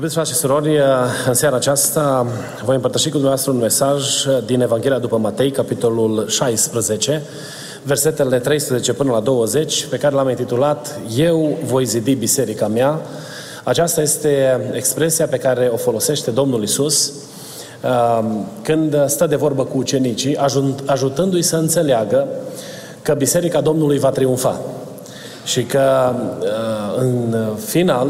Iubiți 0.00 0.18
frate 0.18 0.32
și 0.32 0.38
surori, 0.38 0.78
în 1.26 1.34
seara 1.34 1.56
aceasta 1.56 2.26
voi 2.64 2.74
împărtăși 2.74 3.04
cu 3.04 3.10
dumneavoastră 3.10 3.52
un 3.52 3.58
mesaj 3.58 4.04
din 4.46 4.60
Evanghelia 4.60 4.98
după 4.98 5.16
Matei, 5.16 5.50
capitolul 5.50 6.28
16, 6.28 7.22
versetele 7.82 8.38
13 8.38 8.92
până 8.92 9.12
la 9.12 9.20
20, 9.20 9.86
pe 9.86 9.96
care 9.96 10.14
l-am 10.14 10.28
intitulat 10.28 10.98
Eu 11.16 11.58
voi 11.64 11.84
zidi 11.84 12.14
biserica 12.14 12.68
mea. 12.68 13.00
Aceasta 13.64 14.00
este 14.00 14.60
expresia 14.72 15.26
pe 15.26 15.36
care 15.36 15.70
o 15.72 15.76
folosește 15.76 16.30
Domnul 16.30 16.62
Isus 16.62 17.12
um, 17.82 18.46
când 18.62 19.04
stă 19.06 19.26
de 19.26 19.36
vorbă 19.36 19.64
cu 19.64 19.78
ucenicii, 19.78 20.38
ajutându-i 20.86 21.42
să 21.42 21.56
înțeleagă 21.56 22.26
că 23.02 23.14
biserica 23.14 23.60
Domnului 23.60 23.98
va 23.98 24.10
triumfa 24.10 24.60
și 25.44 25.62
că 25.62 26.14
uh, 26.40 26.46
în 26.98 27.36
final 27.56 28.08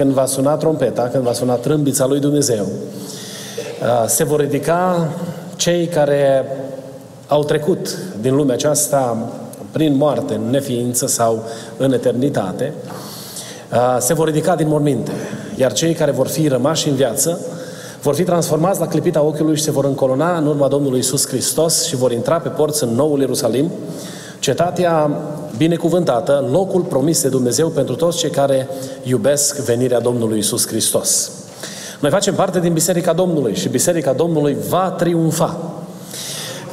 când 0.00 0.12
va 0.12 0.26
suna 0.26 0.56
trompeta, 0.56 1.02
când 1.02 1.24
va 1.24 1.32
suna 1.32 1.54
trâmbița 1.54 2.06
lui 2.06 2.20
Dumnezeu, 2.20 2.64
uh, 2.64 4.04
se 4.06 4.24
vor 4.24 4.40
ridica 4.40 5.08
cei 5.56 5.86
care 5.86 6.44
au 7.26 7.44
trecut 7.44 7.98
din 8.20 8.34
lumea 8.34 8.54
aceasta 8.54 9.28
prin 9.70 9.96
moarte, 9.96 10.34
în 10.34 10.50
neființă 10.50 11.06
sau 11.06 11.44
în 11.76 11.92
eternitate, 11.92 12.72
uh, 13.72 13.96
se 13.98 14.14
vor 14.14 14.26
ridica 14.26 14.54
din 14.54 14.68
morminte. 14.68 15.12
Iar 15.56 15.72
cei 15.72 15.94
care 15.94 16.10
vor 16.10 16.26
fi 16.28 16.48
rămași 16.48 16.88
în 16.88 16.94
viață 16.94 17.40
vor 18.02 18.14
fi 18.14 18.22
transformați 18.22 18.80
la 18.80 18.88
clipita 18.88 19.22
ochiului 19.22 19.56
și 19.56 19.62
se 19.62 19.70
vor 19.70 19.84
încolona 19.84 20.36
în 20.36 20.46
urma 20.46 20.68
Domnului 20.68 20.98
Isus 20.98 21.26
Hristos 21.26 21.84
și 21.84 21.96
vor 21.96 22.12
intra 22.12 22.38
pe 22.38 22.48
porți 22.48 22.84
în 22.84 22.94
noul 22.94 23.20
Ierusalim, 23.20 23.70
cetatea 24.40 25.10
binecuvântată, 25.56 26.48
locul 26.50 26.80
promis 26.80 27.22
de 27.22 27.28
Dumnezeu 27.28 27.68
pentru 27.68 27.94
toți 27.94 28.18
cei 28.18 28.30
care 28.30 28.68
iubesc 29.02 29.56
venirea 29.56 30.00
Domnului 30.00 30.38
Isus 30.38 30.66
Hristos. 30.66 31.30
Noi 32.00 32.10
facem 32.10 32.34
parte 32.34 32.60
din 32.60 32.72
Biserica 32.72 33.12
Domnului 33.12 33.54
și 33.54 33.68
Biserica 33.68 34.12
Domnului 34.12 34.56
va 34.68 34.94
triumfa. 34.98 35.56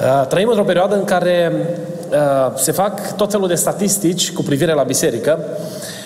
Uh, 0.01 0.27
trăim 0.27 0.47
într-o 0.47 0.63
perioadă 0.63 0.95
în 0.95 1.03
care 1.03 1.51
uh, 2.11 2.53
se 2.55 2.71
fac 2.71 3.15
tot 3.15 3.31
felul 3.31 3.47
de 3.47 3.55
statistici 3.55 4.31
cu 4.31 4.41
privire 4.41 4.73
la 4.73 4.83
biserică 4.83 5.39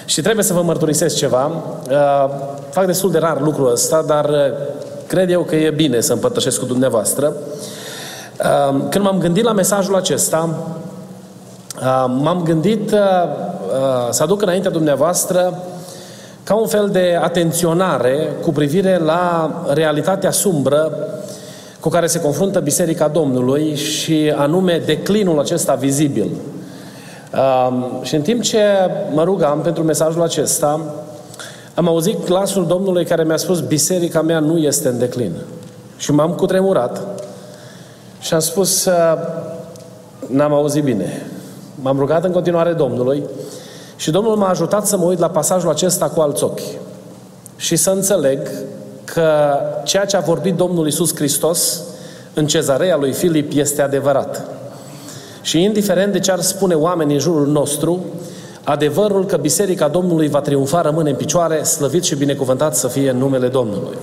și 0.06 0.22
trebuie 0.22 0.44
să 0.44 0.54
vă 0.54 0.62
mărturisesc 0.62 1.16
ceva. 1.16 1.52
Uh, 1.90 2.30
fac 2.70 2.86
destul 2.86 3.12
de 3.12 3.18
rar 3.18 3.42
lucrul 3.42 3.72
ăsta, 3.72 4.04
dar 4.08 4.30
cred 5.08 5.32
eu 5.32 5.42
că 5.42 5.56
e 5.56 5.70
bine 5.70 6.00
să 6.00 6.14
împărtășesc 6.14 6.60
cu 6.60 6.66
dumneavoastră. 6.66 7.34
Când 8.90 9.04
m-am 9.04 9.18
gândit 9.18 9.44
la 9.44 9.52
mesajul 9.52 9.96
acesta, 9.96 10.50
Uh, 10.50 10.91
m-am 12.06 12.44
gândit 12.44 12.92
uh, 12.92 13.00
uh, 13.00 14.08
să 14.10 14.24
aduc 14.24 14.42
înaintea 14.42 14.72
dumneavoastră 14.72 15.64
ca 16.44 16.56
un 16.56 16.68
fel 16.68 16.90
de 16.90 17.20
atenționare 17.22 18.30
cu 18.42 18.52
privire 18.52 18.98
la 18.98 19.52
realitatea 19.74 20.32
sumbră 20.32 20.92
cu 21.80 21.90
care 21.90 22.08
se 22.08 22.22
confruntă 22.22 22.60
Biserica 22.60 23.08
Domnului 23.08 23.76
și 23.76 24.34
anume 24.36 24.82
declinul 24.86 25.40
acesta 25.40 25.74
vizibil. 25.74 26.30
Și 28.02 28.16
în 28.16 28.22
timp 28.22 28.42
ce 28.42 28.60
mă 29.14 29.24
rugam 29.24 29.60
pentru 29.62 29.84
mesajul 29.84 30.22
acesta, 30.22 30.82
am 31.74 31.88
auzit 31.88 32.26
glasul 32.26 32.68
Domnului 32.68 33.06
care 33.06 33.24
mi-a 33.24 33.38
spus 33.38 33.60
Biserica 33.60 34.22
mea 34.22 34.40
nu 34.40 34.58
este 34.58 34.88
în 34.88 34.98
declin. 34.98 35.32
Și 35.98 36.12
m-am 36.12 36.32
cutremurat 36.32 37.02
și 38.20 38.34
am 38.34 38.40
spus 38.40 38.90
n-am 40.28 40.54
auzit 40.54 40.84
bine. 40.84 41.31
M-am 41.82 42.00
rugat 42.00 42.24
în 42.24 42.32
continuare 42.32 42.74
Domnului 42.74 43.24
și 43.96 44.12
Domnul 44.12 44.36
m-a 44.36 44.50
ajutat 44.50 44.88
să 44.88 44.98
mă 44.98 45.06
uit 45.06 45.20
la 45.20 45.30
pasajul 45.30 45.70
acesta 45.70 46.10
cu 46.10 46.22
alți 46.22 46.44
ochi 46.44 46.60
și 47.56 47.76
să 47.76 47.90
înțeleg 47.90 48.40
că 49.04 49.54
ceea 49.84 50.06
ce 50.06 50.18
a 50.18 50.20
vorbit 50.20 50.56
Domnul 50.56 50.88
Isus 50.88 51.16
Hristos 51.16 51.82
în 52.34 52.48
cezarea 52.48 52.98
lui 52.98 53.12
Filip 53.12 53.52
este 53.56 53.82
adevărat. 53.82 54.46
Și 55.42 55.64
indiferent 55.64 56.12
de 56.12 56.20
ce 56.20 56.32
ar 56.32 56.40
spune 56.40 56.74
oamenii 56.74 57.14
în 57.14 57.20
jurul 57.20 57.48
nostru, 57.48 58.06
adevărul 58.64 59.26
că 59.26 59.38
Biserica 59.38 59.88
Domnului 59.88 60.28
va 60.28 60.42
triumfa 60.42 60.82
rămâne 60.82 61.10
în 61.10 61.16
picioare, 61.16 61.64
slăvit 61.64 62.04
și 62.04 62.16
binecuvântat 62.16 62.76
să 62.76 62.88
fie 62.88 63.10
în 63.10 63.18
numele 63.18 63.48
Domnului. 63.48 63.98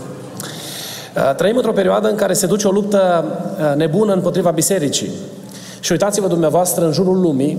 Trăim 1.37 1.57
într-o 1.57 1.73
perioadă 1.73 2.09
în 2.09 2.17
care 2.17 2.33
se 2.33 2.47
duce 2.47 2.69
o 2.69 2.71
luptă 2.71 3.25
nebună 3.77 4.13
împotriva 4.13 4.51
bisericii. 4.51 5.11
Și 5.81 5.93
uitați-vă 5.93 6.29
dumneavoastră 6.29 6.85
în 6.85 6.93
jurul 6.93 7.21
lumii, 7.21 7.59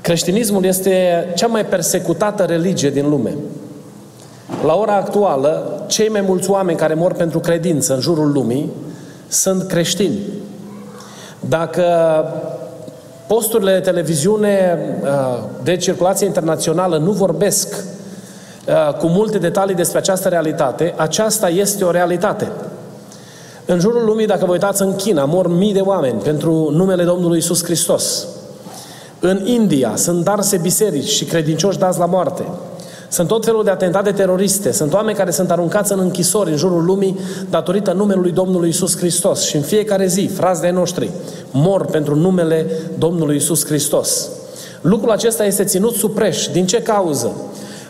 creștinismul 0.00 0.64
este 0.64 1.24
cea 1.36 1.46
mai 1.46 1.66
persecutată 1.66 2.42
religie 2.42 2.90
din 2.90 3.08
lume. 3.08 3.34
La 4.64 4.74
ora 4.74 4.94
actuală, 4.94 5.82
cei 5.86 6.08
mai 6.08 6.20
mulți 6.20 6.50
oameni 6.50 6.78
care 6.78 6.94
mor 6.94 7.12
pentru 7.12 7.38
credință 7.38 7.94
în 7.94 8.00
jurul 8.00 8.32
lumii 8.32 8.70
sunt 9.28 9.62
creștini. 9.62 10.18
Dacă 11.40 11.84
posturile 13.26 13.72
de 13.72 13.80
televiziune 13.80 14.78
uh, 15.02 15.08
de 15.62 15.76
circulație 15.76 16.26
internațională 16.26 16.98
nu 16.98 17.10
vorbesc 17.10 17.74
uh, 17.74 18.94
cu 18.94 19.06
multe 19.06 19.38
detalii 19.38 19.74
despre 19.74 19.98
această 19.98 20.28
realitate, 20.28 20.94
aceasta 20.96 21.48
este 21.48 21.84
o 21.84 21.90
realitate. 21.90 22.50
În 23.68 23.78
jurul 23.80 24.04
lumii, 24.04 24.26
dacă 24.26 24.44
vă 24.44 24.52
uitați 24.52 24.82
în 24.82 24.96
China, 24.96 25.24
mor 25.24 25.48
mii 25.48 25.72
de 25.72 25.80
oameni 25.80 26.20
pentru 26.20 26.70
numele 26.72 27.04
Domnului 27.04 27.38
Isus 27.38 27.64
Hristos. 27.64 28.26
În 29.20 29.46
India 29.46 29.92
sunt 29.96 30.24
darse 30.24 30.56
biserici 30.56 31.08
și 31.08 31.24
credincioși 31.24 31.78
dați 31.78 31.98
la 31.98 32.06
moarte. 32.06 32.44
Sunt 33.08 33.28
tot 33.28 33.44
felul 33.44 33.64
de 33.64 33.70
atentate 33.70 34.10
teroriste. 34.10 34.72
Sunt 34.72 34.92
oameni 34.92 35.16
care 35.16 35.30
sunt 35.30 35.50
aruncați 35.50 35.92
în 35.92 35.98
închisori 35.98 36.50
în 36.50 36.56
jurul 36.56 36.84
lumii 36.84 37.18
datorită 37.50 37.92
numelui 37.92 38.30
Domnului 38.30 38.68
Isus 38.68 38.96
Hristos. 38.96 39.42
Și 39.42 39.56
în 39.56 39.62
fiecare 39.62 40.06
zi, 40.06 40.30
frați 40.34 40.60
de 40.60 40.70
noștri, 40.70 41.10
mor 41.50 41.84
pentru 41.84 42.14
numele 42.14 42.66
Domnului 42.98 43.36
Isus 43.36 43.66
Hristos. 43.66 44.28
Lucrul 44.80 45.10
acesta 45.10 45.44
este 45.44 45.64
ținut 45.64 45.94
supreș. 45.94 46.46
Din 46.46 46.66
ce 46.66 46.82
cauză? 46.82 47.32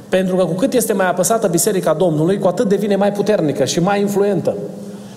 Pentru 0.08 0.36
că 0.36 0.44
cu 0.44 0.52
cât 0.52 0.72
este 0.72 0.92
mai 0.92 1.08
apăsată 1.08 1.46
Biserica 1.46 1.94
Domnului, 1.94 2.38
cu 2.38 2.46
atât 2.46 2.68
devine 2.68 2.96
mai 2.96 3.12
puternică 3.12 3.64
și 3.64 3.80
mai 3.80 4.00
influentă. 4.00 4.54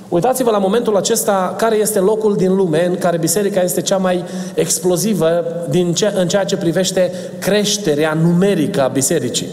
Uitați-vă 0.10 0.52
la 0.52 0.58
momentul 0.58 0.96
acesta 0.96 1.54
care 1.58 1.76
este 1.76 2.00
locul 2.00 2.36
din 2.36 2.56
lume 2.56 2.86
în 2.86 2.98
care 2.98 3.18
biserica 3.18 3.62
este 3.62 3.82
cea 3.82 3.98
mai 3.98 4.24
explozivă 4.54 5.44
din 5.70 5.94
ce, 5.94 6.14
în 6.16 6.28
ceea 6.28 6.44
ce 6.44 6.58
privește 6.58 7.12
creșterea 7.40 8.14
numerică 8.14 8.84
a 8.84 8.88
bisericii. 8.88 9.48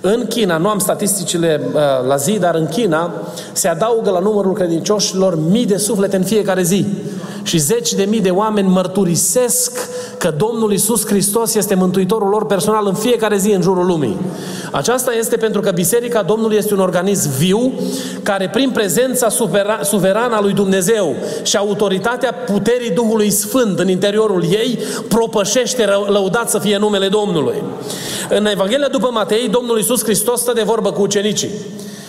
În 0.00 0.26
China, 0.26 0.56
nu 0.56 0.68
am 0.68 0.78
statisticile 0.78 1.60
uh, 1.66 1.80
la 2.06 2.16
zi, 2.16 2.38
dar 2.38 2.54
în 2.54 2.66
China 2.66 3.12
se 3.52 3.68
adaugă 3.68 4.10
la 4.10 4.18
numărul 4.18 4.52
credincioșilor 4.52 5.38
mii 5.50 5.66
de 5.66 5.76
suflete 5.76 6.16
în 6.16 6.24
fiecare 6.24 6.62
zi 6.62 6.86
și 7.42 7.58
zeci 7.58 7.92
de 7.92 8.04
mii 8.04 8.20
de 8.20 8.30
oameni 8.30 8.68
mărturisesc 8.68 9.88
că 10.24 10.34
Domnul 10.36 10.72
Isus 10.72 11.06
Hristos 11.06 11.54
este 11.54 11.74
Mântuitorul 11.74 12.28
lor 12.28 12.46
personal 12.46 12.86
în 12.86 12.94
fiecare 12.94 13.36
zi 13.36 13.50
în 13.50 13.62
jurul 13.62 13.86
lumii. 13.86 14.16
Aceasta 14.72 15.12
este 15.12 15.36
pentru 15.36 15.60
că 15.60 15.70
Biserica 15.70 16.22
Domnului 16.22 16.56
este 16.56 16.74
un 16.74 16.80
organism 16.80 17.30
viu 17.38 17.72
care 18.22 18.48
prin 18.48 18.70
prezența 18.70 19.28
suverană 19.82 20.34
a 20.34 20.40
lui 20.40 20.52
Dumnezeu 20.52 21.14
și 21.42 21.56
autoritatea 21.56 22.32
puterii 22.32 22.90
Duhului 22.90 23.30
Sfânt 23.30 23.78
în 23.78 23.88
interiorul 23.88 24.44
ei 24.50 24.78
propășește 25.08 25.84
lăudat 26.06 26.50
să 26.50 26.58
fie 26.58 26.76
numele 26.76 27.08
Domnului. 27.08 27.62
În 28.28 28.46
Evanghelia 28.46 28.88
după 28.88 29.08
Matei, 29.12 29.48
Domnul 29.48 29.78
Isus 29.78 30.02
Hristos 30.02 30.40
stă 30.40 30.52
de 30.52 30.62
vorbă 30.62 30.92
cu 30.92 31.02
ucenicii 31.02 31.50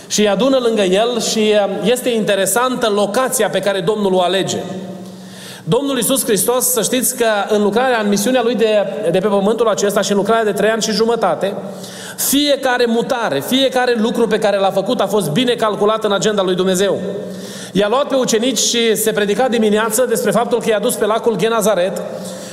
și 0.08 0.20
îi 0.20 0.30
adună 0.30 0.58
lângă 0.62 0.82
el 0.82 1.22
și 1.22 1.40
um, 1.40 1.90
este 1.90 2.10
interesantă 2.10 2.90
locația 2.90 3.50
pe 3.50 3.60
care 3.60 3.80
Domnul 3.80 4.14
o 4.14 4.22
alege. 4.22 4.58
Domnul 5.68 5.98
Iisus 5.98 6.24
Hristos, 6.24 6.66
să 6.66 6.82
știți 6.82 7.16
că 7.16 7.26
în 7.50 7.64
lucrarea, 7.64 8.00
în 8.00 8.10
misiunea 8.10 8.42
Lui 8.44 8.56
de, 8.56 8.88
de 9.12 9.20
pe 9.20 9.28
pământul 9.28 9.68
acesta 9.68 10.02
și 10.02 10.12
în 10.12 10.18
lucrarea 10.18 10.44
de 10.44 10.52
trei 10.52 10.70
ani 10.70 10.82
și 10.82 10.92
jumătate, 10.92 11.54
fiecare 12.18 12.86
mutare, 12.88 13.40
fiecare 13.48 13.96
lucru 13.98 14.28
pe 14.28 14.40
care 14.40 14.58
l-a 14.58 14.72
făcut 14.72 15.00
a 15.00 15.08
fost 15.08 15.30
bine 15.30 15.54
calculat 15.54 16.04
în 16.04 16.12
agenda 16.12 16.42
lui 16.42 16.56
Dumnezeu. 16.56 17.00
I-a 17.72 17.88
luat 17.88 18.08
pe 18.08 18.16
ucenici 18.16 18.58
și 18.58 18.96
se 18.96 19.12
predica 19.12 19.48
dimineață 19.48 20.06
despre 20.10 20.32
faptul 20.32 20.60
că 20.60 20.70
i-a 20.70 20.80
dus 20.80 20.94
pe 20.94 21.06
lacul 21.06 21.38
Genazaret 21.38 22.02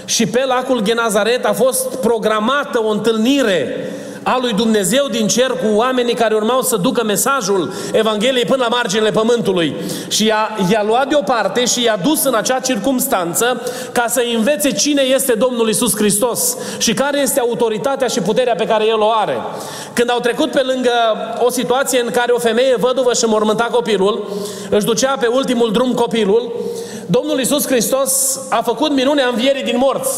și 0.05 0.27
pe 0.27 0.45
lacul 0.47 0.83
Genazaret 0.83 1.45
a 1.45 1.53
fost 1.53 1.95
programată 1.95 2.81
o 2.85 2.91
întâlnire 2.91 3.91
a 4.23 4.39
lui 4.41 4.53
Dumnezeu 4.53 5.07
din 5.11 5.27
cer 5.27 5.51
cu 5.51 5.67
oamenii 5.75 6.15
care 6.15 6.35
urmau 6.35 6.63
să 6.63 6.77
ducă 6.77 7.05
mesajul 7.05 7.73
Evangheliei 7.93 8.45
până 8.45 8.67
la 8.69 8.77
marginile 8.77 9.11
pământului. 9.11 9.75
Și 10.09 10.27
i-a, 10.27 10.57
i-a 10.71 10.83
luat 10.87 11.09
deoparte 11.09 11.65
și 11.65 11.83
i-a 11.83 12.01
dus 12.03 12.25
în 12.25 12.35
acea 12.35 12.59
circumstanță 12.59 13.63
ca 13.93 14.05
să 14.09 14.23
învețe 14.35 14.73
cine 14.73 15.03
este 15.03 15.33
Domnul 15.33 15.69
Isus 15.69 15.97
Hristos 15.97 16.57
și 16.79 16.95
care 16.95 17.21
este 17.21 17.41
autoritatea 17.41 18.07
și 18.07 18.21
puterea 18.21 18.55
pe 18.55 18.67
care 18.67 18.87
El 18.87 19.01
o 19.01 19.11
are. 19.11 19.37
Când 19.93 20.11
au 20.11 20.21
trecut 20.21 20.51
pe 20.51 20.63
lângă 20.65 20.91
o 21.39 21.51
situație 21.51 22.01
în 22.01 22.11
care 22.11 22.33
o 22.33 22.39
femeie 22.39 22.77
văduvă 22.79 23.13
și 23.13 23.25
mormânta 23.25 23.69
copilul, 23.73 24.29
își 24.71 24.85
ducea 24.85 25.17
pe 25.21 25.27
ultimul 25.27 25.73
drum 25.73 25.93
copilul, 25.93 26.53
Domnul 27.07 27.41
Isus 27.41 27.67
Hristos 27.67 28.41
a 28.49 28.63
făcut 28.63 28.93
minunea 28.93 29.29
învierii 29.29 29.63
din 29.63 29.77
morți. 29.77 30.11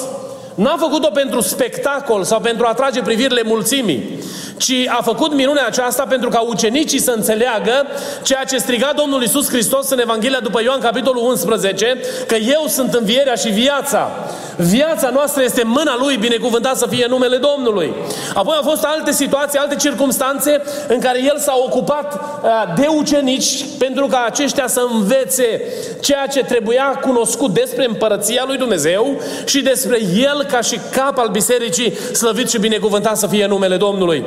N-a 0.54 0.76
făcut-o 0.78 1.10
pentru 1.10 1.40
spectacol 1.40 2.24
sau 2.24 2.40
pentru 2.40 2.66
a 2.66 2.68
atrage 2.68 3.02
privirile 3.02 3.42
mulțimii, 3.44 4.18
ci 4.56 4.72
a 4.98 5.02
făcut 5.02 5.34
minunea 5.34 5.66
aceasta 5.66 6.04
pentru 6.08 6.28
ca 6.28 6.40
ucenicii 6.40 7.00
să 7.00 7.10
înțeleagă 7.10 7.86
ceea 8.22 8.44
ce 8.44 8.58
striga 8.58 8.92
Domnul 8.96 9.22
Isus 9.22 9.48
Hristos 9.48 9.90
în 9.90 10.00
Evanghelia 10.00 10.40
după 10.40 10.62
Ioan, 10.62 10.80
capitolul 10.80 11.24
11, 11.24 12.00
că 12.26 12.34
eu 12.34 12.64
sunt 12.68 12.94
învierea 12.94 13.34
și 13.34 13.48
viața. 13.48 14.10
Viața 14.56 15.10
noastră 15.10 15.42
este 15.42 15.62
mâna 15.64 15.96
Lui, 15.98 16.16
binecuvântat 16.16 16.76
să 16.76 16.86
fie 16.86 17.06
numele 17.08 17.36
Domnului. 17.36 17.94
Apoi 18.34 18.56
au 18.56 18.68
fost 18.70 18.84
alte 18.84 19.12
situații, 19.12 19.58
alte 19.58 19.76
circumstanțe 19.76 20.62
în 20.88 21.00
care 21.00 21.22
El 21.22 21.38
s-a 21.38 21.54
ocupat 21.66 22.14
uh, 22.14 22.50
de 22.76 22.86
ucenici 22.86 23.64
pentru 23.78 24.06
ca 24.06 24.24
aceștia 24.26 24.66
să 24.66 24.86
învețe 24.92 25.62
ceea 26.00 26.26
ce 26.26 26.44
trebuia 26.44 26.84
cunoscut 26.84 27.50
despre 27.50 27.84
împărăția 27.84 28.44
Lui 28.46 28.56
Dumnezeu 28.56 29.20
și 29.44 29.62
despre 29.62 29.98
El 30.16 30.44
ca 30.50 30.60
și 30.60 30.80
cap 30.90 31.18
al 31.18 31.28
bisericii, 31.28 31.96
slăvit 31.96 32.50
și 32.50 32.58
binecuvântat 32.58 33.16
să 33.16 33.26
fie 33.26 33.46
numele 33.46 33.76
Domnului. 33.76 34.24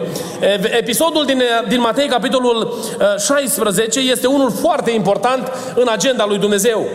Episodul 0.78 1.26
din, 1.26 1.44
din 1.68 1.80
Matei, 1.80 2.08
capitolul 2.08 2.74
16, 3.20 4.00
este 4.00 4.28
unul 4.28 4.52
foarte 4.52 4.92
important 4.92 5.52
în 5.76 5.88
agenda 5.92 6.26
lui 6.26 6.38
Dumnezeu. 6.38 6.86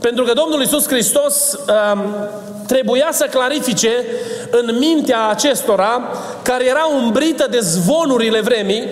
Pentru 0.00 0.24
că 0.24 0.32
Domnul 0.32 0.62
Isus 0.62 0.86
Hristos 0.86 1.58
um, 1.92 2.14
trebuia 2.66 3.08
să 3.12 3.26
clarifice 3.30 3.90
în 4.50 4.76
mintea 4.78 5.28
acestora, 5.28 6.10
care 6.42 6.66
era 6.66 6.88
umbrită 7.02 7.46
de 7.50 7.58
zvonurile 7.60 8.40
vremii, 8.40 8.88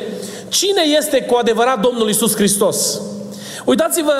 cine 0.48 0.82
este 0.96 1.22
cu 1.22 1.34
adevărat 1.34 1.80
Domnul 1.80 2.08
Isus 2.08 2.34
Hristos. 2.34 3.00
Uitați-vă 3.66 4.12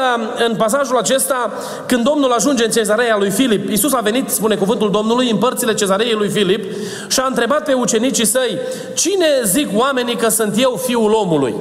în 0.48 0.56
pasajul 0.56 0.96
acesta, 0.96 1.52
când 1.86 2.04
Domnul 2.04 2.32
ajunge 2.32 2.64
în 2.64 2.70
cezarea 2.70 3.16
lui 3.16 3.30
Filip, 3.30 3.68
Iisus 3.70 3.92
a 3.92 4.00
venit, 4.00 4.30
spune 4.30 4.54
cuvântul 4.54 4.90
Domnului, 4.90 5.30
în 5.30 5.36
părțile 5.36 5.74
cezarei 5.74 6.12
lui 6.12 6.28
Filip 6.28 6.72
și 7.08 7.20
a 7.20 7.26
întrebat 7.26 7.64
pe 7.64 7.72
ucenicii 7.72 8.26
săi, 8.26 8.58
cine 8.94 9.26
zic 9.44 9.68
oamenii 9.74 10.16
că 10.16 10.28
sunt 10.28 10.54
eu 10.58 10.80
fiul 10.86 11.12
omului? 11.12 11.54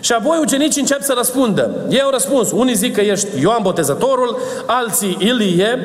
Și 0.00 0.12
apoi 0.12 0.38
ucenicii 0.40 0.80
încep 0.80 1.02
să 1.02 1.14
răspundă. 1.16 1.86
Ei 1.88 2.00
au 2.00 2.10
răspuns, 2.10 2.50
unii 2.50 2.74
zic 2.74 2.94
că 2.94 3.00
ești 3.00 3.26
Ioan 3.40 3.62
Botezătorul, 3.62 4.38
alții 4.66 5.16
Ilie, 5.20 5.78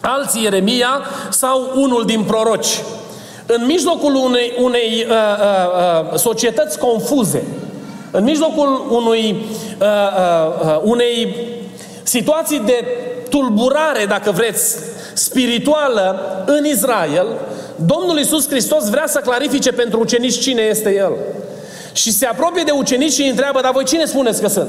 alții 0.00 0.42
Ieremia 0.42 1.00
sau 1.28 1.72
unul 1.74 2.04
din 2.04 2.22
proroci. 2.22 2.82
În 3.46 3.66
mijlocul 3.66 4.14
unei, 4.14 4.52
unei 4.58 5.06
uh, 5.08 5.14
uh, 5.14 6.12
uh, 6.12 6.18
societăți 6.18 6.78
confuze, 6.78 7.44
în 8.10 8.24
mijlocul 8.24 8.86
unui, 8.90 9.36
uh, 9.80 9.86
uh, 9.86 10.66
uh, 10.66 10.80
unei 10.82 11.36
situații 12.02 12.58
de 12.58 12.84
tulburare, 13.28 14.04
dacă 14.08 14.30
vreți, 14.30 14.76
spirituală 15.14 16.44
în 16.46 16.64
Israel, 16.64 17.26
Domnul 17.76 18.18
Iisus 18.18 18.48
Hristos 18.48 18.88
vrea 18.90 19.06
să 19.06 19.18
clarifice 19.18 19.72
pentru 19.72 20.00
ucenici 20.00 20.38
cine 20.38 20.62
este 20.62 20.94
El. 20.94 21.12
Și 21.92 22.12
se 22.12 22.26
apropie 22.26 22.62
de 22.62 22.70
ucenici 22.70 23.12
și 23.12 23.22
îi 23.22 23.28
întreabă, 23.28 23.60
dar 23.60 23.72
voi 23.72 23.84
cine 23.84 24.04
spuneți 24.04 24.40
că 24.40 24.48
sunt? 24.48 24.68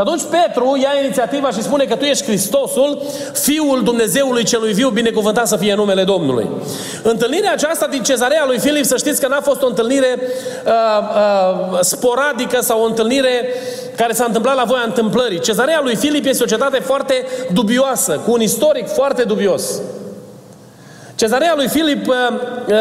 Și 0.00 0.06
atunci 0.06 0.22
Petru 0.30 0.76
ia 0.80 1.02
inițiativa 1.02 1.50
și 1.50 1.62
spune 1.62 1.84
că 1.84 1.96
tu 1.96 2.04
ești 2.04 2.24
Hristosul, 2.24 3.02
Fiul 3.32 3.82
Dumnezeului 3.82 4.44
celui 4.44 4.72
viu, 4.72 4.88
binecuvântat 4.88 5.46
să 5.46 5.56
fie 5.56 5.74
numele 5.74 6.04
Domnului. 6.04 6.46
Întâlnirea 7.02 7.52
aceasta 7.52 7.86
din 7.86 8.02
cezarea 8.02 8.44
lui 8.46 8.58
Filip, 8.58 8.84
să 8.84 8.96
știți 8.96 9.20
că 9.20 9.28
n-a 9.28 9.40
fost 9.40 9.62
o 9.62 9.66
întâlnire 9.66 10.18
uh, 10.18 10.72
uh, 10.72 11.78
sporadică 11.80 12.60
sau 12.60 12.82
o 12.82 12.86
întâlnire 12.86 13.54
care 13.96 14.12
s-a 14.12 14.24
întâmplat 14.24 14.56
la 14.56 14.64
voia 14.64 14.82
întâmplării. 14.86 15.40
Cezarea 15.40 15.80
lui 15.82 15.96
Filip 15.96 16.26
este 16.26 16.42
o 16.42 16.46
cetate 16.46 16.78
foarte 16.78 17.26
dubioasă, 17.52 18.20
cu 18.24 18.32
un 18.32 18.40
istoric 18.40 18.88
foarte 18.88 19.22
dubios. 19.22 19.80
Cezarea 21.20 21.52
lui 21.56 21.68
Filip, 21.68 22.06
uh, 22.06 22.14
uh, 22.66 22.74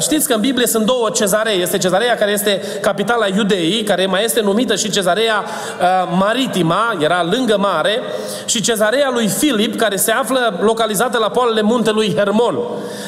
știți 0.00 0.28
că 0.28 0.34
în 0.34 0.40
Biblie 0.40 0.66
sunt 0.66 0.86
două 0.86 1.10
cezarei. 1.10 1.62
Este 1.62 1.78
cezarea 1.78 2.16
care 2.16 2.30
este 2.30 2.62
capitala 2.80 3.26
Iudeii, 3.26 3.82
care 3.82 4.06
mai 4.06 4.24
este 4.24 4.40
numită 4.40 4.74
și 4.74 4.90
cezarea 4.90 5.44
uh, 5.44 6.16
maritima, 6.18 6.96
era 7.00 7.26
lângă 7.30 7.56
mare, 7.58 8.00
și 8.44 8.60
cezarea 8.60 9.10
lui 9.12 9.28
Filip, 9.28 9.76
care 9.76 9.96
se 9.96 10.10
află 10.10 10.58
localizată 10.60 11.18
la 11.18 11.28
poalele 11.28 11.62
muntelui 11.62 12.14
Hermon. 12.16 12.58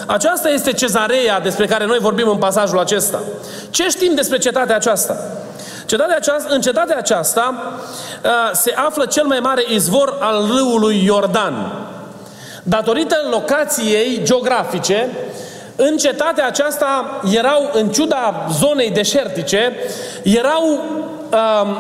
Aceasta 0.07 0.49
este 0.49 0.73
cezarea 0.73 1.41
despre 1.41 1.67
care 1.67 1.87
noi 1.87 1.99
vorbim 1.99 2.29
în 2.29 2.37
pasajul 2.37 2.79
acesta. 2.79 3.23
Ce 3.71 3.89
știm 3.89 4.15
despre 4.15 4.39
cetatea 4.39 4.77
aceasta? 4.77 5.17
Cetatea 5.87 6.17
aceasta, 6.17 6.49
în 6.55 6.61
cetatea 6.61 6.97
aceasta 6.97 7.73
se 8.53 8.75
află 8.87 9.05
cel 9.07 9.25
mai 9.25 9.39
mare 9.39 9.65
izvor 9.69 10.17
al 10.21 10.47
râului 10.55 11.05
Iordan. 11.05 11.86
Datorită 12.69 13.17
locației 13.31 14.21
geografice, 14.23 15.09
în 15.77 15.97
cetatea 15.97 16.47
aceasta 16.47 17.21
erau, 17.33 17.71
în 17.73 17.89
ciuda 17.89 18.47
zonei 18.59 18.91
deșertice, 18.91 19.73
erau 20.23 20.63
um, 20.71 21.77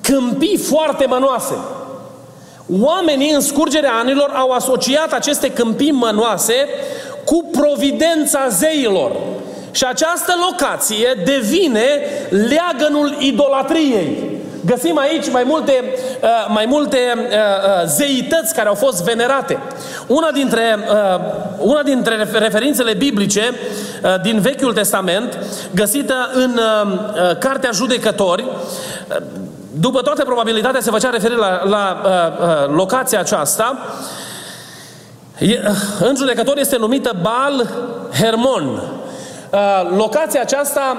câmpii 0.00 0.56
foarte 0.56 1.06
mănoase. 1.06 1.54
Oamenii 2.80 3.32
în 3.32 3.40
scurgerea 3.40 3.92
anilor 3.92 4.30
au 4.34 4.50
asociat 4.50 5.12
aceste 5.12 5.50
câmpii 5.50 5.90
mănoase 5.90 6.68
cu 7.24 7.48
providența 7.52 8.48
zeilor. 8.48 9.12
Și 9.70 9.84
această 9.84 10.32
locație 10.50 11.22
devine 11.24 11.84
leagănul 12.30 13.16
idolatriei. 13.18 14.33
Găsim 14.66 14.98
aici 14.98 15.30
mai 15.30 15.42
multe, 15.46 15.84
uh, 16.22 16.28
mai 16.48 16.66
multe 16.66 16.98
uh, 17.16 17.22
uh, 17.22 17.86
zeități 17.86 18.54
care 18.54 18.68
au 18.68 18.74
fost 18.74 19.04
venerate. 19.04 19.58
Una 20.06 20.30
dintre, 20.30 20.78
una 21.58 21.82
dintre 21.82 22.28
referințele 22.32 22.94
biblice 22.94 23.54
din 24.22 24.40
Vechiul 24.40 24.72
Testament, 24.72 25.38
găsită 25.74 26.30
în 26.34 26.60
Cartea 27.38 27.70
Judecători, 27.72 28.44
după 29.70 30.00
toată 30.00 30.24
probabilitatea 30.24 30.80
se 30.80 30.90
făcea 30.90 31.10
referire 31.10 31.38
la, 31.38 31.64
la 31.64 32.02
locația 32.66 33.20
aceasta, 33.20 33.78
în 36.00 36.16
judecători 36.16 36.60
este 36.60 36.76
numită 36.76 37.16
Baal 37.22 37.70
Hermon. 38.20 38.82
Locația 39.96 40.40
aceasta 40.40 40.96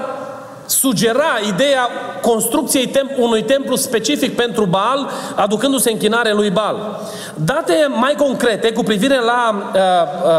sugera 0.65 1.39
ideea 1.47 1.89
construcției 2.21 2.87
tem- 2.87 3.17
unui 3.17 3.43
templu 3.43 3.75
specific 3.75 4.35
pentru 4.35 4.65
Baal, 4.65 5.09
aducându-se 5.35 5.91
închinare 5.91 6.33
lui 6.33 6.49
Baal. 6.49 6.99
Date 7.35 7.87
mai 7.89 8.15
concrete 8.17 8.71
cu 8.71 8.83
privire 8.83 9.19
la 9.19 9.55
uh, 9.55 9.81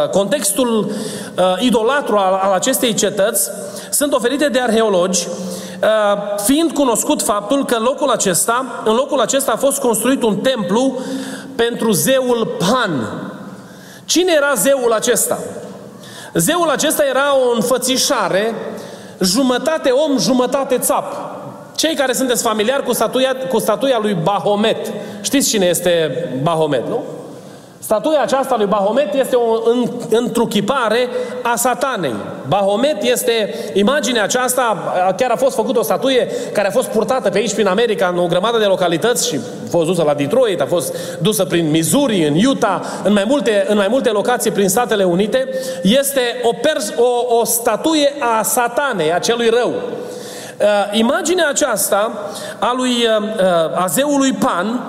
uh, 0.03 0.09
contextul 0.09 0.79
uh, 0.79 1.45
idolatru 1.59 2.17
al, 2.17 2.41
al 2.43 2.53
acestei 2.53 2.95
cetăți 2.95 3.51
sunt 3.91 4.13
oferite 4.13 4.49
de 4.49 4.61
arheologi, 4.61 5.27
uh, 5.27 6.41
fiind 6.45 6.73
cunoscut 6.73 7.23
faptul 7.23 7.65
că 7.65 7.77
locul 7.79 8.11
acesta, 8.11 8.83
în 8.85 8.95
locul 8.95 9.21
acesta 9.21 9.53
a 9.53 9.57
fost 9.57 9.79
construit 9.79 10.23
un 10.23 10.37
templu 10.37 10.99
pentru 11.55 11.91
zeul 11.91 12.57
Pan. 12.59 13.23
Cine 14.05 14.33
era 14.37 14.53
zeul 14.55 14.93
acesta? 14.93 15.39
Zeul 16.35 16.69
acesta 16.69 17.05
era 17.05 17.37
o 17.37 17.55
înfățișare 17.55 18.55
jumătate 19.21 19.91
om, 19.91 20.19
jumătate 20.19 20.79
țap. 20.79 21.05
Cei 21.75 21.95
care 21.95 22.13
sunteți 22.13 22.43
familiari 22.43 22.83
cu 22.85 22.93
statuia, 22.93 23.37
cu 23.49 23.59
statuia 23.59 23.99
lui 24.03 24.17
Bahomet, 24.23 24.93
știți 25.21 25.49
cine 25.49 25.67
este 25.67 26.25
Bahomet, 26.43 26.89
nu? 26.89 27.03
Statuia 27.79 28.23
aceasta 28.23 28.57
lui 28.57 28.67
Bahomet 28.67 29.15
este 29.15 29.37
o 29.37 29.71
întruchipare 30.11 31.09
a 31.43 31.57
satanei. 31.57 32.15
Bahomet 32.49 33.03
este 33.03 33.55
imaginea 33.73 34.23
aceasta, 34.23 34.95
chiar 35.17 35.31
a 35.31 35.37
fost 35.37 35.55
făcută 35.55 35.79
o 35.79 35.83
statuie 35.83 36.29
care 36.53 36.69
a 36.69 36.71
fost 36.71 36.89
purtată 36.89 37.31
pe 37.31 37.39
aici 37.39 37.55
prin 37.55 37.67
America 37.67 38.11
în 38.13 38.19
o 38.19 38.27
grămadă 38.27 38.59
de 38.59 38.65
localități 38.65 39.29
și 39.29 39.41
a 39.67 39.69
fost 39.71 39.87
dusă 39.87 40.03
la 40.03 40.15
Detroit, 40.15 40.61
a 40.61 40.67
fost 40.67 40.97
dusă 41.21 41.45
prin 41.45 41.71
Missouri, 41.71 42.27
în 42.27 42.47
Utah, 42.47 42.81
în 43.05 43.13
mai 43.13 43.25
multe, 43.27 43.65
în 43.69 43.77
mai 43.77 43.89
multe 43.91 44.11
locații 44.11 44.51
prin 44.51 44.69
Statele 44.69 45.05
Unite. 45.05 45.49
Este 45.83 46.21
o, 46.43 46.51
pers- 46.63 46.93
o, 46.97 47.37
o 47.37 47.45
statuie 47.45 48.13
a 48.39 48.43
satanei, 48.43 49.13
a 49.13 49.19
celui 49.19 49.49
rău. 49.49 49.73
Uh, 50.61 50.99
imaginea 50.99 51.49
aceasta 51.49 52.13
a 52.59 52.73
lui 52.77 52.91
uh, 52.91 53.83
a 53.83 53.87
zeului 53.87 54.33
Pan 54.33 54.81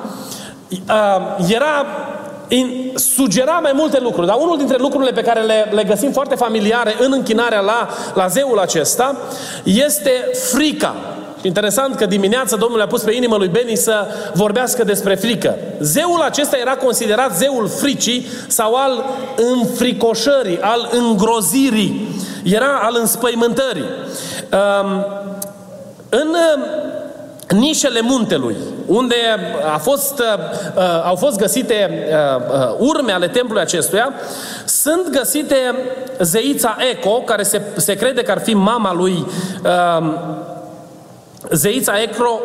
uh, 0.70 1.50
era 1.50 1.86
sugera 2.96 3.60
mai 3.62 3.72
multe 3.74 4.00
lucruri, 4.00 4.27
dar 4.27 4.38
unul 4.39 4.58
dintre 4.58 4.77
lucrurile 4.80 5.12
pe 5.12 5.22
care 5.22 5.42
le, 5.42 5.70
le 5.72 5.84
găsim 5.84 6.12
foarte 6.12 6.36
familiare 6.36 6.96
în 7.00 7.12
închinarea 7.12 7.60
la, 7.60 7.89
la 8.13 8.27
zeul 8.27 8.60
acesta 8.60 9.16
este 9.63 10.12
frica. 10.51 10.96
Și 11.39 11.48
interesant 11.48 11.96
că 11.96 12.06
dimineața 12.06 12.56
Domnul 12.56 12.82
a 12.82 12.88
pus 12.88 13.01
pe 13.01 13.13
inimă 13.13 13.36
lui 13.36 13.48
Beni 13.48 13.75
să 13.75 14.08
vorbească 14.34 14.84
despre 14.84 15.16
frică. 15.16 15.56
Zeul 15.80 16.22
acesta 16.22 16.58
era 16.58 16.75
considerat 16.75 17.36
zeul 17.36 17.68
fricii 17.68 18.27
sau 18.48 18.74
al 18.74 19.06
înfricoșării, 19.36 20.60
al 20.62 20.89
îngrozirii. 20.92 22.08
Era 22.44 22.80
al 22.82 22.98
înspăimântării. 23.00 23.86
Um, 24.51 25.06
în 26.10 26.36
nișele 27.50 28.01
muntelui, 28.01 28.56
unde 28.86 29.16
a 29.74 29.77
fost, 29.77 30.20
uh, 30.20 30.25
uh, 30.75 31.04
au 31.04 31.16
fost 31.16 31.38
găsite 31.38 32.08
uh, 32.10 32.42
uh, 32.54 32.75
urme 32.77 33.12
ale 33.12 33.27
templului 33.27 33.62
acestuia, 33.62 34.13
sunt 34.66 35.10
găsite 35.10 35.75
zeița 36.20 36.77
Eco, 36.92 37.12
care 37.12 37.44
se, 37.44 37.62
se 37.75 37.94
crede 37.94 38.22
că 38.22 38.32
ar 38.32 38.42
fi 38.42 38.54
mama 38.54 38.94
lui 38.94 39.25
uh, 39.63 40.13
Zeița, 41.51 42.01
Ecro, 42.01 42.39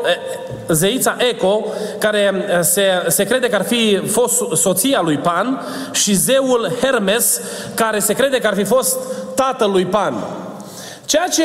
zeița 0.68 1.16
Eco, 1.30 1.64
care 1.98 2.44
se, 2.60 2.82
se 3.08 3.24
crede 3.24 3.48
că 3.48 3.54
ar 3.54 3.64
fi 3.64 3.96
fost 4.06 4.42
soția 4.54 5.00
lui 5.00 5.16
Pan, 5.16 5.66
și 5.92 6.14
zeul 6.14 6.72
Hermes, 6.80 7.40
care 7.74 7.98
se 7.98 8.12
crede 8.12 8.38
că 8.38 8.46
ar 8.46 8.54
fi 8.54 8.64
fost 8.64 8.98
tatăl 9.34 9.70
lui 9.70 9.84
Pan. 9.84 10.14
Ceea 11.04 11.26
ce 11.32 11.44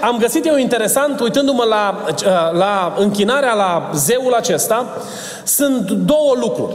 am 0.00 0.16
găsit 0.18 0.46
eu 0.46 0.56
interesant, 0.56 1.20
uitându-mă 1.20 1.64
la, 1.64 2.04
la 2.52 2.94
închinarea 2.98 3.54
la 3.54 3.90
zeul 3.94 4.32
acesta, 4.32 4.86
sunt 5.44 5.90
două 5.90 6.34
lucruri. 6.40 6.74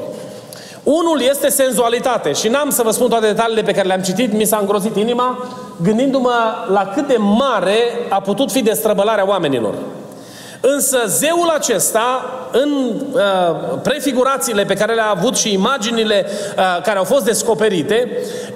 Unul 0.84 1.22
este 1.22 1.50
senzualitate 1.50 2.32
și 2.32 2.48
n-am 2.48 2.70
să 2.70 2.84
vă 2.84 2.92
spun 2.92 3.10
toate 3.10 3.26
detaliile 3.26 3.62
pe 3.62 3.72
care 3.72 3.88
le-am 3.88 4.02
citit, 4.02 4.34
mi 4.34 4.46
s-a 4.46 4.58
îngrozit 4.58 4.96
inima, 4.96 5.48
gândindu-mă 5.82 6.34
la 6.72 6.92
cât 6.94 7.08
de 7.08 7.18
mare 7.18 7.78
a 8.10 8.22
putut 8.22 8.52
fi 8.52 8.62
destrăbălarea 8.62 9.28
oamenilor. 9.28 9.74
Însă 10.76 11.04
zeul 11.06 11.50
acesta, 11.56 12.26
în 12.52 12.72
uh, 13.12 13.80
prefigurațiile 13.84 14.64
pe 14.64 14.74
care 14.74 14.94
le-a 14.94 15.10
avut 15.10 15.36
și 15.36 15.54
imaginile 15.54 16.26
uh, 16.28 16.82
care 16.84 16.98
au 16.98 17.04
fost 17.04 17.26
descoperite, 17.26 18.12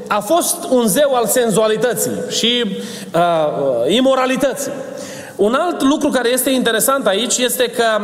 a 0.08 0.20
fost 0.20 0.56
un 0.70 0.88
zeu 0.88 1.14
al 1.14 1.26
senzualității 1.26 2.12
și 2.30 2.64
uh, 2.66 3.22
uh, 3.22 3.94
imoralității. 3.96 4.72
Un 5.36 5.54
alt 5.54 5.82
lucru 5.82 6.10
care 6.10 6.30
este 6.30 6.50
interesant 6.50 7.08
aici 7.08 7.38
este 7.38 7.64
că 7.64 8.00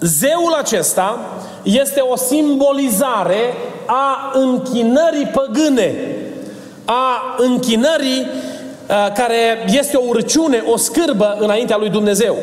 zeul 0.00 0.52
acesta 0.58 1.18
este 1.62 2.00
o 2.00 2.16
simbolizare 2.16 3.54
a 3.86 4.32
închinării 4.34 5.26
păgâne, 5.26 5.94
a 6.84 7.34
închinării 7.38 8.26
uh, 8.88 9.12
care 9.14 9.64
este 9.66 9.96
o 9.96 10.04
urciune, 10.06 10.64
o 10.66 10.76
scârbă 10.76 11.36
înaintea 11.40 11.76
lui 11.76 11.88
Dumnezeu. 11.88 12.36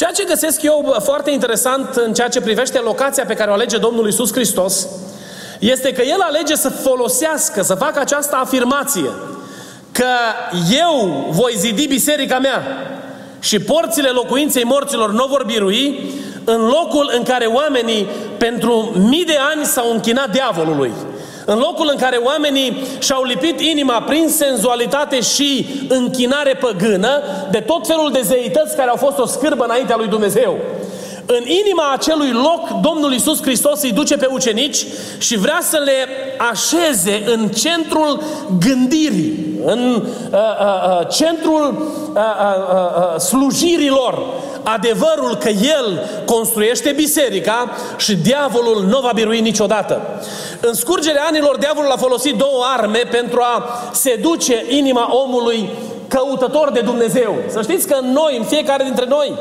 Ceea 0.00 0.12
ce 0.12 0.24
găsesc 0.24 0.62
eu 0.62 0.96
foarte 1.02 1.30
interesant 1.30 1.94
în 1.94 2.12
ceea 2.12 2.28
ce 2.28 2.40
privește 2.40 2.78
locația 2.78 3.24
pe 3.24 3.34
care 3.34 3.50
o 3.50 3.52
alege 3.52 3.76
Domnul 3.76 4.08
Isus 4.08 4.32
Hristos, 4.32 4.88
este 5.58 5.92
că 5.92 6.02
El 6.02 6.20
alege 6.20 6.54
să 6.54 6.68
folosească, 6.68 7.62
să 7.62 7.74
facă 7.74 8.00
această 8.00 8.36
afirmație 8.36 9.10
că 9.92 10.14
eu 10.78 11.26
voi 11.30 11.52
zidi 11.56 11.86
biserica 11.86 12.38
mea 12.38 12.62
și 13.40 13.58
porțile 13.58 14.08
locuinței 14.08 14.64
morților 14.64 15.12
nu 15.12 15.26
vor 15.26 15.44
birui 15.44 16.12
în 16.44 16.60
locul 16.60 17.12
în 17.16 17.22
care 17.22 17.44
oamenii 17.44 18.08
pentru 18.38 18.92
mii 19.08 19.24
de 19.24 19.38
ani 19.54 19.64
s-au 19.64 19.90
închinat 19.92 20.30
diavolului. 20.30 20.92
În 21.52 21.58
locul 21.58 21.88
în 21.90 21.96
care 21.96 22.16
oamenii 22.16 22.76
și-au 22.98 23.22
lipit 23.22 23.60
inima 23.60 24.02
prin 24.02 24.28
senzualitate 24.28 25.20
și 25.20 25.66
închinare 25.88 26.54
păgână 26.60 27.22
de 27.50 27.60
tot 27.60 27.86
felul 27.86 28.10
de 28.12 28.20
zeități 28.20 28.76
care 28.76 28.90
au 28.90 28.96
fost 28.96 29.18
o 29.18 29.26
scârbă 29.26 29.64
înaintea 29.64 29.96
lui 29.96 30.06
Dumnezeu. 30.06 30.58
În 31.38 31.46
inima 31.46 31.92
acelui 31.92 32.30
loc, 32.30 32.80
Domnul 32.80 33.12
Iisus 33.12 33.42
Hristos 33.42 33.82
îi 33.82 33.92
duce 33.92 34.16
pe 34.16 34.28
ucenici 34.30 34.86
și 35.18 35.38
vrea 35.38 35.58
să 35.62 35.82
le 35.84 36.08
așeze 36.50 37.22
în 37.26 37.48
centrul 37.48 38.22
gândirii, 38.58 39.60
în 39.64 39.94
uh, 39.94 40.02
uh, 40.32 41.00
uh 41.00 41.08
centrul 41.10 41.92
uh, 42.14 42.20
uh, 42.20 43.14
uh, 43.14 43.20
slujirilor 43.20 44.18
adevărul 44.62 45.36
că 45.36 45.48
El 45.48 46.08
construiește 46.24 46.92
biserica 46.92 47.70
și 47.96 48.16
diavolul 48.16 48.84
nu 48.88 49.00
va 49.00 49.10
birui 49.14 49.40
niciodată. 49.40 50.00
În 50.60 50.74
scurgerea 50.74 51.24
anilor, 51.28 51.56
diavolul 51.56 51.90
a 51.90 51.96
folosit 51.96 52.34
două 52.34 52.64
arme 52.76 53.02
pentru 53.10 53.40
a 53.40 53.68
seduce 53.92 54.64
inima 54.68 55.16
omului 55.16 55.70
căutător 56.08 56.70
de 56.70 56.80
Dumnezeu. 56.80 57.36
Să 57.48 57.62
știți 57.62 57.86
că 57.86 57.98
în 58.00 58.12
noi, 58.12 58.36
în 58.38 58.44
fiecare 58.44 58.84
dintre 58.84 59.04
noi, 59.08 59.32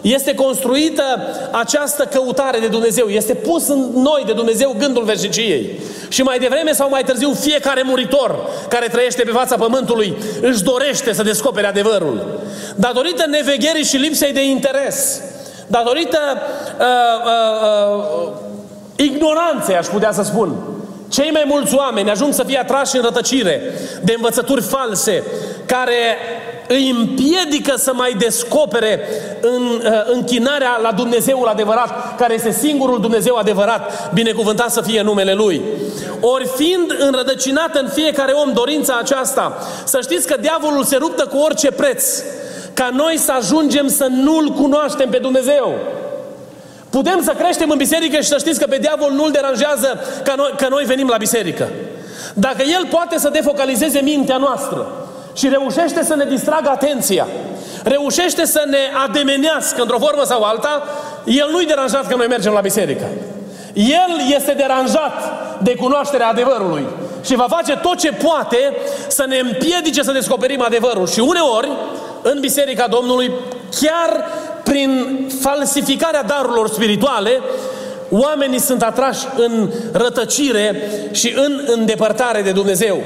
este 0.00 0.34
construită 0.34 1.02
această 1.50 2.04
căutare 2.04 2.58
de 2.58 2.66
Dumnezeu. 2.66 3.06
Este 3.06 3.34
pus 3.34 3.68
în 3.68 3.90
noi 3.94 4.22
de 4.26 4.32
Dumnezeu 4.32 4.74
gândul 4.78 5.04
veșniciei. 5.04 5.80
Și 6.08 6.22
mai 6.22 6.38
devreme 6.38 6.72
sau 6.72 6.88
mai 6.88 7.02
târziu, 7.02 7.32
fiecare 7.32 7.82
muritor 7.82 8.48
care 8.68 8.86
trăiește 8.86 9.22
pe 9.22 9.30
fața 9.30 9.56
pământului 9.56 10.16
își 10.40 10.62
dorește 10.62 11.12
să 11.12 11.22
descopere 11.22 11.66
adevărul. 11.66 12.40
Datorită 12.76 13.26
nevegherii 13.26 13.84
și 13.84 13.96
lipsei 13.96 14.32
de 14.32 14.44
interes, 14.44 15.20
datorită 15.66 16.18
uh, 16.78 16.84
uh, 17.24 18.04
uh, 18.24 18.32
ignoranței, 18.96 19.76
aș 19.76 19.86
putea 19.86 20.12
să 20.12 20.22
spun, 20.22 20.56
cei 21.08 21.30
mai 21.30 21.44
mulți 21.46 21.74
oameni 21.74 22.10
ajung 22.10 22.32
să 22.32 22.44
fie 22.44 22.58
atrași 22.58 22.96
în 22.96 23.02
rătăcire 23.02 23.62
de 24.02 24.12
învățături 24.16 24.62
false 24.62 25.22
care 25.66 26.16
îi 26.68 26.90
împiedică 26.90 27.76
să 27.76 27.92
mai 27.94 28.14
descopere 28.18 29.00
în 29.40 29.62
uh, 29.62 29.90
închinarea 30.12 30.78
la 30.82 30.92
Dumnezeul 30.92 31.46
adevărat, 31.46 32.16
care 32.16 32.34
este 32.34 32.50
singurul 32.50 33.00
Dumnezeu 33.00 33.34
adevărat, 33.34 34.10
binecuvântat 34.12 34.70
să 34.70 34.80
fie 34.80 35.02
numele 35.02 35.34
Lui. 35.34 35.62
Ori 36.20 36.50
fiind 36.56 36.94
înrădăcinat 36.98 37.74
în 37.74 37.88
fiecare 37.88 38.32
om 38.32 38.52
dorința 38.52 38.96
aceasta, 39.00 39.58
să 39.84 39.98
știți 40.02 40.26
că 40.26 40.36
diavolul 40.40 40.84
se 40.84 40.96
ruptă 40.96 41.24
cu 41.24 41.36
orice 41.36 41.70
preț, 41.70 42.22
ca 42.74 42.90
noi 42.92 43.18
să 43.18 43.32
ajungem 43.32 43.88
să 43.88 44.06
nu-L 44.10 44.48
cunoaștem 44.48 45.08
pe 45.08 45.18
Dumnezeu. 45.18 45.74
Putem 46.90 47.22
să 47.22 47.32
creștem 47.38 47.70
în 47.70 47.76
biserică 47.76 48.16
și 48.16 48.28
să 48.28 48.36
știți 48.38 48.58
că 48.58 48.66
pe 48.66 48.78
diavol 48.80 49.12
nu-l 49.12 49.30
deranjează 49.30 50.00
că 50.24 50.32
noi, 50.36 50.52
că 50.56 50.66
noi 50.70 50.84
venim 50.84 51.08
la 51.08 51.16
biserică. 51.16 51.68
Dacă 52.34 52.62
el 52.62 52.86
poate 52.90 53.18
să 53.18 53.28
defocalizeze 53.28 54.00
mintea 54.00 54.36
noastră 54.36 55.07
și 55.38 55.48
reușește 55.48 56.04
să 56.04 56.14
ne 56.14 56.24
distragă 56.24 56.68
atenția, 56.68 57.26
reușește 57.82 58.46
să 58.46 58.62
ne 58.66 58.78
ademenească 59.04 59.80
într-o 59.80 59.98
formă 59.98 60.22
sau 60.24 60.42
alta, 60.42 60.82
el 61.24 61.48
nu-i 61.50 61.66
deranjat 61.66 62.06
că 62.06 62.16
noi 62.16 62.26
mergem 62.26 62.52
la 62.52 62.60
biserică. 62.60 63.04
El 63.72 64.34
este 64.34 64.52
deranjat 64.52 65.12
de 65.62 65.74
cunoașterea 65.74 66.28
adevărului 66.28 66.86
și 67.24 67.34
va 67.34 67.46
face 67.48 67.76
tot 67.76 67.98
ce 67.98 68.12
poate 68.12 68.76
să 69.08 69.24
ne 69.28 69.38
împiedice 69.38 70.02
să 70.02 70.12
descoperim 70.12 70.62
adevărul. 70.62 71.06
Și 71.06 71.20
uneori, 71.20 71.68
în 72.22 72.40
Biserica 72.40 72.86
Domnului, 72.86 73.30
chiar 73.80 74.24
prin 74.64 75.20
falsificarea 75.40 76.22
darurilor 76.22 76.68
spirituale, 76.68 77.40
oamenii 78.10 78.60
sunt 78.60 78.82
atrași 78.82 79.26
în 79.36 79.70
rătăcire 79.92 80.90
și 81.12 81.34
în 81.36 81.60
îndepărtare 81.66 82.42
de 82.42 82.50
Dumnezeu. 82.50 83.02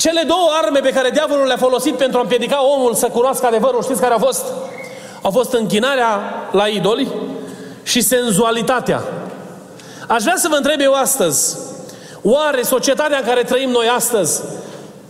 Cele 0.00 0.22
două 0.26 0.48
arme 0.62 0.78
pe 0.78 0.92
care 0.92 1.10
diavolul 1.10 1.46
le-a 1.46 1.56
folosit 1.56 1.94
pentru 1.94 2.18
a 2.18 2.20
împiedica 2.20 2.64
omul 2.64 2.94
să 2.94 3.06
cunoască 3.06 3.46
adevărul, 3.46 3.82
știți 3.82 4.00
care 4.00 4.12
au 4.12 4.18
fost? 4.18 4.44
Au 5.22 5.30
fost 5.30 5.52
închinarea 5.52 6.20
la 6.52 6.66
idoli 6.66 7.12
și 7.82 8.00
senzualitatea. 8.00 9.02
Aș 10.08 10.22
vrea 10.22 10.36
să 10.36 10.48
vă 10.50 10.56
întreb 10.56 10.80
eu 10.80 10.92
astăzi, 10.92 11.56
oare 12.22 12.62
societatea 12.62 13.18
în 13.18 13.24
care 13.24 13.42
trăim 13.42 13.70
noi 13.70 13.86
astăzi 13.96 14.40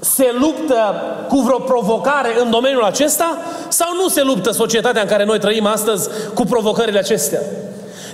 se 0.01 0.35
luptă 0.39 1.03
cu 1.29 1.41
vreo 1.41 1.59
provocare 1.59 2.41
în 2.41 2.51
domeniul 2.51 2.85
acesta 2.85 3.39
sau 3.69 3.89
nu 3.95 4.09
se 4.09 4.23
luptă 4.23 4.51
societatea 4.51 5.03
în 5.03 5.09
care 5.09 5.25
noi 5.25 5.39
trăim 5.39 5.67
astăzi 5.67 6.09
cu 6.35 6.45
provocările 6.45 6.99
acestea? 6.99 7.41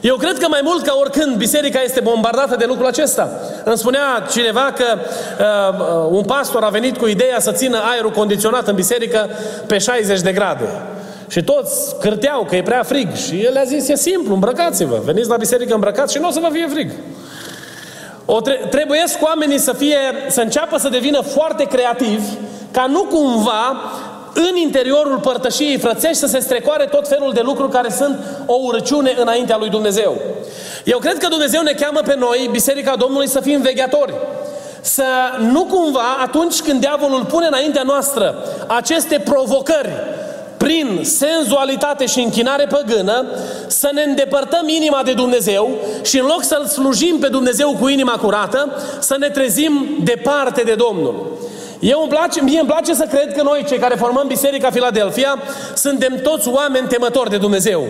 Eu 0.00 0.17
cred 0.17 0.38
că 0.38 0.47
mai 0.49 0.61
mult 0.62 0.85
ca 0.85 0.97
oricând 1.00 1.37
biserica 1.37 1.81
este 1.83 2.00
bombardată 2.00 2.57
de 2.57 2.65
lucrul 2.69 2.87
acesta. 2.87 3.31
Îmi 3.65 3.79
spunea 3.79 4.26
cineva 4.31 4.73
că 4.76 4.85
uh, 4.99 6.17
un 6.17 6.25
pastor 6.25 6.62
a 6.62 6.69
venit 6.69 6.97
cu 6.97 7.07
ideea 7.07 7.41
să 7.41 7.53
țină 7.53 7.79
aerul 7.93 8.11
condiționat 8.11 8.69
în 8.69 8.75
biserică 8.75 9.29
pe 9.67 9.79
60 9.79 10.21
de 10.21 10.33
grade. 10.33 10.69
Și 11.29 11.43
toți 11.43 11.99
cârteau 12.00 12.45
că 12.49 12.57
e 12.57 12.62
prea 12.62 12.83
frig. 12.83 13.15
Și 13.15 13.45
el 13.45 13.57
a 13.57 13.65
zis, 13.65 13.88
e 13.88 13.97
simplu, 13.97 14.35
îmbrăcați-vă. 14.35 15.00
Veniți 15.05 15.29
la 15.29 15.37
biserică 15.37 15.75
îmbrăcați 15.75 16.12
și 16.12 16.19
nu 16.19 16.29
o 16.29 16.31
să 16.31 16.41
vă 16.41 16.49
fie 16.53 16.67
frig. 16.67 16.91
O 18.25 18.41
tre- 18.41 18.67
trebuie 18.71 19.03
cu 19.21 19.25
oamenii 19.25 19.59
să 19.59 19.73
fie, 19.73 19.99
să 20.29 20.41
înceapă 20.41 20.79
să 20.79 20.88
devină 20.88 21.21
foarte 21.21 21.65
creativi, 21.65 22.29
ca 22.71 22.87
nu 22.87 23.03
cumva 23.03 23.76
în 24.37 24.57
interiorul 24.57 25.19
părtășiei 25.19 25.78
frățești 25.78 26.16
să 26.16 26.26
se 26.26 26.38
strecoare 26.38 26.85
tot 26.85 27.09
felul 27.09 27.33
de 27.33 27.40
lucruri 27.40 27.71
care 27.71 27.88
sunt 27.90 28.19
o 28.47 28.55
urăciune 28.61 29.14
înaintea 29.21 29.57
lui 29.57 29.69
Dumnezeu. 29.69 30.16
Eu 30.85 30.99
cred 30.99 31.19
că 31.19 31.28
Dumnezeu 31.28 31.62
ne 31.62 31.73
cheamă 31.73 32.00
pe 32.00 32.16
noi, 32.19 32.49
Biserica 32.50 32.97
Domnului, 32.97 33.28
să 33.28 33.40
fim 33.40 33.61
vegheatori. 33.61 34.14
Să 34.81 35.05
nu 35.38 35.64
cumva, 35.64 36.16
atunci 36.23 36.61
când 36.61 36.81
diavolul 36.81 37.25
pune 37.25 37.47
înaintea 37.47 37.83
noastră 37.83 38.45
aceste 38.66 39.21
provocări, 39.25 39.90
prin 40.57 41.00
senzualitate 41.02 42.07
și 42.07 42.21
închinare 42.21 42.66
păgână, 42.66 43.26
să 43.66 43.90
ne 43.93 44.02
îndepărtăm 44.02 44.69
inima 44.69 45.02
de 45.05 45.12
Dumnezeu 45.12 45.71
și 46.02 46.19
în 46.19 46.26
loc 46.26 46.43
să-L 46.43 46.66
slujim 46.66 47.19
pe 47.19 47.28
Dumnezeu 47.28 47.76
cu 47.81 47.88
inima 47.88 48.12
curată, 48.12 48.83
să 48.99 49.16
ne 49.19 49.28
trezim 49.28 49.87
departe 50.05 50.62
de 50.62 50.75
Domnul. 50.75 51.38
Eu 51.80 52.00
îmi 52.00 52.09
place, 52.09 52.42
mie 52.42 52.59
îmi 52.59 52.68
place 52.68 52.95
să 52.95 53.06
cred 53.11 53.37
că 53.37 53.42
noi, 53.42 53.64
cei 53.68 53.78
care 53.78 53.95
formăm 53.95 54.26
Biserica 54.26 54.71
Filadelfia, 54.71 55.38
suntem 55.75 56.21
toți 56.23 56.49
oameni 56.49 56.87
temători 56.87 57.30
de 57.30 57.37
Dumnezeu, 57.37 57.87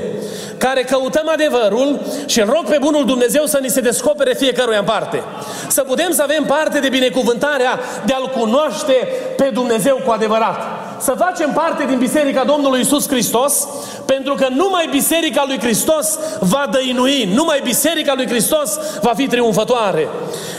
care 0.59 0.83
căutăm 0.83 1.29
adevărul 1.29 2.01
și 2.27 2.41
rog 2.41 2.65
pe 2.69 2.77
Bunul 2.81 3.05
Dumnezeu 3.05 3.45
să 3.45 3.59
ni 3.63 3.69
se 3.69 3.81
descopere 3.81 4.35
fiecăruia 4.35 4.79
în 4.79 4.85
parte. 4.85 5.23
Să 5.69 5.83
putem 5.83 6.13
să 6.13 6.23
avem 6.23 6.45
parte 6.45 6.79
de 6.79 6.89
binecuvântarea 6.89 7.81
de 8.05 8.13
a-L 8.13 8.29
cunoaște 8.39 9.09
pe 9.37 9.51
Dumnezeu 9.53 10.01
cu 10.05 10.11
adevărat. 10.11 10.86
Să 10.99 11.15
facem 11.19 11.51
parte 11.55 11.85
din 11.89 11.99
Biserica 11.99 12.45
Domnului 12.45 12.81
Isus 12.81 13.09
Hristos, 13.09 13.69
pentru 14.05 14.35
că 14.35 14.47
numai 14.51 14.89
Biserica 14.91 15.45
lui 15.47 15.59
Hristos 15.61 16.19
va 16.41 16.69
dăinui, 16.71 17.33
numai 17.35 17.61
Biserica 17.65 18.13
lui 18.17 18.27
Hristos 18.27 18.79
va 19.03 19.13
fi 19.17 19.27
triumfătoare. 19.27 20.09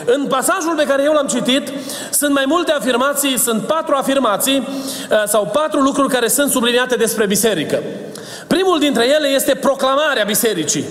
În 0.06 0.26
pasajul 0.28 0.74
pe 0.78 0.84
care 0.84 1.04
eu 1.04 1.14
l-am 1.14 1.28
citit, 1.28 1.72
sunt 2.10 2.34
mai 2.34 2.44
multe 2.48 2.72
afirmații, 2.72 3.38
sunt 3.40 3.62
patru 3.62 3.96
afirmații 3.96 4.58
uh, 4.58 5.24
sau 5.26 5.50
patru 5.54 5.80
lucruri 5.80 6.14
care 6.14 6.28
sunt 6.28 6.52
subliniate 6.52 6.96
despre 6.96 7.26
biserică. 7.26 7.84
Primul 8.48 8.80
dintre 8.80 9.08
ele 9.08 9.28
este 9.28 9.56
proclamarea 9.56 10.24
bisericii. 10.24 10.86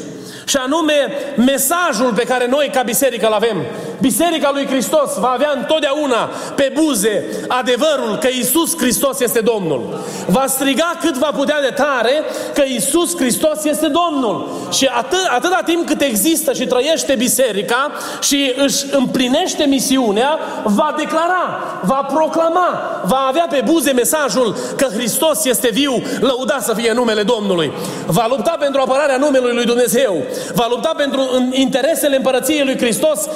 Și 0.44 0.56
anume 0.56 0.94
mesajul 1.36 2.12
pe 2.12 2.24
care 2.24 2.46
noi 2.46 2.70
ca 2.72 2.82
biserică 2.82 3.26
îl 3.26 3.32
avem. 3.32 3.56
Biserica 4.00 4.50
lui 4.52 4.66
Hristos 4.66 5.18
va 5.18 5.28
avea 5.28 5.52
întotdeauna 5.56 6.30
pe 6.54 6.72
buze 6.74 7.24
adevărul 7.48 8.16
că 8.20 8.28
Isus 8.28 8.76
Hristos 8.78 9.20
este 9.20 9.40
Domnul. 9.40 10.00
Va 10.26 10.44
striga 10.46 10.98
cât 11.00 11.16
va 11.16 11.30
putea 11.36 11.60
de 11.60 11.74
tare 11.76 12.22
că 12.54 12.62
Isus 12.66 13.16
Hristos 13.16 13.64
este 13.64 13.86
Domnul. 13.86 14.48
Și 14.72 14.88
atât, 14.96 15.26
atâta 15.28 15.60
timp 15.64 15.86
cât 15.86 16.00
există 16.00 16.52
și 16.52 16.66
trăiește 16.66 17.14
biserica 17.14 17.90
și 18.20 18.52
își 18.56 18.84
împlinește 18.90 19.64
misiunea, 19.64 20.38
va 20.64 20.94
declara, 20.96 21.62
va 21.82 22.06
proclama, 22.14 23.00
va 23.04 23.26
avea 23.28 23.46
pe 23.50 23.62
buze 23.64 23.92
mesajul 23.92 24.56
că 24.76 24.86
Hristos 24.94 25.44
este 25.44 25.68
viu, 25.72 26.02
lăudat 26.20 26.62
să 26.64 26.74
fie 26.74 26.92
numele 26.92 27.22
Domnului. 27.22 27.72
Va 28.06 28.26
lupta 28.28 28.56
pentru 28.60 28.80
apărarea 28.80 29.16
numelui 29.16 29.54
lui 29.54 29.64
Dumnezeu 29.64 30.24
va 30.54 30.66
lupta 30.70 30.92
pentru 30.96 31.48
interesele 31.50 32.16
împărăției 32.16 32.64
lui 32.64 32.78
Hristos, 32.78 33.28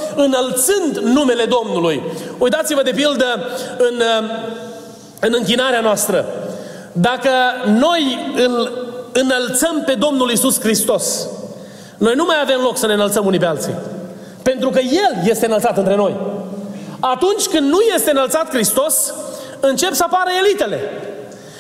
înălțând 0.50 1.14
numele 1.14 1.44
Domnului. 1.44 2.02
Uitați-vă 2.38 2.82
de 2.82 2.92
pildă 2.94 3.24
în, 3.78 4.02
în 5.20 5.34
închinarea 5.36 5.80
noastră. 5.80 6.24
Dacă 6.92 7.30
noi 7.66 8.32
îl 8.36 8.72
înălțăm 9.12 9.82
pe 9.86 9.94
Domnul 9.94 10.30
Isus 10.30 10.60
Hristos, 10.60 11.26
noi 11.98 12.14
nu 12.14 12.24
mai 12.24 12.36
avem 12.42 12.60
loc 12.60 12.76
să 12.76 12.86
ne 12.86 12.92
înălțăm 12.92 13.26
unii 13.26 13.38
pe 13.38 13.46
alții. 13.46 13.74
Pentru 14.42 14.70
că 14.70 14.78
El 14.78 15.28
este 15.28 15.46
înălțat 15.46 15.76
între 15.76 15.94
noi. 15.96 16.16
Atunci 17.00 17.46
când 17.46 17.68
nu 17.68 17.78
este 17.94 18.10
înălțat 18.10 18.48
Hristos, 18.48 19.14
încep 19.60 19.92
să 19.92 20.04
apară 20.06 20.30
elitele. 20.44 20.80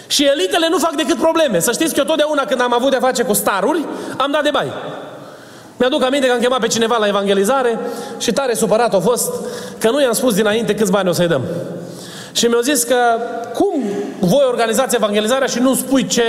Și 0.06 0.24
elitele 0.24 0.68
nu 0.68 0.78
fac 0.78 0.94
decât 0.94 1.16
probleme. 1.16 1.58
Să 1.58 1.72
știți 1.72 1.94
că 1.94 1.98
eu 1.98 2.04
totdeauna 2.06 2.44
când 2.44 2.60
am 2.60 2.74
avut 2.74 2.90
de 2.90 2.96
face 3.00 3.22
cu 3.22 3.32
staruri, 3.32 3.84
am 4.16 4.30
dat 4.30 4.42
de 4.42 4.50
bai. 4.50 4.72
Mi-aduc 5.80 6.02
aminte 6.02 6.26
că 6.26 6.32
am 6.32 6.38
chemat 6.38 6.60
pe 6.60 6.66
cineva 6.66 6.96
la 6.96 7.06
evangelizare 7.06 7.78
și 8.18 8.32
tare 8.32 8.54
supărat 8.54 8.94
a 8.94 8.98
fost 8.98 9.32
că 9.78 9.90
nu 9.90 10.00
i-am 10.00 10.12
spus 10.12 10.34
dinainte 10.34 10.74
câți 10.74 10.90
bani 10.90 11.08
o 11.08 11.12
să-i 11.12 11.26
dăm. 11.26 11.42
Și 12.32 12.46
mi-au 12.46 12.60
zis 12.60 12.82
că 12.82 12.96
cum 13.54 13.82
voi 14.18 14.44
organizați 14.48 14.94
evangelizarea 14.94 15.46
și 15.46 15.58
nu 15.58 15.74
spui 15.74 16.06
ce 16.06 16.22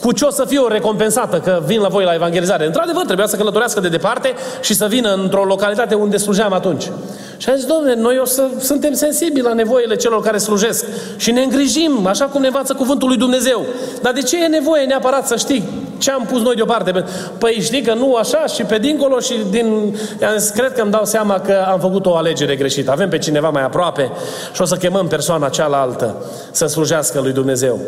cu 0.00 0.12
ce 0.12 0.24
o 0.24 0.30
să 0.30 0.44
fiu 0.48 0.66
recompensată 0.66 1.38
că 1.38 1.62
vin 1.66 1.80
la 1.80 1.88
voi 1.88 2.04
la 2.04 2.14
evangelizare. 2.14 2.66
Într-adevăr, 2.66 3.04
trebuia 3.04 3.26
să 3.26 3.36
călătorească 3.36 3.80
de 3.80 3.88
departe 3.88 4.34
și 4.60 4.74
să 4.74 4.86
vină 4.86 5.14
într-o 5.14 5.44
localitate 5.44 5.94
unde 5.94 6.16
slujeam 6.16 6.52
atunci. 6.52 6.90
Și 7.36 7.48
a 7.50 7.54
zis, 7.54 7.64
domnule, 7.64 7.94
noi 7.94 8.18
o 8.18 8.24
să 8.24 8.48
suntem 8.60 8.92
sensibili 8.92 9.46
la 9.46 9.52
nevoile 9.52 9.96
celor 9.96 10.22
care 10.22 10.38
slujesc 10.38 10.84
și 11.16 11.30
ne 11.30 11.42
îngrijim, 11.42 12.06
așa 12.06 12.24
cum 12.24 12.40
ne 12.40 12.46
învață 12.46 12.74
cuvântul 12.74 13.08
lui 13.08 13.16
Dumnezeu. 13.16 13.64
Dar 14.02 14.12
de 14.12 14.22
ce 14.22 14.44
e 14.44 14.46
nevoie 14.46 14.84
neapărat 14.84 15.26
să 15.26 15.36
știi 15.36 15.64
ce 15.98 16.10
am 16.10 16.26
pus 16.30 16.40
noi 16.40 16.54
deoparte? 16.54 17.04
Păi 17.38 17.60
știi 17.60 17.82
că 17.82 17.94
nu 17.94 18.14
așa 18.14 18.46
și 18.46 18.62
pe 18.62 18.78
dincolo 18.78 19.18
și 19.18 19.34
din... 19.50 19.96
Am 20.28 20.38
zis, 20.38 20.50
cred 20.50 20.72
că 20.72 20.82
îmi 20.82 20.90
dau 20.90 21.04
seama 21.04 21.40
că 21.40 21.64
am 21.70 21.80
făcut 21.80 22.06
o 22.06 22.16
alegere 22.16 22.56
greșită. 22.56 22.90
Avem 22.90 23.08
pe 23.08 23.18
cineva 23.18 23.48
mai 23.48 23.62
aproape 23.62 24.10
și 24.54 24.62
o 24.62 24.64
să 24.64 24.76
chemăm 24.76 25.06
persoana 25.06 25.48
cealaltă 25.48 26.16
să 26.50 26.66
slujească 26.66 27.20
lui 27.20 27.32
Dumnezeu. 27.32 27.80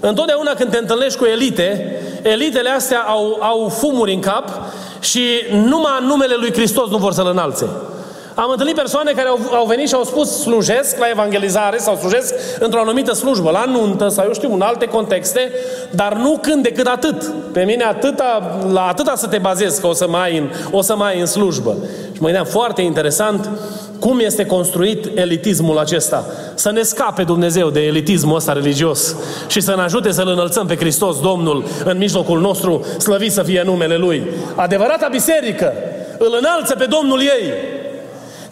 Întotdeauna 0.00 0.52
când 0.54 0.70
te 0.70 0.78
întâlnești 0.78 1.18
cu 1.18 1.24
elite, 1.24 1.96
elitele 2.22 2.70
astea 2.70 3.00
au, 3.00 3.38
au 3.40 3.68
fumuri 3.68 4.12
în 4.12 4.20
cap 4.20 4.48
și 5.00 5.22
numai 5.50 5.98
numele 6.00 6.34
lui 6.38 6.52
Hristos 6.52 6.88
nu 6.88 6.96
vor 6.96 7.12
să-L 7.12 7.26
înalțe. 7.26 7.66
Am 8.40 8.50
întâlnit 8.50 8.74
persoane 8.74 9.12
care 9.12 9.28
au, 9.28 9.38
au 9.52 9.66
venit 9.66 9.88
și 9.88 9.94
au 9.94 10.04
spus 10.04 10.40
slujesc 10.40 10.98
la 10.98 11.08
evangelizare 11.10 11.78
sau 11.78 11.96
slujesc 11.96 12.34
într-o 12.58 12.80
anumită 12.80 13.12
slujbă, 13.12 13.50
la 13.50 13.64
nuntă 13.64 14.08
sau 14.08 14.24
eu 14.26 14.32
știu, 14.32 14.54
în 14.54 14.60
alte 14.60 14.86
contexte, 14.86 15.52
dar 15.90 16.14
nu 16.14 16.38
când 16.42 16.62
decât 16.62 16.86
atât. 16.86 17.32
Pe 17.52 17.62
mine 17.62 17.84
atâta, 17.84 18.58
la 18.72 18.86
atâta 18.86 19.12
să 19.16 19.26
te 19.26 19.38
bazezi 19.38 19.80
că 19.80 19.86
o 19.86 19.92
să 19.92 20.08
mai 20.08 20.38
în, 20.38 20.50
o 20.70 20.80
să 20.80 20.96
mai 20.96 21.20
în 21.20 21.26
slujbă. 21.26 21.76
Și 22.12 22.20
mă 22.20 22.24
gândeam 22.24 22.44
foarte 22.44 22.82
interesant 22.82 23.50
cum 24.00 24.18
este 24.18 24.46
construit 24.46 25.18
elitismul 25.18 25.78
acesta. 25.78 26.24
Să 26.54 26.70
ne 26.70 26.82
scape 26.82 27.22
Dumnezeu 27.22 27.70
de 27.70 27.80
elitismul 27.80 28.36
ăsta 28.36 28.52
religios 28.52 29.16
și 29.46 29.60
să 29.60 29.74
ne 29.76 29.82
ajute 29.82 30.10
să-L 30.12 30.28
înălțăm 30.28 30.66
pe 30.66 30.76
Hristos 30.76 31.20
Domnul 31.20 31.64
în 31.84 31.98
mijlocul 31.98 32.40
nostru, 32.40 32.86
slăvit 32.98 33.32
să 33.32 33.42
fie 33.42 33.62
numele 33.64 33.96
Lui. 33.96 34.22
Adevărata 34.54 35.08
biserică 35.10 35.72
îl 36.18 36.36
înalță 36.38 36.74
pe 36.74 36.84
Domnul 36.84 37.20
ei 37.20 37.76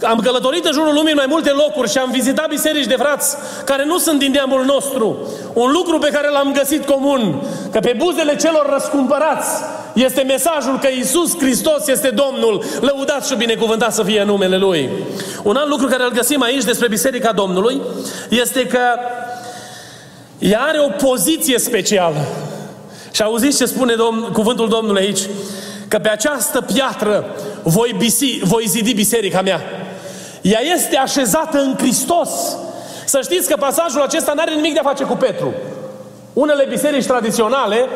am 0.02 0.20
călătorit 0.20 0.64
în 0.64 0.72
jurul 0.72 0.94
lumii 0.94 1.10
în 1.10 1.16
mai 1.16 1.26
multe 1.28 1.50
locuri 1.50 1.90
și 1.90 1.98
am 1.98 2.10
vizitat 2.10 2.48
biserici 2.48 2.86
de 2.86 2.94
frați 2.98 3.36
care 3.64 3.84
nu 3.84 3.98
sunt 3.98 4.18
din 4.18 4.30
neamul 4.30 4.64
nostru. 4.64 5.16
Un 5.52 5.70
lucru 5.72 5.98
pe 5.98 6.10
care 6.12 6.30
l-am 6.30 6.52
găsit 6.52 6.84
comun, 6.84 7.42
că 7.72 7.78
pe 7.78 7.94
buzele 7.96 8.36
celor 8.36 8.70
răscumpărați 8.72 9.50
este 9.94 10.22
mesajul 10.22 10.78
că 10.78 10.88
Isus 10.88 11.38
Hristos 11.38 11.86
este 11.86 12.08
Domnul, 12.08 12.64
lăudat 12.80 13.26
și 13.26 13.34
binecuvântat 13.34 13.94
să 13.94 14.02
fie 14.02 14.22
numele 14.22 14.56
Lui. 14.56 14.90
Un 15.42 15.56
alt 15.56 15.68
lucru 15.68 15.86
care 15.86 16.02
îl 16.02 16.10
găsim 16.10 16.42
aici 16.42 16.64
despre 16.64 16.88
Biserica 16.88 17.32
Domnului 17.32 17.80
este 18.28 18.66
că 18.66 18.80
ea 20.38 20.60
are 20.60 20.78
o 20.80 21.06
poziție 21.06 21.58
specială. 21.58 22.26
Și 23.10 23.22
auziți 23.22 23.56
ce 23.56 23.64
spune 23.64 23.94
Domn, 23.94 24.28
cuvântul 24.32 24.68
Domnului 24.68 25.02
aici? 25.02 25.20
Că 25.88 25.98
pe 25.98 26.08
această 26.08 26.60
piatră 26.60 27.24
voi, 27.62 27.94
bisi, 27.98 28.38
voi 28.42 28.64
zidi 28.66 28.94
biserica 28.94 29.42
mea. 29.42 29.60
Ea 30.52 30.60
este 30.74 30.96
așezată 30.96 31.58
în 31.58 31.74
Hristos. 31.76 32.30
Să 33.04 33.20
știți 33.22 33.48
că 33.48 33.56
pasajul 33.58 34.00
acesta 34.00 34.32
nu 34.34 34.40
are 34.40 34.54
nimic 34.54 34.72
de 34.72 34.78
a 34.78 34.88
face 34.88 35.04
cu 35.04 35.14
Petru. 35.14 35.54
Unele 36.32 36.66
biserici 36.68 37.06
tradiționale 37.06 37.86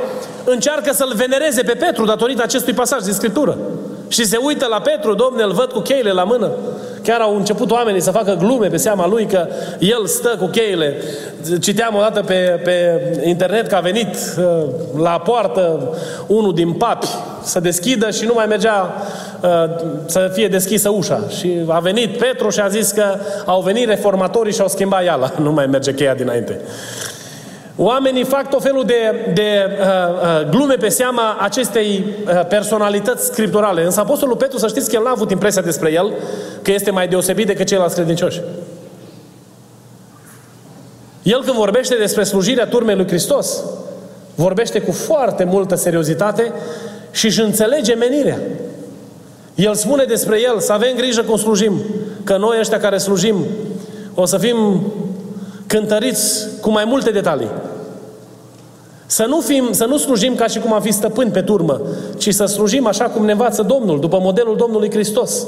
încearcă 0.45 0.93
să-l 0.93 1.13
venereze 1.17 1.63
pe 1.63 1.75
Petru 1.75 2.05
datorită 2.05 2.43
acestui 2.43 2.73
pasaj 2.73 3.03
din 3.03 3.13
Scriptură. 3.13 3.59
Și 4.09 4.25
se 4.25 4.37
uită 4.37 4.67
la 4.67 4.81
Petru, 4.81 5.15
domne, 5.15 5.43
îl 5.43 5.53
văd 5.53 5.73
cu 5.73 5.81
cheile 5.81 6.13
la 6.13 6.25
mână. 6.25 6.51
Chiar 7.03 7.21
au 7.21 7.37
început 7.37 7.71
oamenii 7.71 8.01
să 8.01 8.11
facă 8.11 8.37
glume 8.39 8.67
pe 8.67 8.77
seama 8.77 9.07
lui 9.07 9.27
că 9.27 9.47
el 9.79 10.07
stă 10.07 10.37
cu 10.39 10.47
cheile. 10.47 10.97
Citeam 11.61 11.95
o 11.95 12.01
dată 12.01 12.23
pe, 12.23 12.61
pe 12.65 13.01
internet 13.25 13.67
că 13.67 13.75
a 13.75 13.81
venit 13.81 14.17
uh, 14.39 14.45
la 15.03 15.23
poartă 15.25 15.95
unul 16.27 16.55
din 16.55 16.73
papi 16.73 17.07
să 17.43 17.61
deschidă 17.61 18.11
și 18.11 18.25
nu 18.25 18.33
mai 18.35 18.47
mergea 18.47 18.95
uh, 19.43 19.49
să 20.07 20.31
fie 20.35 20.49
deschisă 20.49 20.89
ușa. 20.89 21.21
Și 21.39 21.53
a 21.67 21.79
venit 21.79 22.19
Petru 22.19 22.49
și 22.49 22.61
a 22.61 22.69
zis 22.69 22.91
că 22.91 23.05
au 23.45 23.61
venit 23.61 23.89
reformatorii 23.89 24.53
și 24.53 24.61
au 24.61 24.69
schimbat 24.69 25.05
iala. 25.05 25.33
Nu 25.43 25.53
mai 25.53 25.67
merge 25.67 25.95
cheia 25.95 26.15
dinainte. 26.15 26.61
Oamenii 27.77 28.25
fac 28.25 28.49
tot 28.49 28.63
felul 28.63 28.85
de, 28.85 29.31
de 29.35 29.67
uh, 29.81 29.87
uh, 29.87 30.49
glume 30.51 30.75
pe 30.75 30.89
seama 30.89 31.37
acestei 31.41 32.05
uh, 32.27 32.47
personalități 32.47 33.27
scripturale. 33.27 33.85
Însă 33.85 34.01
Apostolul 34.01 34.37
Petru, 34.37 34.59
să 34.59 34.67
știți 34.67 34.91
că 34.91 34.97
el 34.97 35.03
n-a 35.03 35.11
avut 35.11 35.31
impresia 35.31 35.63
despre 35.63 35.93
el 35.93 36.13
că 36.63 36.73
este 36.73 36.91
mai 36.91 37.09
deosebit 37.09 37.47
decât 37.47 37.67
ceilalți 37.67 37.95
credincioși. 37.95 38.41
El 41.23 41.43
când 41.45 41.57
vorbește 41.57 41.95
despre 41.95 42.23
slujirea 42.23 42.67
turmei 42.67 42.97
lui 42.97 43.07
Hristos, 43.07 43.63
vorbește 44.35 44.81
cu 44.81 44.93
foarte 44.93 45.45
multă 45.45 45.75
seriozitate 45.75 46.53
și 47.11 47.27
își 47.27 47.41
înțelege 47.41 47.95
menirea. 47.95 48.39
El 49.55 49.75
spune 49.75 50.05
despre 50.05 50.41
el 50.41 50.61
să 50.61 50.73
avem 50.73 50.95
grijă 50.97 51.23
cum 51.23 51.37
slujim, 51.37 51.81
că 52.25 52.37
noi 52.37 52.57
ăștia 52.61 52.79
care 52.79 52.99
slujim 52.99 53.47
o 54.15 54.25
să 54.25 54.39
fim 54.39 54.83
cântăriți 55.71 56.47
cu 56.61 56.71
mai 56.71 56.85
multe 56.85 57.11
detalii. 57.11 57.51
Să 59.07 59.25
nu, 59.25 59.41
fim, 59.41 59.73
să 59.73 59.85
nu 59.85 59.97
slujim 59.97 60.35
ca 60.35 60.47
și 60.47 60.59
cum 60.59 60.73
am 60.73 60.81
fi 60.81 60.93
stăpâni 60.93 61.31
pe 61.31 61.41
turmă, 61.41 61.81
ci 62.19 62.35
să 62.35 62.45
slujim 62.45 62.87
așa 62.87 63.05
cum 63.05 63.25
ne 63.25 63.33
învață 63.33 63.63
Domnul, 63.63 64.01
după 64.01 64.19
modelul 64.21 64.57
Domnului 64.57 64.91
Hristos. 64.91 65.47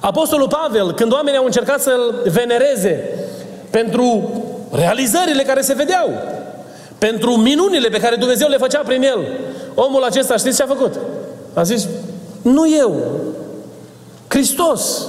Apostolul 0.00 0.48
Pavel, 0.48 0.92
când 0.92 1.12
oamenii 1.12 1.38
au 1.38 1.44
încercat 1.44 1.80
să-l 1.80 2.22
venereze 2.32 3.08
pentru 3.70 4.30
realizările 4.72 5.42
care 5.42 5.60
se 5.60 5.74
vedeau, 5.74 6.10
pentru 6.98 7.30
minunile 7.30 7.88
pe 7.88 8.00
care 8.00 8.16
Dumnezeu 8.16 8.48
le 8.48 8.56
făcea 8.56 8.82
prin 8.86 9.02
el, 9.02 9.38
omul 9.74 10.02
acesta 10.02 10.36
știți 10.36 10.56
ce 10.56 10.62
a 10.62 10.66
făcut? 10.66 10.94
A 11.54 11.62
zis, 11.62 11.88
nu 12.42 12.74
eu, 12.78 12.96
Hristos. 14.28 15.06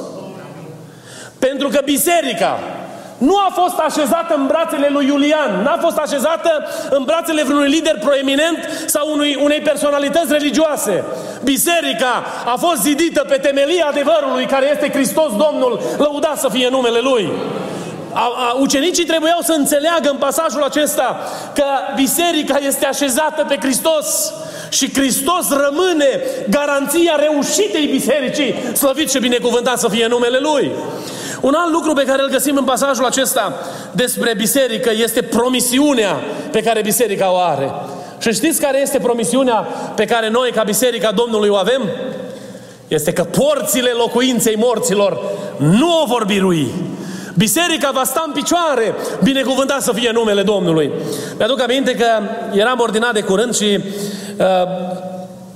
Pentru 1.40 1.68
că 1.68 1.82
biserica 1.86 2.60
nu 3.28 3.36
a 3.38 3.52
fost 3.62 3.78
așezată 3.78 4.34
în 4.36 4.48
brațele 4.48 4.90
lui 4.92 5.06
Iulian, 5.06 5.62
n-a 5.64 5.78
fost 5.82 5.98
așezată 5.98 6.52
în 6.90 7.04
brațele 7.04 7.44
vreunui 7.44 7.70
lider 7.70 7.98
proeminent 8.00 8.58
sau 8.86 9.12
unui, 9.12 9.38
unei 9.44 9.60
personalități 9.60 10.32
religioase. 10.32 11.04
Biserica 11.44 12.24
a 12.46 12.56
fost 12.58 12.82
zidită 12.82 13.26
pe 13.28 13.36
temelia 13.36 13.86
adevărului 13.90 14.46
care 14.46 14.70
este 14.72 14.90
Hristos 14.92 15.30
Domnul, 15.30 15.82
lăudat 15.98 16.40
să 16.40 16.50
fie 16.50 16.68
numele 16.70 17.00
Lui. 17.00 17.32
A, 18.14 18.32
a, 18.36 18.56
ucenicii 18.60 19.06
trebuiau 19.06 19.40
să 19.42 19.54
înțeleagă 19.58 20.10
în 20.10 20.18
pasajul 20.18 20.64
acesta 20.64 21.20
că 21.54 21.66
biserica 21.96 22.60
este 22.68 22.86
așezată 22.86 23.46
pe 23.48 23.58
Hristos 23.62 24.34
și 24.70 24.94
Hristos 24.94 25.50
rămâne 25.50 26.22
garanția 26.50 27.16
reușitei 27.16 27.86
bisericii, 27.86 28.56
slăvit 28.74 29.12
și 29.12 29.20
binecuvântat 29.20 29.80
să 29.80 29.88
fie 29.90 30.08
numele 30.08 30.38
Lui. 30.38 30.72
Un 31.42 31.54
alt 31.58 31.72
lucru 31.72 31.94
pe 31.94 32.04
care 32.04 32.22
îl 32.22 32.30
găsim 32.30 32.58
în 32.58 32.64
pasajul 32.64 33.06
acesta 33.06 33.54
despre 33.92 34.34
biserică 34.38 34.92
este 34.94 35.22
promisiunea 35.22 36.16
pe 36.52 36.62
care 36.62 36.82
biserica 36.82 37.32
o 37.32 37.38
are. 37.38 37.72
Și 38.20 38.34
știți 38.34 38.62
care 38.62 38.82
este 38.82 39.00
promisiunea 39.00 39.68
pe 39.96 40.06
care 40.06 40.30
noi, 40.30 40.52
ca 40.52 40.64
biserica 40.64 41.12
Domnului, 41.12 41.50
o 41.50 41.56
avem? 41.56 41.82
Este 42.88 43.14
că 43.14 43.24
porțile 43.24 43.90
locuinței 43.90 44.56
morților 44.56 45.20
nu 45.58 46.02
o 46.02 46.06
vor 46.06 46.26
birui. 46.26 46.68
Biserica 47.38 47.92
va 47.94 48.04
sta 48.04 48.24
în 48.26 48.32
picioare, 48.32 48.96
binecuvântat 49.24 49.82
să 49.82 49.92
fie 49.94 50.12
numele 50.14 50.42
Domnului. 50.42 50.92
Mi-aduc 51.38 51.62
aminte 51.62 51.96
că 51.96 52.06
eram 52.54 52.80
ordinat 52.80 53.14
de 53.14 53.22
curând 53.22 53.56
și 53.56 53.80
uh, 54.38 54.46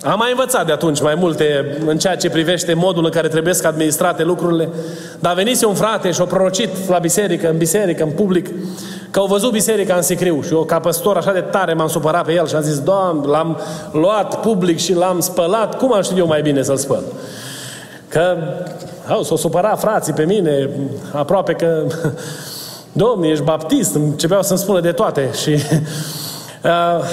am 0.05 0.17
mai 0.17 0.31
învățat 0.31 0.65
de 0.65 0.71
atunci 0.71 1.01
mai 1.01 1.15
multe 1.15 1.77
în 1.85 1.97
ceea 1.97 2.15
ce 2.15 2.29
privește 2.29 2.73
modul 2.73 3.05
în 3.05 3.11
care 3.11 3.27
trebuie 3.27 3.53
să 3.53 3.67
administrate 3.67 4.23
lucrurile, 4.23 4.69
dar 5.19 5.33
venise 5.33 5.65
un 5.65 5.73
frate 5.73 6.11
și 6.11 6.21
o 6.21 6.25
prorocit 6.25 6.69
la 6.89 6.97
biserică, 6.97 7.49
în 7.49 7.57
biserică, 7.57 8.03
în 8.03 8.09
public, 8.09 8.49
că 9.11 9.19
au 9.19 9.25
văzut 9.25 9.51
biserica 9.51 9.95
în 9.95 10.01
sicriu 10.01 10.41
și 10.41 10.53
eu 10.53 10.63
ca 10.63 10.79
păstor 10.79 11.17
așa 11.17 11.31
de 11.31 11.39
tare 11.39 11.73
m-am 11.73 11.87
supărat 11.87 12.25
pe 12.25 12.33
el 12.33 12.47
și 12.47 12.55
am 12.55 12.61
zis, 12.61 12.79
Doamne, 12.79 13.27
l-am 13.27 13.59
luat 13.91 14.41
public 14.41 14.77
și 14.77 14.93
l-am 14.93 15.19
spălat, 15.19 15.77
cum 15.77 15.93
am 15.93 16.01
știut 16.01 16.19
eu 16.19 16.27
mai 16.27 16.41
bine 16.41 16.61
să-l 16.61 16.77
spăl? 16.77 17.03
Că 18.07 18.37
au, 19.07 19.23
s-au 19.23 19.37
supărat 19.37 19.79
frații 19.79 20.13
pe 20.13 20.25
mine, 20.25 20.69
aproape 21.11 21.53
că 21.53 21.83
Domnule, 22.97 23.31
ești 23.31 23.43
baptist, 23.43 23.95
începeau 23.95 24.41
să-mi 24.41 24.59
spună 24.59 24.79
de 24.79 24.91
toate 24.91 25.29
și 25.41 25.49
uh, 26.63 27.03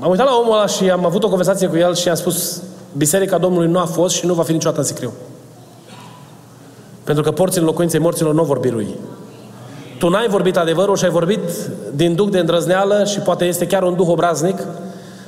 am 0.00 0.10
uitat 0.10 0.26
la 0.26 0.36
omul 0.40 0.52
ăla 0.52 0.66
și 0.66 0.90
am 0.90 1.04
avut 1.04 1.24
o 1.24 1.28
conversație 1.28 1.66
cu 1.66 1.76
el 1.76 1.94
și 1.94 2.08
am 2.08 2.14
spus 2.14 2.62
Biserica 2.96 3.38
Domnului 3.38 3.68
nu 3.68 3.78
a 3.78 3.84
fost 3.84 4.14
și 4.14 4.26
nu 4.26 4.34
va 4.34 4.42
fi 4.42 4.52
niciodată 4.52 4.80
în 4.80 4.86
sicriu. 4.86 5.12
Pentru 7.04 7.22
că 7.22 7.30
porțile 7.30 7.64
locuinței 7.64 8.00
morților 8.00 8.34
nu 8.34 8.44
vor 8.44 8.58
birui. 8.58 8.94
Tu 9.98 10.08
n-ai 10.08 10.28
vorbit 10.28 10.56
adevărul 10.56 10.96
și 10.96 11.04
ai 11.04 11.10
vorbit 11.10 11.40
din 11.94 12.14
duc 12.14 12.30
de 12.30 12.38
îndrăzneală 12.38 13.04
și 13.04 13.18
poate 13.18 13.44
este 13.44 13.66
chiar 13.66 13.82
un 13.82 13.94
duh 13.94 14.06
obraznic 14.08 14.66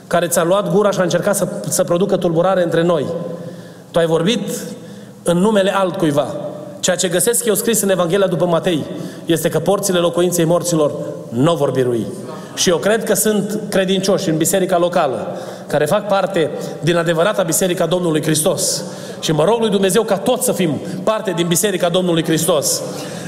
care 0.06 0.26
ți-a 0.26 0.44
luat 0.44 0.72
gura 0.72 0.90
și 0.90 1.00
a 1.00 1.02
încercat 1.02 1.36
să, 1.36 1.48
să 1.68 1.84
producă 1.84 2.16
tulburare 2.16 2.62
între 2.62 2.82
noi. 2.82 3.06
Tu 3.90 3.98
ai 3.98 4.06
vorbit 4.06 4.48
în 5.22 5.38
numele 5.38 5.74
altcuiva. 5.74 6.26
Ceea 6.80 6.96
ce 6.96 7.08
găsesc 7.08 7.44
eu 7.44 7.54
scris 7.54 7.80
în 7.80 7.90
Evanghelia 7.90 8.26
după 8.26 8.46
Matei 8.46 8.84
este 9.26 9.48
că 9.48 9.58
porțile 9.58 9.98
locuinței 9.98 10.44
morților 10.44 10.92
nu 11.28 11.54
vor 11.54 11.70
birui. 11.70 12.06
Și 12.54 12.68
eu 12.68 12.76
cred 12.76 13.04
că 13.04 13.14
sunt 13.14 13.60
credincioși 13.68 14.28
în 14.28 14.36
biserica 14.36 14.78
locală, 14.78 15.36
care 15.66 15.84
fac 15.84 16.06
parte 16.06 16.50
din 16.80 16.96
adevărata 16.96 17.42
biserica 17.42 17.86
Domnului 17.86 18.22
Hristos. 18.22 18.84
Și 19.20 19.32
mă 19.32 19.44
rog 19.44 19.60
lui 19.60 19.70
Dumnezeu 19.70 20.02
ca 20.02 20.16
toți 20.16 20.44
să 20.44 20.52
fim 20.52 20.80
parte 21.04 21.32
din 21.36 21.46
biserica 21.46 21.88
Domnului 21.88 22.24
Hristos. 22.24 22.82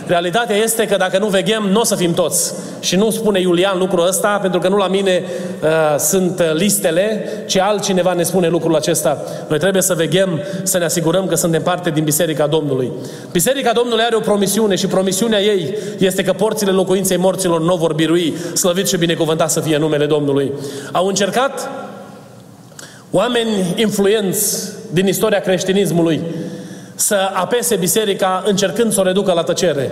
Realitatea 0.07 0.57
este 0.57 0.87
că 0.87 0.97
dacă 0.97 1.19
nu 1.19 1.27
veghem, 1.27 1.63
nu 1.63 1.81
o 1.81 1.85
să 1.85 1.95
fim 1.95 2.15
toți. 2.15 2.55
Și 2.81 2.97
nu 2.97 3.11
spune 3.11 3.41
Iulian 3.41 3.79
lucrul 3.79 4.07
ăsta, 4.07 4.39
pentru 4.43 4.61
că 4.61 4.69
nu 4.69 4.77
la 4.77 4.89
mine 4.89 5.23
uh, 5.63 5.69
sunt 5.99 6.43
listele, 6.55 7.29
ci 7.47 7.57
altcineva 7.57 8.13
ne 8.13 8.23
spune 8.23 8.49
lucrul 8.49 8.75
acesta. 8.75 9.23
Noi 9.49 9.59
trebuie 9.59 9.83
să 9.83 9.95
veghem, 9.95 10.41
să 10.63 10.79
ne 10.79 10.85
asigurăm 10.85 11.27
că 11.27 11.35
suntem 11.35 11.63
parte 11.63 11.91
din 11.91 12.05
Biserica 12.05 12.47
Domnului. 12.47 12.93
Biserica 13.33 13.73
Domnului 13.73 14.05
are 14.05 14.17
o 14.17 14.21
promisiune 14.21 14.75
și 14.75 14.87
promisiunea 14.87 15.41
ei 15.41 15.77
este 15.99 16.23
că 16.23 16.33
porțile 16.33 16.71
locuinței 16.71 17.17
morților 17.17 17.61
nu 17.61 17.77
vor 17.77 17.95
birui, 17.95 18.35
slăvit 18.55 18.89
și 18.89 18.97
binecuvântat 18.97 19.51
să 19.51 19.61
fie 19.61 19.77
numele 19.77 20.07
Domnului. 20.07 20.53
Au 20.93 21.07
încercat 21.07 21.71
oameni 23.11 23.51
influenți 23.77 24.73
din 24.93 25.07
istoria 25.07 25.41
creștinismului 25.41 26.21
să 26.95 27.31
apese 27.33 27.77
biserica 27.77 28.43
încercând 28.47 28.93
să 28.93 29.01
o 29.01 29.05
reducă 29.05 29.33
la 29.33 29.43
tăcere. 29.43 29.91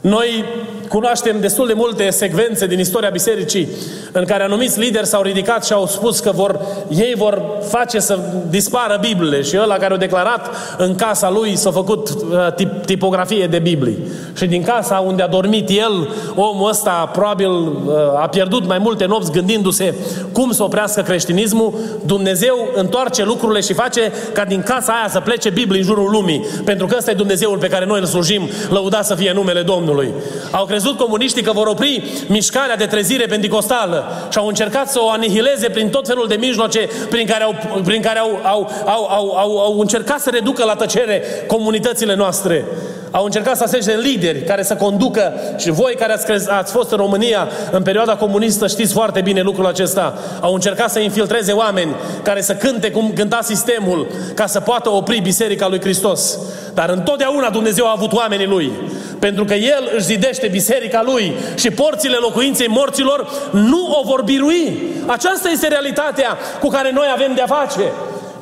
Noi 0.00 0.44
cunoaștem 0.90 1.40
destul 1.40 1.66
de 1.66 1.72
multe 1.72 2.10
secvențe 2.10 2.66
din 2.66 2.78
istoria 2.78 3.08
bisericii 3.08 3.68
în 4.12 4.24
care 4.24 4.42
anumiți 4.42 4.78
lideri 4.78 5.06
s-au 5.06 5.22
ridicat 5.22 5.64
și 5.64 5.72
au 5.72 5.86
spus 5.86 6.20
că 6.20 6.30
vor, 6.34 6.60
ei 6.88 7.14
vor 7.16 7.42
face 7.68 8.00
să 8.00 8.18
dispară 8.48 8.98
Bibliile 9.00 9.42
și 9.42 9.58
ăla 9.62 9.76
care 9.76 9.94
a 9.94 9.96
declarat 9.96 10.50
în 10.78 10.94
casa 10.94 11.30
lui 11.30 11.56
s-a 11.56 11.70
făcut 11.70 12.08
uh, 12.08 12.52
tip, 12.56 12.84
tipografie 12.84 13.46
de 13.46 13.58
Biblii. 13.58 13.98
Și 14.36 14.46
din 14.46 14.62
casa 14.62 14.98
unde 15.06 15.22
a 15.22 15.26
dormit 15.26 15.68
el, 15.68 16.08
omul 16.34 16.68
ăsta 16.68 17.10
probabil 17.12 17.50
uh, 17.50 17.72
a 18.20 18.28
pierdut 18.28 18.66
mai 18.66 18.78
multe 18.78 19.04
nopți 19.04 19.32
gândindu-se 19.32 19.94
cum 20.32 20.52
să 20.52 20.62
oprească 20.62 21.00
creștinismul, 21.02 21.74
Dumnezeu 22.06 22.68
întoarce 22.74 23.24
lucrurile 23.24 23.60
și 23.60 23.72
face 23.72 24.12
ca 24.32 24.44
din 24.44 24.62
casa 24.62 24.92
aia 24.92 25.08
să 25.08 25.20
plece 25.20 25.50
Biblie 25.50 25.80
în 25.80 25.86
jurul 25.86 26.10
lumii. 26.10 26.46
Pentru 26.64 26.86
că 26.86 26.94
ăsta 26.98 27.10
e 27.10 27.14
Dumnezeul 27.14 27.58
pe 27.58 27.68
care 27.68 27.86
noi 27.86 28.00
îl 28.00 28.06
slujim, 28.06 28.48
lăudat 28.70 29.06
să 29.06 29.14
fie 29.14 29.32
numele 29.32 29.62
Domnului. 29.62 30.12
Au 30.50 30.64
crezut 30.64 30.79
comuniștii 30.88 31.42
că 31.42 31.52
vor 31.52 31.66
opri 31.66 32.24
mișcarea 32.26 32.76
de 32.76 32.86
trezire 32.86 33.26
pentecostală 33.26 34.28
și 34.30 34.38
au 34.38 34.46
încercat 34.46 34.90
să 34.90 34.98
o 35.02 35.10
anihileze 35.10 35.68
prin 35.68 35.88
tot 35.88 36.06
felul 36.06 36.26
de 36.28 36.34
mijloace 36.34 36.88
prin 37.10 37.26
care 37.26 37.44
au, 37.44 37.54
prin 37.84 38.02
care 38.02 38.18
au, 38.18 38.40
au, 38.42 38.70
au, 38.84 39.06
au, 39.10 39.36
au, 39.36 39.58
au 39.58 39.80
încercat 39.80 40.20
să 40.20 40.30
reducă 40.30 40.64
la 40.64 40.74
tăcere 40.74 41.22
comunitățile 41.46 42.14
noastre. 42.14 42.64
Au 43.10 43.24
încercat 43.24 43.56
să 43.56 43.62
asege 43.62 43.96
lideri 43.96 44.42
care 44.42 44.62
să 44.62 44.74
conducă 44.74 45.32
și 45.56 45.70
voi 45.70 45.94
care 45.98 46.12
ați, 46.12 46.24
crez, 46.24 46.48
ați 46.48 46.72
fost 46.72 46.90
în 46.90 46.96
România 46.96 47.48
în 47.70 47.82
perioada 47.82 48.16
comunistă 48.16 48.66
știți 48.66 48.92
foarte 48.92 49.20
bine 49.20 49.40
lucrul 49.40 49.66
acesta. 49.66 50.18
Au 50.40 50.54
încercat 50.54 50.90
să 50.90 50.98
infiltreze 50.98 51.52
oameni 51.52 51.94
care 52.22 52.40
să 52.40 52.54
cânte 52.54 52.90
cum 52.90 53.12
cânta 53.12 53.38
sistemul 53.42 54.06
ca 54.34 54.46
să 54.46 54.60
poată 54.60 54.90
opri 54.90 55.20
Biserica 55.20 55.68
lui 55.68 55.80
Hristos. 55.80 56.38
Dar 56.74 56.88
întotdeauna 56.88 57.50
Dumnezeu 57.50 57.86
a 57.86 57.94
avut 57.96 58.12
oamenii 58.12 58.46
lui. 58.46 58.72
Pentru 59.18 59.44
că 59.44 59.54
El 59.54 59.90
își 59.96 60.04
zidește 60.04 60.48
biserica 60.48 61.02
Lui 61.04 61.34
și 61.54 61.70
porțile 61.70 62.16
locuinței 62.16 62.68
morților 62.68 63.30
nu 63.50 63.96
o 64.00 64.06
vor 64.06 64.22
birui. 64.22 64.78
Aceasta 65.06 65.48
este 65.48 65.68
realitatea 65.68 66.38
cu 66.60 66.68
care 66.68 66.90
noi 66.92 67.06
avem 67.12 67.34
de-a 67.34 67.46
face. 67.46 67.92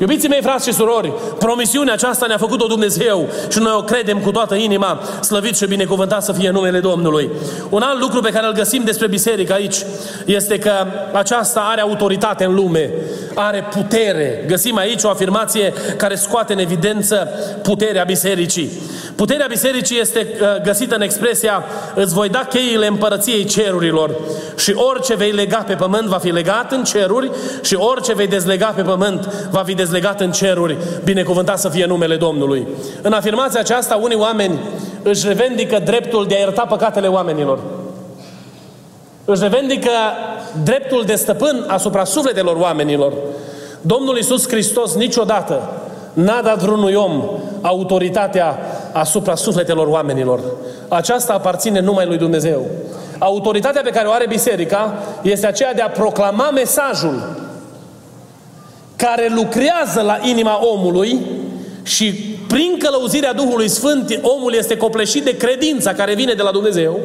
Iubiții 0.01 0.29
mei, 0.29 0.43
frați 0.43 0.69
și 0.69 0.75
surori, 0.75 1.13
promisiunea 1.39 1.93
aceasta 1.93 2.27
ne-a 2.27 2.37
făcut-o 2.37 2.67
Dumnezeu 2.67 3.29
și 3.49 3.59
noi 3.59 3.73
o 3.77 3.83
credem 3.83 4.19
cu 4.19 4.31
toată 4.31 4.55
inima, 4.55 5.01
slăvit 5.23 5.57
și 5.57 5.67
binecuvântat 5.67 6.23
să 6.23 6.33
fie 6.33 6.51
numele 6.51 6.81
Domnului. 6.81 7.31
Un 7.71 7.83
alt 7.83 8.01
lucru 8.01 8.21
pe 8.21 8.31
care 8.31 8.47
îl 8.47 8.53
găsim 8.53 8.83
despre 8.85 9.07
biserică 9.07 9.53
aici 9.53 9.77
este 10.25 10.59
că 10.59 10.73
aceasta 11.13 11.61
are 11.61 11.81
autoritate 11.81 12.45
în 12.45 12.55
lume, 12.55 12.91
are 13.39 13.67
putere. 13.71 14.45
Găsim 14.47 14.77
aici 14.77 15.03
o 15.03 15.09
afirmație 15.09 15.73
care 15.97 16.15
scoate 16.15 16.53
în 16.53 16.59
evidență 16.59 17.29
puterea 17.63 18.05
bisericii. 18.05 18.71
Puterea 19.17 19.47
bisericii 19.47 20.01
este 20.01 20.27
uh, 20.41 20.63
găsită 20.63 20.95
în 20.95 21.01
expresia 21.01 21.65
îți 21.95 22.15
voi 22.15 22.29
da 22.29 22.39
cheile 22.39 22.87
împărăției 22.87 23.45
cerurilor 23.45 24.15
și 24.57 24.73
orice 24.75 25.15
vei 25.15 25.31
lega 25.31 25.57
pe 25.57 25.75
pământ 25.75 26.07
va 26.07 26.19
fi 26.19 26.31
legat 26.31 26.73
în 26.73 26.85
ceruri 26.85 27.31
și 27.63 27.75
orice 27.75 28.15
vei 28.15 28.27
dezlega 28.27 28.67
pe 28.67 28.83
pământ 28.83 29.25
va 29.51 29.63
fi 29.67 29.75
dezlegat 29.75 30.21
în 30.21 30.31
ceruri. 30.31 30.77
Binecuvântat 31.05 31.59
să 31.59 31.69
fie 31.69 31.87
numele 31.87 32.17
Domnului. 32.17 32.67
În 33.03 33.13
afirmația 33.13 33.61
aceasta, 33.61 33.99
unii 34.03 34.17
oameni 34.17 34.59
își 35.03 35.27
revendică 35.27 35.79
dreptul 35.85 36.27
de 36.27 36.35
a 36.35 36.39
ierta 36.39 36.63
păcatele 36.63 37.07
oamenilor. 37.07 37.59
Își 39.25 39.43
revendică 39.43 39.91
dreptul 40.65 41.05
de 41.07 41.15
stăpân 41.15 41.65
asupra 41.69 42.05
sufletelor 42.05 42.57
oamenilor. 42.57 43.13
Domnul 43.81 44.17
Iisus 44.17 44.49
Hristos 44.49 44.95
niciodată 44.95 45.71
n-a 46.13 46.43
dat 46.43 46.59
vreunui 46.59 46.95
om 46.95 47.23
autoritatea 47.61 48.59
asupra 48.93 49.35
sufletelor 49.35 49.87
oamenilor. 49.87 50.41
Aceasta 50.89 51.33
aparține 51.33 51.81
numai 51.81 52.07
lui 52.07 52.17
Dumnezeu. 52.17 52.67
Autoritatea 53.19 53.83
pe 53.83 53.91
care 53.91 54.09
o 54.09 54.13
are 54.13 54.27
biserica 54.27 54.95
este 55.23 55.47
aceea 55.47 55.75
de 55.75 55.83
a 55.83 55.91
proclama 55.91 56.51
mesajul 56.51 57.37
care 58.97 59.33
lucrează 59.35 60.01
la 60.01 60.19
inima 60.23 60.67
omului 60.67 61.21
și 61.83 62.13
prin 62.49 62.77
călăuzirea 62.79 63.33
Duhului 63.33 63.69
Sfânt 63.69 64.21
omul 64.23 64.55
este 64.55 64.77
copleșit 64.77 65.25
de 65.25 65.37
credința 65.37 65.93
care 65.93 66.15
vine 66.15 66.33
de 66.33 66.43
la 66.43 66.51
Dumnezeu 66.51 66.99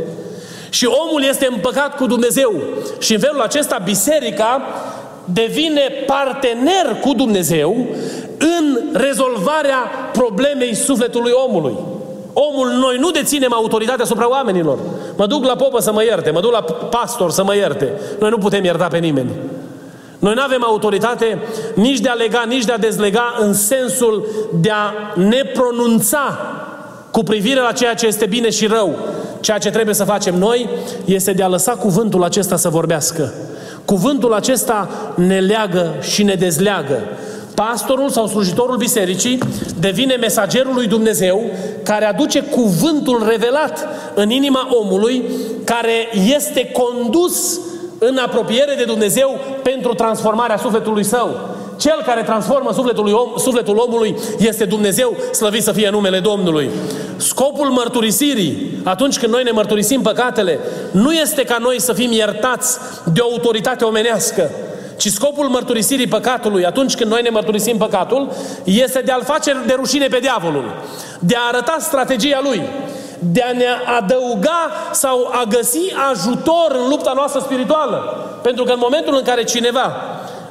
și 0.73 0.85
omul 0.85 1.23
este 1.23 1.47
împăcat 1.51 1.95
cu 1.95 2.05
Dumnezeu. 2.05 2.53
Și 2.99 3.13
în 3.13 3.19
felul 3.19 3.41
acesta 3.41 3.81
biserica 3.83 4.61
devine 5.25 5.81
partener 6.05 6.99
cu 7.01 7.13
Dumnezeu 7.13 7.85
în 8.37 8.79
rezolvarea 8.93 9.77
problemei 10.11 10.75
sufletului 10.75 11.31
omului. 11.47 11.75
Omul, 12.33 12.67
noi 12.67 12.97
nu 12.99 13.11
deținem 13.11 13.53
autoritatea 13.53 14.03
asupra 14.03 14.29
oamenilor. 14.29 14.77
Mă 15.17 15.25
duc 15.25 15.45
la 15.45 15.55
popă 15.55 15.81
să 15.81 15.91
mă 15.91 16.03
ierte, 16.03 16.31
mă 16.31 16.39
duc 16.39 16.51
la 16.51 16.61
pastor 16.89 17.31
să 17.31 17.43
mă 17.43 17.55
ierte. 17.55 17.91
Noi 18.19 18.29
nu 18.29 18.37
putem 18.37 18.63
ierta 18.63 18.87
pe 18.87 18.97
nimeni. 18.97 19.31
Noi 20.19 20.33
nu 20.33 20.41
avem 20.41 20.63
autoritate 20.63 21.37
nici 21.75 21.99
de 21.99 22.09
a 22.09 22.13
lega, 22.13 22.43
nici 22.47 22.65
de 22.65 22.71
a 22.71 22.77
dezlega 22.77 23.35
în 23.39 23.53
sensul 23.53 24.27
de 24.61 24.69
a 24.69 25.13
ne 25.15 25.43
pronunța 25.53 26.37
cu 27.11 27.23
privire 27.23 27.59
la 27.59 27.71
ceea 27.71 27.93
ce 27.93 28.07
este 28.07 28.25
bine 28.25 28.49
și 28.49 28.67
rău. 28.67 28.95
Ceea 29.43 29.57
ce 29.57 29.69
trebuie 29.69 29.95
să 29.95 30.03
facem 30.03 30.35
noi 30.35 30.69
este 31.05 31.33
de 31.33 31.43
a 31.43 31.47
lăsa 31.47 31.71
cuvântul 31.71 32.23
acesta 32.23 32.55
să 32.55 32.69
vorbească. 32.69 33.33
Cuvântul 33.85 34.33
acesta 34.33 34.89
ne 35.15 35.39
leagă 35.39 35.93
și 36.01 36.23
ne 36.23 36.33
dezleagă. 36.33 36.99
Pastorul 37.55 38.09
sau 38.09 38.27
slujitorul 38.27 38.77
bisericii 38.77 39.37
devine 39.79 40.15
mesagerul 40.15 40.73
lui 40.73 40.87
Dumnezeu 40.87 41.43
care 41.83 42.05
aduce 42.05 42.41
cuvântul 42.41 43.25
revelat 43.29 43.87
în 44.13 44.29
inima 44.29 44.67
omului 44.69 45.23
care 45.63 46.09
este 46.35 46.71
condus 46.71 47.59
în 47.99 48.17
apropiere 48.17 48.73
de 48.77 48.83
Dumnezeu 48.83 49.39
pentru 49.63 49.93
transformarea 49.93 50.57
sufletului 50.57 51.03
său. 51.03 51.55
Cel 51.77 52.01
care 52.05 52.21
transformă 52.21 52.71
sufletul, 52.73 53.13
om, 53.13 53.37
sufletul 53.37 53.77
omului 53.77 54.15
este 54.37 54.65
Dumnezeu, 54.65 55.15
slăvit 55.31 55.63
să 55.63 55.71
fie 55.71 55.89
numele 55.89 56.19
Domnului. 56.19 56.69
Scopul 57.17 57.67
mărturisirii, 57.67 58.81
atunci 58.83 59.19
când 59.19 59.33
noi 59.33 59.43
ne 59.43 59.51
mărturisim 59.51 60.01
păcatele, 60.01 60.59
nu 60.91 61.11
este 61.11 61.43
ca 61.43 61.57
noi 61.59 61.81
să 61.81 61.93
fim 61.93 62.11
iertați 62.11 62.77
de 63.13 63.19
o 63.19 63.31
autoritate 63.31 63.83
omenească, 63.83 64.49
ci 64.97 65.07
scopul 65.07 65.47
mărturisirii 65.47 66.07
păcatului, 66.07 66.65
atunci 66.65 66.95
când 66.95 67.11
noi 67.11 67.21
ne 67.21 67.29
mărturisim 67.29 67.77
păcatul, 67.77 68.31
este 68.63 69.01
de 69.05 69.11
a-l 69.11 69.23
face 69.23 69.55
de 69.65 69.73
rușine 69.75 70.07
pe 70.07 70.19
diavolul, 70.19 70.73
de 71.19 71.35
a 71.35 71.47
arăta 71.47 71.75
strategia 71.79 72.39
lui, 72.43 72.61
de 73.19 73.41
a 73.41 73.51
ne 73.51 73.65
adăuga 73.97 74.71
sau 74.91 75.29
a 75.31 75.43
găsi 75.49 75.93
ajutor 76.11 76.75
în 76.83 76.89
lupta 76.89 77.11
noastră 77.15 77.39
spirituală. 77.39 77.97
Pentru 78.41 78.63
că 78.63 78.71
în 78.71 78.79
momentul 78.81 79.15
în 79.15 79.23
care 79.23 79.43
cineva 79.43 79.95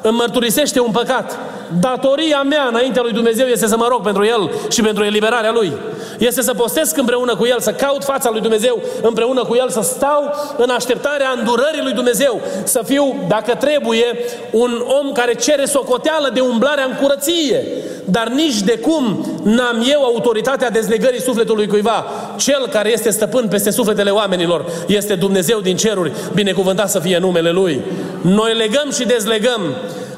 îmi 0.03 0.17
mărturisește 0.17 0.81
un 0.81 0.91
păcat, 0.91 1.39
datoria 1.81 2.43
mea 2.43 2.67
înaintea 2.69 3.03
lui 3.03 3.13
Dumnezeu 3.13 3.47
este 3.47 3.67
să 3.67 3.77
mă 3.77 3.87
rog 3.89 4.03
pentru 4.03 4.25
el 4.25 4.51
și 4.69 4.83
pentru 4.83 5.05
eliberarea 5.05 5.53
lui. 5.53 5.73
Este 6.19 6.43
să 6.43 6.55
postesc 6.55 6.97
împreună 6.97 7.37
cu 7.37 7.47
el, 7.47 7.61
să 7.61 7.73
caut 7.73 8.05
fața 8.05 8.31
lui 8.31 8.41
Dumnezeu 8.41 8.83
împreună 9.03 9.45
cu 9.45 9.55
el, 9.55 9.71
să 9.71 9.81
stau 9.81 10.35
în 10.57 10.71
așteptarea 10.71 11.35
îndurării 11.39 11.83
lui 11.83 11.93
Dumnezeu, 11.93 12.41
să 12.65 12.83
fiu, 12.85 13.25
dacă 13.29 13.55
trebuie, 13.55 14.19
un 14.51 14.85
om 15.01 15.13
care 15.13 15.35
cere 15.35 15.65
socoteală 15.65 16.31
de 16.35 16.41
umblarea 16.41 16.85
în 16.85 16.97
curăție. 17.01 17.67
Dar 18.05 18.29
nici 18.29 18.61
de 18.61 18.79
cum 18.79 19.27
n-am 19.43 19.87
eu 19.91 20.05
autoritatea 20.05 20.71
dezlegării 20.71 21.21
sufletului 21.21 21.67
cuiva. 21.67 22.05
Cel 22.37 22.69
care 22.71 22.93
este 22.93 23.11
stăpân 23.11 23.49
peste 23.49 23.71
sufletele 23.71 24.11
oamenilor 24.11 24.65
este 24.87 25.15
Dumnezeu 25.15 25.61
din 25.61 25.77
ceruri, 25.77 26.13
binecuvântat 26.35 26.91
să 26.91 26.99
fie 26.99 27.19
numele 27.19 27.51
Lui. 27.51 27.81
Noi 28.21 28.55
legăm 28.55 28.91
și 28.93 29.07
dezlegăm 29.07 29.61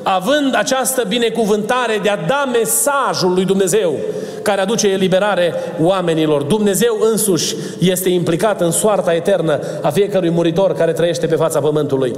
având 0.03 0.55
această 0.55 1.05
binecuvântare 1.09 1.99
de 2.03 2.09
a 2.09 2.17
da 2.17 2.49
mesajul 2.53 3.33
lui 3.35 3.45
Dumnezeu 3.45 3.99
care 4.43 4.61
aduce 4.61 4.89
eliberare 4.89 5.55
oamenilor. 5.81 6.43
Dumnezeu 6.43 6.99
însuși 7.11 7.57
este 7.79 8.09
implicat 8.09 8.61
în 8.61 8.71
soarta 8.71 9.15
eternă 9.15 9.61
a 9.83 9.91
fiecărui 9.91 10.31
muritor 10.31 10.75
care 10.75 10.93
trăiește 10.93 11.27
pe 11.27 11.35
fața 11.35 11.61
pământului. 11.61 12.13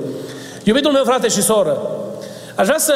Iubitul 0.64 0.92
meu 0.92 1.05
frate 1.05 1.29
și 1.29 1.42
soră, 1.42 1.76
aș 2.55 2.66
vrea 2.66 2.79
să 2.79 2.94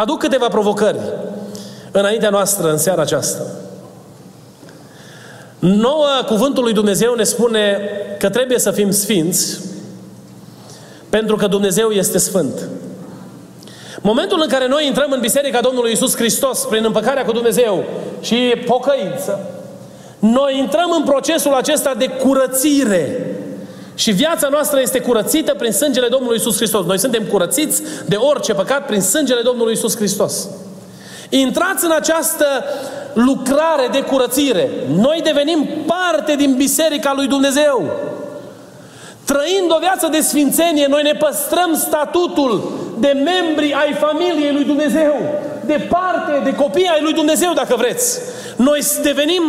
aduc 0.00 0.18
câteva 0.18 0.48
provocări 0.48 0.98
înaintea 1.92 2.30
noastră 2.30 2.70
în 2.70 2.78
seara 2.78 3.02
aceasta. 3.02 3.42
Nouă, 5.58 6.08
cuvântul 6.26 6.62
lui 6.62 6.72
Dumnezeu 6.72 7.14
ne 7.14 7.22
spune 7.22 7.78
că 8.18 8.28
trebuie 8.28 8.58
să 8.58 8.70
fim 8.70 8.90
sfinți 8.90 9.60
pentru 11.08 11.36
că 11.36 11.46
Dumnezeu 11.46 11.90
este 11.90 12.18
sfânt. 12.18 12.68
Momentul 14.02 14.38
în 14.42 14.48
care 14.48 14.68
noi 14.68 14.86
intrăm 14.86 15.10
în 15.10 15.20
Biserica 15.20 15.60
Domnului 15.60 15.92
Isus 15.92 16.16
Hristos 16.16 16.64
prin 16.64 16.84
împăcarea 16.84 17.24
cu 17.24 17.32
Dumnezeu 17.32 17.84
și 18.20 18.54
pocăință, 18.66 19.38
noi 20.18 20.58
intrăm 20.58 20.90
în 20.96 21.02
procesul 21.02 21.54
acesta 21.54 21.94
de 21.94 22.08
curățire. 22.08 23.36
Și 24.00 24.10
viața 24.10 24.48
noastră 24.48 24.80
este 24.80 25.00
curățită 25.00 25.54
prin 25.54 25.72
sângele 25.72 26.08
Domnului 26.08 26.36
Isus 26.36 26.56
Hristos. 26.56 26.84
Noi 26.84 26.98
suntem 26.98 27.22
curățiți 27.22 27.82
de 28.06 28.16
orice 28.16 28.54
păcat 28.54 28.86
prin 28.86 29.00
sângele 29.00 29.40
Domnului 29.42 29.72
Isus 29.72 29.96
Hristos. 29.96 30.48
Intrați 31.28 31.84
în 31.84 31.90
această 31.90 32.46
lucrare 33.12 33.88
de 33.92 34.02
curățire. 34.02 34.70
Noi 34.96 35.20
devenim 35.24 35.68
parte 35.86 36.34
din 36.36 36.54
Biserica 36.56 37.12
lui 37.16 37.26
Dumnezeu. 37.26 37.90
Trăind 39.24 39.70
o 39.70 39.78
viață 39.80 40.08
de 40.10 40.20
sfințenie, 40.20 40.86
noi 40.88 41.02
ne 41.02 41.12
păstrăm 41.12 41.74
statutul 41.74 42.72
de 42.98 43.22
membri 43.24 43.72
ai 43.72 43.92
familiei 43.92 44.52
lui 44.52 44.64
Dumnezeu, 44.64 45.14
de 45.66 45.86
parte, 45.88 46.40
de 46.44 46.54
copii 46.54 46.90
ai 46.92 47.02
lui 47.02 47.12
Dumnezeu, 47.12 47.52
dacă 47.52 47.74
vreți. 47.76 48.20
Noi 48.56 48.80
devenim 49.02 49.42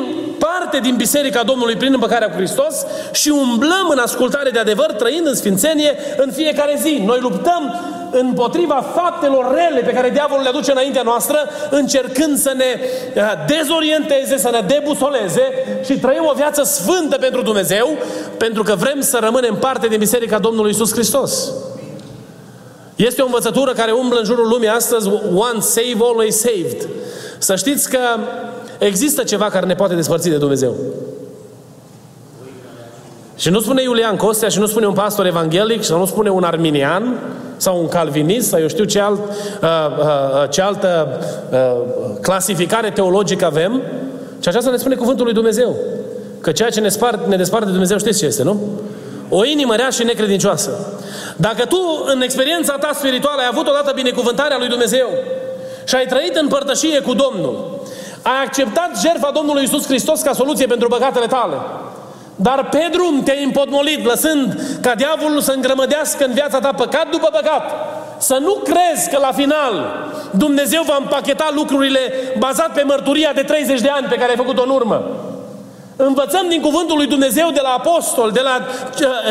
parte 0.51 0.79
din 0.79 0.95
Biserica 0.95 1.43
Domnului 1.43 1.75
prin 1.75 1.93
împăcarea 1.93 2.29
cu 2.29 2.35
Hristos 2.35 2.85
și 3.11 3.29
umblăm 3.29 3.87
în 3.89 3.97
ascultare 3.97 4.49
de 4.49 4.59
adevăr, 4.59 4.91
trăind 4.91 5.27
în 5.27 5.35
sfințenie 5.35 5.95
în 6.17 6.31
fiecare 6.31 6.79
zi. 6.81 7.01
Noi 7.05 7.19
luptăm 7.21 7.79
împotriva 8.11 8.91
faptelor 8.95 9.55
rele 9.55 9.81
pe 9.81 9.91
care 9.91 10.09
diavolul 10.09 10.43
le 10.43 10.49
aduce 10.49 10.71
înaintea 10.71 11.01
noastră, 11.01 11.37
încercând 11.69 12.37
să 12.37 12.53
ne 12.55 12.79
uh, 13.15 13.31
dezorienteze, 13.47 14.37
să 14.37 14.49
ne 14.51 14.59
debusoleze 14.67 15.41
și 15.85 15.99
trăim 15.99 16.25
o 16.31 16.33
viață 16.35 16.63
sfântă 16.63 17.17
pentru 17.17 17.41
Dumnezeu, 17.41 17.97
pentru 18.37 18.63
că 18.63 18.75
vrem 18.75 19.01
să 19.01 19.17
rămânem 19.21 19.55
parte 19.55 19.87
din 19.87 19.99
Biserica 19.99 20.39
Domnului 20.39 20.71
Isus 20.71 20.91
Hristos. 20.91 21.51
Este 22.95 23.21
o 23.21 23.25
învățătură 23.25 23.71
care 23.71 23.91
umblă 23.91 24.19
în 24.19 24.25
jurul 24.25 24.47
lumii 24.47 24.67
astăzi, 24.67 25.09
one 25.35 25.59
save, 25.59 25.97
always 25.99 26.39
saved. 26.39 26.87
Să 27.41 27.55
știți 27.55 27.89
că 27.89 27.99
există 28.77 29.23
ceva 29.23 29.45
care 29.45 29.65
ne 29.65 29.75
poate 29.75 29.95
despărți 29.95 30.29
de 30.29 30.37
Dumnezeu. 30.37 30.75
Și 33.35 33.49
nu 33.49 33.59
spune 33.59 33.81
Iulian 33.81 34.15
Costea 34.15 34.49
și 34.49 34.59
nu 34.59 34.65
spune 34.65 34.87
un 34.87 34.93
pastor 34.93 35.25
evanghelic 35.25 35.83
și 35.83 35.91
nu 35.91 36.05
spune 36.05 36.29
un 36.29 36.43
arminian 36.43 37.19
sau 37.57 37.79
un 37.79 37.87
calvinist 37.87 38.47
sau 38.47 38.59
eu 38.59 38.67
știu 38.67 38.83
ce, 38.83 38.99
alt, 38.99 39.19
uh, 39.19 39.67
uh, 39.99 40.49
ce 40.49 40.61
altă 40.61 41.19
uh, 41.51 42.17
clasificare 42.21 42.89
teologică 42.89 43.45
avem, 43.45 43.81
și 44.39 44.47
aceasta 44.47 44.69
ne 44.69 44.77
spune 44.77 44.95
cuvântul 44.95 45.25
lui 45.25 45.33
Dumnezeu. 45.33 45.75
Că 46.41 46.51
ceea 46.51 46.69
ce 46.69 46.79
ne, 46.79 46.89
spart, 46.89 47.27
ne 47.27 47.35
desparte 47.35 47.65
de 47.65 47.71
Dumnezeu 47.71 47.97
știți 47.97 48.19
ce 48.19 48.25
este, 48.25 48.43
nu? 48.43 48.61
O 49.29 49.45
inimă 49.45 49.75
rea 49.75 49.89
și 49.89 50.03
necredincioasă. 50.03 50.71
Dacă 51.37 51.65
tu, 51.65 52.05
în 52.13 52.21
experiența 52.21 52.77
ta 52.79 52.91
spirituală, 52.93 53.41
ai 53.41 53.47
avut 53.51 53.67
odată 53.67 53.91
binecuvântarea 53.95 54.57
lui 54.57 54.67
Dumnezeu 54.67 55.07
și 55.85 55.95
ai 55.95 56.05
trăit 56.05 56.35
în 56.35 56.47
părtășie 56.47 56.99
cu 56.99 57.13
Domnul, 57.13 57.79
ai 58.21 58.43
acceptat 58.45 58.99
jertfa 59.01 59.31
Domnului 59.33 59.63
Isus 59.63 59.85
Hristos 59.85 60.21
ca 60.21 60.33
soluție 60.33 60.65
pentru 60.65 60.87
păcatele 60.87 61.25
tale, 61.25 61.55
dar 62.35 62.67
pe 62.71 62.89
drum 62.91 63.23
te-ai 63.23 63.43
împotmolit, 63.43 64.05
lăsând 64.05 64.61
ca 64.81 64.95
diavolul 64.95 65.41
să 65.41 65.51
îngrămădească 65.51 66.25
în 66.25 66.33
viața 66.33 66.59
ta 66.59 66.73
păcat 66.73 67.09
după 67.09 67.29
păcat. 67.31 67.63
Să 68.17 68.37
nu 68.41 68.53
crezi 68.53 69.09
că 69.09 69.17
la 69.19 69.31
final 69.31 69.95
Dumnezeu 70.31 70.83
va 70.85 70.97
împacheta 70.99 71.51
lucrurile 71.53 71.99
bazat 72.37 72.73
pe 72.73 72.83
mărturia 72.83 73.31
de 73.33 73.41
30 73.41 73.81
de 73.81 73.89
ani 73.89 74.07
pe 74.07 74.15
care 74.15 74.29
ai 74.29 74.37
făcut-o 74.37 74.63
în 74.63 74.69
urmă. 74.69 75.03
Învățăm 76.05 76.45
din 76.49 76.61
cuvântul 76.61 76.97
lui 76.97 77.07
Dumnezeu 77.07 77.49
de 77.53 77.59
la 77.63 77.69
apostol, 77.69 78.31
de 78.31 78.39
la 78.39 78.65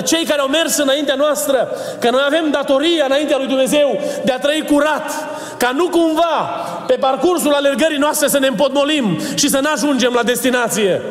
cei 0.05 0.25
care 0.25 0.41
au 0.41 0.49
mers 0.49 0.77
înaintea 0.77 1.15
noastră, 1.15 1.69
că 2.01 2.11
noi 2.11 2.21
avem 2.27 2.51
datoria 2.51 3.05
înaintea 3.05 3.37
lui 3.37 3.47
Dumnezeu 3.47 4.01
de 4.25 4.33
a 4.33 4.39
trăi 4.39 4.65
curat, 4.73 5.11
ca 5.57 5.71
nu 5.75 5.89
cumva 5.89 6.51
pe 6.87 6.95
parcursul 6.95 7.53
alergării 7.53 7.99
noastre 7.99 8.29
să 8.29 8.39
ne 8.39 8.47
împotmolim 8.47 9.19
și 9.35 9.49
să 9.49 9.59
nu 9.63 9.69
ajungem 9.73 10.13
la 10.15 10.23
destinație. 10.23 11.03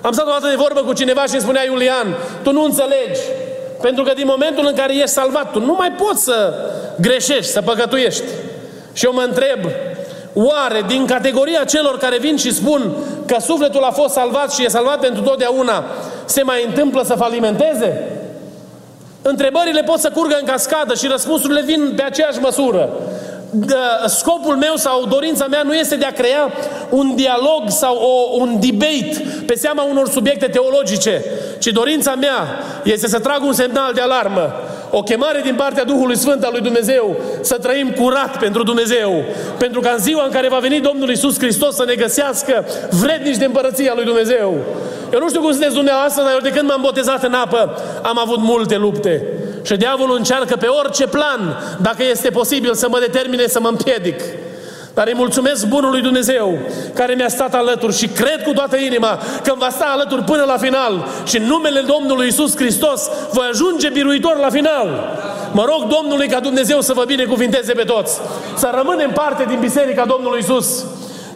Am 0.00 0.12
stat 0.12 0.26
o 0.26 0.30
dată 0.30 0.48
de 0.48 0.56
vorbă 0.56 0.80
cu 0.80 0.92
cineva 0.92 1.22
și 1.24 1.32
îmi 1.32 1.42
spunea 1.42 1.64
Iulian, 1.64 2.16
tu 2.42 2.52
nu 2.52 2.64
înțelegi, 2.64 3.20
pentru 3.80 4.02
că 4.02 4.12
din 4.14 4.26
momentul 4.26 4.66
în 4.66 4.74
care 4.74 4.94
ești 4.94 5.08
salvat, 5.08 5.52
tu 5.52 5.60
nu 5.60 5.74
mai 5.78 5.92
poți 5.92 6.24
să 6.24 6.54
greșești, 7.00 7.52
să 7.52 7.62
păcătuiești. 7.62 8.24
Și 8.92 9.04
eu 9.04 9.12
mă 9.12 9.22
întreb, 9.26 9.58
Oare 10.34 10.84
din 10.86 11.06
categoria 11.06 11.64
celor 11.64 11.98
care 11.98 12.18
vin 12.18 12.36
și 12.36 12.54
spun 12.54 12.92
că 13.26 13.36
sufletul 13.40 13.82
a 13.82 13.90
fost 13.90 14.14
salvat 14.14 14.52
și 14.52 14.64
e 14.64 14.68
salvat 14.68 15.00
pentru 15.00 15.22
totdeauna, 15.22 15.84
se 16.24 16.42
mai 16.42 16.64
întâmplă 16.66 17.02
să 17.02 17.14
falimenteze? 17.14 18.08
Întrebările 19.22 19.82
pot 19.82 19.98
să 19.98 20.10
curgă 20.14 20.36
în 20.40 20.46
cascadă 20.46 20.94
și 20.94 21.06
răspunsurile 21.06 21.62
vin 21.62 21.92
pe 21.96 22.02
aceeași 22.02 22.38
măsură. 22.38 22.88
Scopul 24.06 24.56
meu 24.56 24.74
sau 24.76 25.06
dorința 25.06 25.46
mea 25.46 25.62
nu 25.62 25.74
este 25.74 25.96
de 25.96 26.04
a 26.04 26.12
crea 26.12 26.52
un 26.90 27.14
dialog 27.14 27.62
sau 27.66 27.96
o, 27.96 28.38
un 28.40 28.60
debate 28.60 29.42
pe 29.46 29.54
seama 29.54 29.82
unor 29.82 30.08
subiecte 30.08 30.46
teologice, 30.46 31.24
ci 31.58 31.66
dorința 31.66 32.14
mea 32.14 32.48
este 32.84 33.08
să 33.08 33.18
trag 33.18 33.42
un 33.42 33.52
semnal 33.52 33.92
de 33.92 34.00
alarmă 34.00 34.54
o 34.90 35.02
chemare 35.02 35.40
din 35.40 35.54
partea 35.54 35.84
Duhului 35.84 36.16
Sfânt 36.16 36.44
al 36.44 36.50
lui 36.52 36.60
Dumnezeu 36.60 37.16
să 37.40 37.54
trăim 37.54 37.90
curat 37.90 38.38
pentru 38.38 38.62
Dumnezeu. 38.62 39.24
Pentru 39.58 39.80
ca 39.80 39.90
în 39.90 39.98
ziua 39.98 40.24
în 40.24 40.30
care 40.30 40.48
va 40.48 40.58
veni 40.58 40.80
Domnul 40.80 41.10
Isus 41.10 41.38
Hristos 41.38 41.74
să 41.74 41.84
ne 41.84 41.94
găsească 41.94 42.64
vrednici 42.90 43.36
de 43.36 43.44
împărăția 43.44 43.92
lui 43.94 44.04
Dumnezeu. 44.04 44.54
Eu 45.12 45.18
nu 45.20 45.28
știu 45.28 45.40
cum 45.40 45.50
sunteți 45.50 45.74
dumneavoastră, 45.74 46.22
dar 46.22 46.32
eu 46.32 46.40
de 46.42 46.50
când 46.50 46.68
m-am 46.68 46.80
botezat 46.82 47.22
în 47.22 47.32
apă, 47.32 47.78
am 48.02 48.18
avut 48.18 48.38
multe 48.38 48.76
lupte. 48.76 49.26
Și 49.62 49.76
diavolul 49.76 50.16
încearcă 50.16 50.56
pe 50.56 50.66
orice 50.66 51.06
plan, 51.06 51.58
dacă 51.80 52.04
este 52.10 52.30
posibil, 52.30 52.74
să 52.74 52.88
mă 52.88 52.98
determine 52.98 53.46
să 53.46 53.60
mă 53.60 53.68
împiedic. 53.68 54.20
Dar 54.94 55.06
îi 55.06 55.14
mulțumesc 55.16 55.66
Bunului 55.66 56.00
Dumnezeu 56.00 56.58
care 56.94 57.14
mi-a 57.14 57.28
stat 57.28 57.54
alături 57.54 57.96
și 57.96 58.06
cred 58.06 58.42
cu 58.44 58.52
toată 58.52 58.76
inima 58.76 59.18
că 59.42 59.54
va 59.58 59.68
sta 59.70 59.84
alături 59.84 60.22
până 60.22 60.44
la 60.46 60.56
final 60.56 61.06
și 61.24 61.38
în 61.38 61.44
numele 61.44 61.80
Domnului 61.80 62.26
Isus 62.26 62.56
Hristos 62.56 63.10
voi 63.32 63.48
ajunge 63.50 63.88
biruitor 63.88 64.36
la 64.36 64.50
final. 64.50 65.18
Mă 65.52 65.64
rog 65.64 65.94
Domnului 65.96 66.28
ca 66.28 66.40
Dumnezeu 66.40 66.80
să 66.80 66.92
vă 66.92 67.04
binecuvinteze 67.06 67.72
pe 67.72 67.82
toți. 67.82 68.20
Să 68.56 68.70
rămânem 68.74 69.10
parte 69.10 69.44
din 69.48 69.58
Biserica 69.60 70.04
Domnului 70.04 70.38
Isus. 70.38 70.84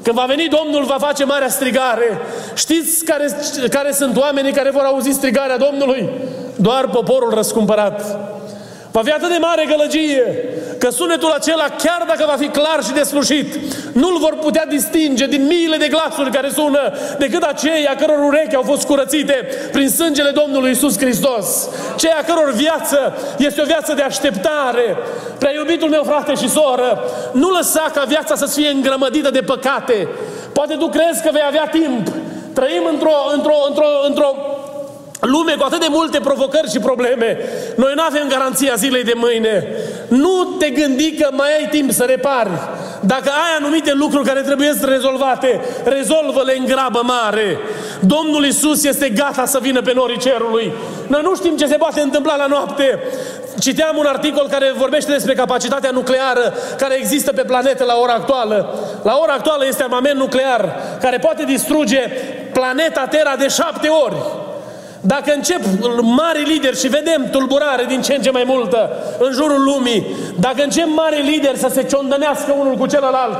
Când 0.04 0.16
va 0.16 0.24
veni 0.24 0.48
Domnul, 0.48 0.84
va 0.84 0.96
face 0.98 1.24
marea 1.24 1.48
strigare. 1.48 2.20
Știți 2.54 3.04
care, 3.04 3.26
care 3.70 3.92
sunt 3.92 4.16
oamenii 4.16 4.52
care 4.52 4.70
vor 4.70 4.82
auzi 4.82 5.10
strigarea 5.10 5.56
Domnului? 5.56 6.10
Doar 6.56 6.88
poporul 6.88 7.34
răscumpărat. 7.34 8.18
Va 8.96 9.02
fi 9.02 9.11
atât 9.11 9.28
de 9.28 9.38
mare 9.40 9.64
gălăgie 9.68 10.24
că 10.78 10.90
sunetul 10.90 11.30
acela, 11.30 11.64
chiar 11.68 12.04
dacă 12.07 12.24
va 12.26 12.37
fi 12.38 12.48
clar 12.48 12.78
și 12.85 12.92
deslușit, 12.92 13.54
nu-l 13.92 14.18
vor 14.18 14.37
putea 14.40 14.66
distinge 14.66 15.26
din 15.26 15.46
miile 15.46 15.76
de 15.76 15.88
glasuri 15.88 16.30
care 16.30 16.48
sună 16.48 16.92
decât 17.18 17.42
aceia 17.42 17.94
căror 17.98 18.18
urechi 18.18 18.54
au 18.54 18.62
fost 18.62 18.87
curățite 18.87 19.48
prin 19.72 19.88
sângele 19.90 20.30
Domnului 20.30 20.70
Isus 20.70 20.98
Hristos. 20.98 21.68
Ceea 21.96 22.24
căror 22.26 22.52
viață 22.52 23.16
este 23.38 23.61
o 23.61 23.64
viață 23.64 23.94
de 23.94 24.02
așteptare. 24.02 24.96
Prea 25.38 25.52
iubitul 25.52 25.88
meu 25.88 26.02
frate 26.02 26.35
și 26.35 26.48
soră, 26.48 27.04
nu 27.33 27.50
lăsa 27.50 27.90
ca 27.94 28.04
viața 28.04 28.35
să 28.35 28.46
fie 28.46 28.68
îngrămădită 28.68 29.30
de 29.30 29.40
păcate. 29.40 30.09
Poate 30.52 30.74
tu 30.74 30.87
crezi 30.88 31.22
că 31.22 31.30
vei 31.33 31.44
avea 31.46 31.68
timp. 31.70 32.09
Trăim 32.52 32.85
într-o, 32.92 33.16
într-o, 33.35 33.57
într-o, 33.68 33.87
într-o 34.07 34.37
lume 35.24 35.54
cu 35.58 35.64
atât 35.64 35.80
de 35.80 35.87
multe 35.90 36.18
provocări 36.18 36.70
și 36.70 36.78
probleme. 36.78 37.38
Noi 37.76 37.92
nu 37.94 38.02
avem 38.02 38.28
garanția 38.28 38.74
zilei 38.74 39.04
de 39.04 39.12
mâine. 39.14 39.66
Nu 40.08 40.44
te 40.58 40.70
gândi 40.70 41.12
că 41.12 41.28
mai 41.32 41.48
ai 41.58 41.68
timp 41.70 41.90
să 41.90 42.04
repari. 42.04 42.50
Dacă 43.00 43.28
ai 43.28 43.56
anumite 43.58 43.92
lucruri 43.92 44.26
care 44.26 44.40
trebuie 44.40 44.72
să 44.80 44.87
rezolvate, 44.87 45.60
rezolvă-le 45.84 46.54
în 46.58 46.64
grabă 46.64 47.00
mare. 47.02 47.58
Domnul 48.00 48.44
Isus 48.44 48.84
este 48.84 49.08
gata 49.08 49.44
să 49.46 49.58
vină 49.62 49.80
pe 49.80 49.92
norii 49.94 50.18
cerului. 50.18 50.72
Noi 51.06 51.20
nu 51.22 51.34
știm 51.34 51.56
ce 51.56 51.66
se 51.66 51.76
poate 51.76 52.00
întâmpla 52.00 52.37
la 52.37 52.46
noapte. 52.46 52.98
Citeam 53.60 53.96
un 53.96 54.06
articol 54.06 54.46
care 54.50 54.72
vorbește 54.76 55.12
despre 55.12 55.34
capacitatea 55.34 55.90
nucleară 55.90 56.54
care 56.78 56.94
există 56.98 57.32
pe 57.32 57.42
planetă 57.42 57.84
la 57.84 57.96
ora 57.96 58.12
actuală. 58.12 58.78
La 59.02 59.18
ora 59.22 59.32
actuală 59.32 59.66
este 59.66 59.82
armament 59.82 60.18
nuclear 60.18 60.80
care 61.00 61.18
poate 61.18 61.44
distruge 61.44 62.00
planeta 62.52 63.06
Terra 63.06 63.37
de 63.37 63.48
șapte 63.48 63.88
ori. 63.88 64.16
Dacă 65.06 65.32
încep 65.34 65.60
mari 66.00 66.42
lideri 66.42 66.78
și 66.78 66.88
vedem 66.88 67.28
tulburare 67.30 67.84
din 67.88 68.00
ce 68.02 68.14
în 68.14 68.22
ce 68.22 68.30
mai 68.30 68.44
multă 68.46 68.90
în 69.18 69.32
jurul 69.32 69.62
lumii, 69.64 70.06
dacă 70.40 70.62
încep 70.62 70.86
mari 70.86 71.22
lideri 71.22 71.58
să 71.58 71.68
se 71.72 71.82
ciondănească 71.82 72.54
unul 72.58 72.74
cu 72.74 72.86
celălalt, 72.86 73.36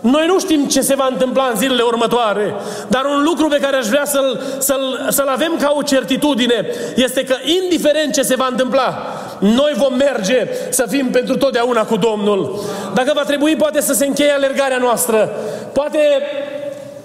noi 0.00 0.26
nu 0.26 0.38
știm 0.38 0.66
ce 0.66 0.80
se 0.80 0.94
va 0.94 1.08
întâmpla 1.10 1.48
în 1.52 1.58
zilele 1.58 1.82
următoare, 1.82 2.54
dar 2.88 3.04
un 3.04 3.22
lucru 3.22 3.48
pe 3.48 3.58
care 3.58 3.76
aș 3.76 3.86
vrea 3.86 4.04
să-l, 4.04 4.40
să-l, 4.58 5.06
să-l 5.08 5.28
avem 5.28 5.56
ca 5.60 5.72
o 5.76 5.82
certitudine 5.82 6.66
este 6.96 7.24
că, 7.24 7.34
indiferent 7.62 8.12
ce 8.12 8.22
se 8.22 8.36
va 8.36 8.46
întâmpla, 8.50 9.02
noi 9.38 9.72
vom 9.76 9.94
merge 9.94 10.48
să 10.68 10.86
fim 10.88 11.10
pentru 11.10 11.36
totdeauna 11.36 11.84
cu 11.84 11.96
Domnul. 11.96 12.64
Dacă 12.94 13.12
va 13.14 13.22
trebui, 13.22 13.56
poate 13.56 13.80
să 13.80 13.92
se 13.92 14.06
încheie 14.06 14.32
alergarea 14.32 14.78
noastră, 14.78 15.30
poate 15.72 15.98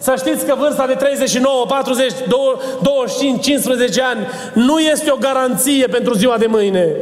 să 0.06 0.14
știți 0.18 0.46
că 0.46 0.56
vârsta 0.58 0.86
de 0.86 0.94
39, 0.94 1.66
40, 1.68 2.12
25, 2.82 3.44
15 3.44 4.02
ani 4.02 4.28
nu 4.54 4.80
este 4.80 5.12
o 5.12 5.16
garanție 5.16 5.88
pentru 5.88 6.14
ziua 6.14 6.38
de 6.38 6.46
mâine. 6.46 6.96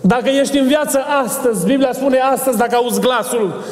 Dacă 0.00 0.28
ești 0.28 0.58
în 0.58 0.66
viață 0.66 1.04
astăzi, 1.24 1.66
Biblia 1.66 1.92
spune 1.92 2.18
astăzi, 2.18 2.58
dacă 2.58 2.74
auzi 2.74 3.00
glasul, 3.00 3.62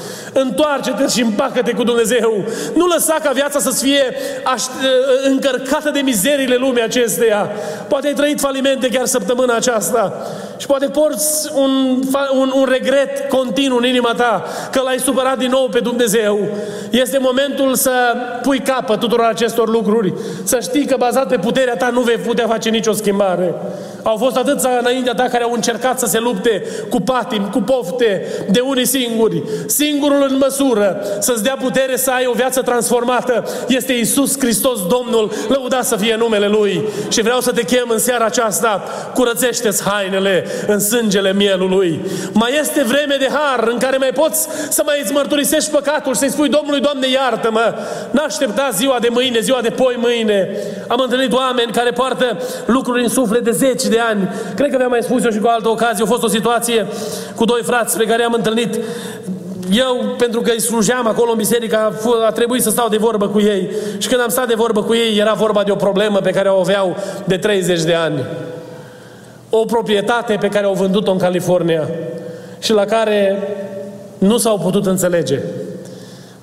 întoarce-te 0.41 1.07
și 1.07 1.23
împacă-te 1.23 1.73
cu 1.73 1.83
Dumnezeu. 1.83 2.45
Nu 2.75 2.87
lăsa 2.87 3.17
ca 3.23 3.31
viața 3.31 3.59
să 3.59 3.71
fie 3.71 4.17
aș, 4.45 4.63
încărcată 5.25 5.91
de 5.91 6.01
mizerile 6.01 6.55
lumii 6.55 6.83
acesteia. 6.83 7.51
Poate 7.89 8.07
ai 8.07 8.13
trăit 8.13 8.41
falimente 8.41 8.89
chiar 8.89 9.07
săptămâna 9.07 9.55
aceasta 9.55 10.27
și 10.57 10.67
poate 10.67 10.87
porți 10.87 11.51
un, 11.55 12.03
un, 12.41 12.53
un 12.55 12.67
regret 12.69 13.29
continuu 13.29 13.79
în 13.79 13.85
inima 13.85 14.13
ta 14.17 14.45
că 14.71 14.81
l-ai 14.81 14.99
supărat 14.99 15.39
din 15.39 15.51
nou 15.51 15.69
pe 15.69 15.79
Dumnezeu. 15.79 16.39
Este 16.91 17.19
momentul 17.19 17.75
să 17.75 17.91
pui 18.43 18.59
capăt 18.59 19.01
tuturor 19.01 19.25
acestor 19.25 19.69
lucruri. 19.69 20.15
Să 20.45 20.59
știi 20.61 20.87
că 20.87 20.97
bazat 20.99 21.29
pe 21.29 21.37
puterea 21.37 21.77
ta 21.77 21.89
nu 21.89 22.01
vei 22.01 22.17
putea 22.17 22.47
face 22.47 22.69
nicio 22.69 22.93
schimbare. 22.93 23.55
Au 24.03 24.17
fost 24.17 24.37
atâția 24.37 24.71
înaintea 24.81 25.15
ta 25.15 25.23
care 25.23 25.45
au 25.45 25.53
încercat 25.53 25.99
să 25.99 26.07
se 26.07 26.19
lupte 26.19 26.63
cu 26.91 27.01
patim, 27.01 27.49
cu 27.53 27.59
pofte, 27.59 28.27
de 28.51 28.61
unii 28.61 28.87
singuri. 28.87 29.43
Singurul 29.67 30.23
în 30.31 30.37
măsură 30.37 31.03
să-ți 31.19 31.43
dea 31.43 31.57
putere 31.61 31.97
să 31.97 32.11
ai 32.11 32.27
o 32.27 32.33
viață 32.33 32.63
transformată 32.63 33.45
este 33.69 33.93
Isus 33.93 34.39
Hristos 34.39 34.87
Domnul, 34.87 35.33
lăudat 35.49 35.85
să 35.85 35.97
fie 35.97 36.17
numele 36.19 36.49
Lui. 36.49 36.89
Și 37.09 37.21
vreau 37.23 37.41
să 37.41 37.53
te 37.53 37.63
chem 37.63 37.89
în 37.89 37.99
seara 37.99 38.25
aceasta, 38.25 38.83
curățește-ți 39.15 39.83
hainele 39.83 40.47
în 40.67 40.81
sângele 40.81 41.33
mielului. 41.33 42.01
Mai 42.33 42.57
este 42.61 42.83
vreme 42.83 43.17
de 43.19 43.29
har 43.33 43.69
în 43.69 43.79
care 43.79 43.97
mai 43.97 44.11
poți 44.15 44.49
să 44.69 44.83
mai 44.85 45.01
îți 45.03 45.13
mărturisești 45.13 45.71
păcatul 45.71 46.13
și 46.13 46.19
să-i 46.19 46.31
spui 46.31 46.49
Domnului, 46.49 46.81
Doamne, 46.81 47.09
iartă-mă. 47.09 47.75
N-aștepta 48.11 48.71
ziua 48.73 48.97
de 49.01 49.09
mâine, 49.11 49.41
ziua 49.41 49.61
de 49.63 49.71
poi 49.71 49.97
mâine. 49.99 50.49
Am 50.87 51.01
întâlnit 51.01 51.33
oameni 51.33 51.73
care 51.73 51.91
poartă 51.91 52.39
lucruri 52.67 53.03
în 53.03 53.09
suflet 53.09 53.45
de 53.45 53.51
zeci 53.51 53.85
de 53.85 53.99
ani. 53.99 54.29
Cred 54.55 54.71
că 54.71 54.77
vi-am 54.77 54.91
mai 54.91 55.03
spus 55.03 55.25
eu 55.25 55.31
și 55.31 55.39
cu 55.39 55.49
altă 55.49 55.69
ocazie. 55.69 56.05
A 56.05 56.07
fost 56.07 56.23
o 56.23 56.29
situație 56.29 56.87
cu 57.35 57.45
doi 57.45 57.61
frați 57.63 57.97
pe 57.97 58.05
care 58.05 58.23
am 58.23 58.33
întâlnit 58.33 58.79
eu, 59.73 60.15
pentru 60.19 60.41
că 60.41 60.51
îi 60.51 60.61
slujeam 60.61 61.07
acolo 61.07 61.31
în 61.31 61.37
biserică, 61.37 61.77
a, 61.77 61.93
a 62.27 62.31
trebuit 62.31 62.63
să 62.63 62.71
stau 62.71 62.89
de 62.89 62.97
vorbă 62.97 63.29
cu 63.29 63.41
ei. 63.41 63.71
Și 63.99 64.09
când 64.09 64.21
am 64.21 64.29
stat 64.29 64.49
de 64.49 64.55
vorbă 64.57 64.83
cu 64.83 64.95
ei, 64.95 65.19
era 65.19 65.33
vorba 65.33 65.63
de 65.63 65.71
o 65.71 65.77
problemă 65.77 66.19
pe 66.19 66.31
care 66.31 66.49
o 66.49 66.61
aveau 66.61 66.97
de 67.25 67.37
30 67.37 67.83
de 67.83 67.95
ani. 67.95 68.25
O 69.51 69.65
proprietate 69.65 70.37
pe 70.41 70.49
care 70.49 70.67
au 70.67 70.75
vândut-o 70.75 71.11
în 71.11 71.19
California 71.19 71.89
și 72.59 72.73
la 72.73 72.85
care 72.85 73.49
nu 74.19 74.37
s-au 74.37 74.59
putut 74.59 74.87
înțelege. 74.87 75.41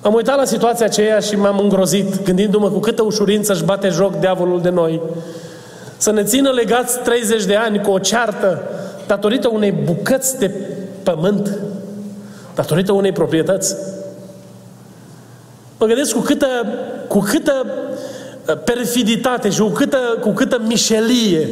Am 0.00 0.14
uitat 0.14 0.36
la 0.36 0.44
situația 0.44 0.86
aceea 0.86 1.18
și 1.18 1.36
m-am 1.36 1.58
îngrozit, 1.58 2.24
gândindu-mă 2.24 2.70
cu 2.70 2.78
câtă 2.78 3.02
ușurință 3.02 3.52
își 3.52 3.64
bate 3.64 3.88
joc 3.88 4.18
diavolul 4.18 4.60
de 4.60 4.70
noi. 4.70 5.00
Să 5.96 6.10
ne 6.10 6.22
țină 6.22 6.50
legați 6.50 6.98
30 6.98 7.44
de 7.44 7.54
ani 7.54 7.80
cu 7.80 7.90
o 7.90 7.98
ceartă 7.98 8.62
datorită 9.06 9.48
unei 9.48 9.70
bucăți 9.70 10.38
de 10.38 10.50
pământ 11.02 11.58
datorită 12.56 12.92
unei 12.92 13.12
proprietăți. 13.12 13.74
Mă 15.78 15.86
gândesc 15.86 16.12
cu 16.14 16.20
câtă, 16.20 16.46
cu 17.08 17.18
câtă 17.18 17.66
uh, 18.48 18.56
perfiditate 18.64 19.50
și 19.50 19.60
cu 19.60 19.68
câtă, 19.68 19.98
cu 20.20 20.30
câtă 20.30 20.60
mișelie 20.66 21.48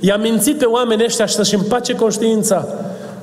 i-a 0.00 0.16
mințit 0.16 0.58
pe 0.58 0.64
oamenii 0.64 1.04
ăștia 1.04 1.26
să-și 1.26 1.54
împace 1.54 1.94
conștiința. 1.94 2.68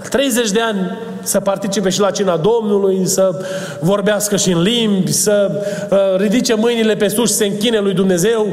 30 0.09 0.51
de 0.51 0.61
ani 0.61 0.97
să 1.21 1.39
participe 1.39 1.89
și 1.89 1.99
la 1.99 2.11
cina 2.11 2.37
Domnului, 2.37 3.05
să 3.05 3.45
vorbească 3.79 4.35
și 4.35 4.51
în 4.51 4.61
limbi, 4.61 5.11
să 5.11 5.51
uh, 5.89 5.97
ridice 6.17 6.53
mâinile 6.53 6.95
pe 6.95 7.07
sus 7.07 7.29
și 7.29 7.35
să 7.35 7.43
închine 7.43 7.79
lui 7.79 7.93
Dumnezeu, 7.93 8.47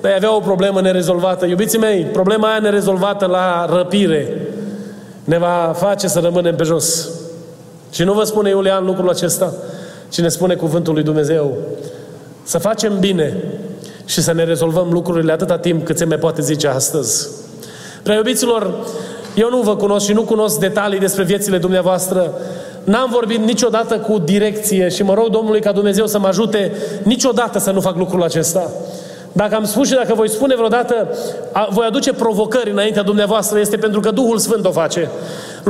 dar 0.00 0.12
avea 0.12 0.34
o 0.34 0.40
problemă 0.40 0.80
nerezolvată. 0.80 1.46
Iubiții 1.46 1.78
mei, 1.78 2.02
problema 2.02 2.48
aia 2.48 2.58
nerezolvată 2.58 3.26
la 3.26 3.66
răpire 3.76 4.48
ne 5.24 5.38
va 5.38 5.74
face 5.76 6.08
să 6.08 6.18
rămânem 6.18 6.56
pe 6.56 6.64
jos. 6.64 7.08
Și 7.90 8.02
nu 8.02 8.12
vă 8.12 8.24
spune 8.24 8.48
Iulian 8.48 8.84
lucrul 8.84 9.08
acesta, 9.08 9.52
ci 10.08 10.20
ne 10.20 10.28
spune 10.28 10.54
cuvântul 10.54 10.94
lui 10.94 11.02
Dumnezeu. 11.02 11.56
Să 12.42 12.58
facem 12.58 12.98
bine 12.98 13.44
și 14.04 14.22
să 14.22 14.32
ne 14.32 14.44
rezolvăm 14.44 14.88
lucrurile 14.90 15.32
atâta 15.32 15.58
timp 15.58 15.84
cât 15.84 15.98
se 15.98 16.04
mai 16.04 16.16
poate 16.16 16.42
zice 16.42 16.68
astăzi. 16.68 17.28
Prea 18.02 18.16
iubiților, 18.16 18.74
eu 19.34 19.50
nu 19.50 19.60
vă 19.60 19.76
cunosc 19.76 20.06
și 20.06 20.12
nu 20.12 20.22
cunosc 20.22 20.58
detalii 20.58 20.98
despre 20.98 21.22
viețile 21.22 21.58
dumneavoastră. 21.58 22.32
N-am 22.84 23.08
vorbit 23.12 23.38
niciodată 23.38 23.98
cu 23.98 24.18
direcție 24.18 24.88
și 24.88 25.02
mă 25.02 25.14
rog 25.14 25.28
Domnului 25.28 25.60
ca 25.60 25.72
Dumnezeu 25.72 26.06
să 26.06 26.18
mă 26.18 26.26
ajute 26.26 26.72
niciodată 27.02 27.58
să 27.58 27.70
nu 27.70 27.80
fac 27.80 27.96
lucrul 27.96 28.22
acesta. 28.22 28.70
Dacă 29.32 29.54
am 29.54 29.64
spus 29.64 29.86
și 29.86 29.94
dacă 29.94 30.14
voi 30.14 30.28
spune 30.28 30.54
vreodată, 30.54 31.08
a, 31.52 31.68
voi 31.70 31.86
aduce 31.86 32.12
provocări 32.12 32.70
înaintea 32.70 33.02
dumneavoastră, 33.02 33.58
este 33.58 33.76
pentru 33.76 34.00
că 34.00 34.10
Duhul 34.10 34.38
Sfânt 34.38 34.64
o 34.64 34.70
face. 34.70 35.10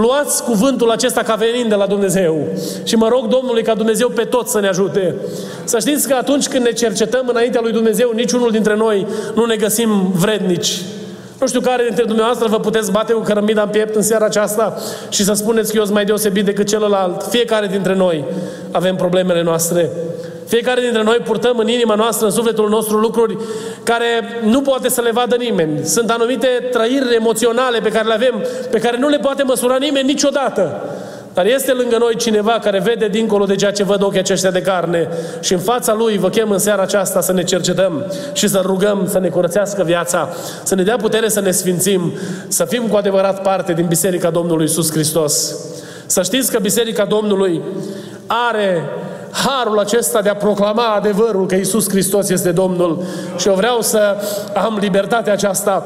Luați 0.00 0.44
cuvântul 0.44 0.90
acesta 0.90 1.22
ca 1.22 1.34
venind 1.34 1.68
de 1.68 1.74
la 1.74 1.86
Dumnezeu. 1.86 2.46
Și 2.84 2.94
mă 2.94 3.08
rog 3.08 3.26
Domnului 3.26 3.62
ca 3.62 3.74
Dumnezeu 3.74 4.08
pe 4.08 4.22
toți 4.22 4.50
să 4.50 4.60
ne 4.60 4.68
ajute. 4.68 5.14
Să 5.64 5.78
știți 5.78 6.08
că 6.08 6.14
atunci 6.14 6.48
când 6.48 6.64
ne 6.64 6.72
cercetăm 6.72 7.26
înaintea 7.28 7.60
lui 7.60 7.72
Dumnezeu, 7.72 8.10
niciunul 8.14 8.50
dintre 8.50 8.76
noi 8.76 9.06
nu 9.34 9.44
ne 9.44 9.56
găsim 9.56 10.12
vrednici. 10.14 10.82
Nu 11.40 11.46
știu 11.46 11.60
care 11.60 11.84
dintre 11.86 12.04
dumneavoastră 12.04 12.48
vă 12.48 12.58
puteți 12.60 12.92
bate 12.92 13.12
cu 13.12 13.20
cărămida 13.20 13.62
în 13.62 13.68
piept 13.68 13.94
în 13.94 14.02
seara 14.02 14.24
aceasta 14.24 14.76
și 15.08 15.24
să 15.24 15.32
spuneți 15.32 15.70
că 15.70 15.76
eu 15.76 15.82
sunt 15.82 15.94
mai 15.94 16.04
deosebit 16.04 16.44
decât 16.44 16.66
celălalt. 16.68 17.22
Fiecare 17.30 17.66
dintre 17.66 17.94
noi 17.94 18.24
avem 18.70 18.96
problemele 18.96 19.42
noastre. 19.42 19.90
Fiecare 20.48 20.80
dintre 20.80 21.02
noi 21.02 21.16
purtăm 21.24 21.58
în 21.58 21.68
inima 21.68 21.94
noastră, 21.94 22.26
în 22.26 22.32
sufletul 22.32 22.68
nostru, 22.68 22.96
lucruri 22.96 23.36
care 23.82 24.40
nu 24.44 24.60
poate 24.60 24.88
să 24.88 25.00
le 25.00 25.10
vadă 25.10 25.36
nimeni. 25.36 25.84
Sunt 25.84 26.10
anumite 26.10 26.46
trăiri 26.70 27.14
emoționale 27.14 27.78
pe 27.78 27.88
care 27.88 28.06
le 28.06 28.14
avem, 28.14 28.44
pe 28.70 28.78
care 28.78 28.98
nu 28.98 29.08
le 29.08 29.18
poate 29.18 29.42
măsura 29.42 29.76
nimeni 29.76 30.06
niciodată. 30.06 30.82
Dar 31.34 31.46
este 31.46 31.72
lângă 31.72 31.96
noi 31.98 32.16
cineva 32.16 32.58
care 32.62 32.80
vede 32.80 33.08
dincolo 33.08 33.44
de 33.44 33.54
ceea 33.54 33.72
ce 33.72 33.84
văd 33.84 34.02
ochii 34.02 34.18
aceștia 34.18 34.50
de 34.50 34.62
carne 34.62 35.08
și 35.40 35.52
în 35.52 35.58
fața 35.58 35.94
lui 35.94 36.18
vă 36.18 36.28
chem 36.28 36.50
în 36.50 36.58
seara 36.58 36.82
aceasta 36.82 37.20
să 37.20 37.32
ne 37.32 37.42
cercetăm 37.42 38.04
și 38.32 38.48
să 38.48 38.60
rugăm 38.64 39.06
să 39.10 39.18
ne 39.18 39.28
curățească 39.28 39.82
viața, 39.82 40.28
să 40.62 40.74
ne 40.74 40.82
dea 40.82 40.96
putere 40.96 41.28
să 41.28 41.40
ne 41.40 41.50
sfințim, 41.50 42.12
să 42.48 42.64
fim 42.64 42.86
cu 42.86 42.96
adevărat 42.96 43.42
parte 43.42 43.72
din 43.72 43.86
Biserica 43.86 44.30
Domnului 44.30 44.64
Isus 44.64 44.90
Hristos. 44.90 45.56
Să 46.06 46.22
știți 46.22 46.52
că 46.52 46.58
Biserica 46.58 47.04
Domnului 47.04 47.62
are 48.26 48.84
harul 49.32 49.78
acesta 49.78 50.22
de 50.22 50.28
a 50.28 50.36
proclama 50.36 50.94
adevărul 50.94 51.46
că 51.46 51.54
Isus 51.54 51.88
Hristos 51.88 52.28
este 52.28 52.50
Domnul 52.50 53.02
și 53.36 53.48
eu 53.48 53.54
vreau 53.54 53.80
să 53.80 54.16
am 54.54 54.78
libertatea 54.80 55.32
aceasta 55.32 55.84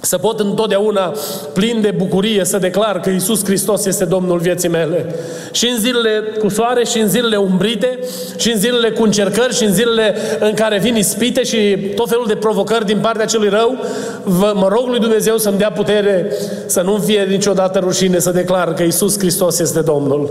să 0.00 0.18
pot 0.18 0.40
întotdeauna, 0.40 1.12
plin 1.52 1.80
de 1.80 1.94
bucurie, 1.96 2.44
să 2.44 2.58
declar 2.58 3.00
că 3.00 3.10
Isus 3.10 3.44
Hristos 3.44 3.86
este 3.86 4.04
Domnul 4.04 4.38
vieții 4.38 4.68
mele. 4.68 5.14
Și 5.52 5.68
în 5.68 5.78
zilele 5.78 6.22
cu 6.38 6.48
soare, 6.48 6.84
și 6.84 6.98
în 6.98 7.08
zilele 7.08 7.36
umbrite, 7.36 7.98
și 8.36 8.52
în 8.52 8.58
zilele 8.58 8.90
cu 8.90 9.02
încercări, 9.02 9.54
și 9.54 9.64
în 9.64 9.72
zilele 9.72 10.14
în 10.40 10.54
care 10.54 10.78
vin 10.78 10.96
ispite 10.96 11.42
și 11.42 11.78
tot 11.94 12.08
felul 12.08 12.24
de 12.26 12.36
provocări 12.36 12.86
din 12.86 12.98
partea 12.98 13.24
celui 13.24 13.48
rău, 13.48 13.76
vă, 14.22 14.52
mă 14.54 14.68
rog 14.68 14.88
lui 14.88 14.98
Dumnezeu 14.98 15.36
să-mi 15.36 15.58
dea 15.58 15.72
putere 15.72 16.32
să 16.66 16.80
nu 16.80 16.96
fie 16.96 17.22
niciodată 17.22 17.78
rușine 17.78 18.18
să 18.18 18.30
declar 18.30 18.74
că 18.74 18.82
Isus 18.82 19.18
Hristos 19.18 19.58
este 19.58 19.80
Domnul. 19.80 20.30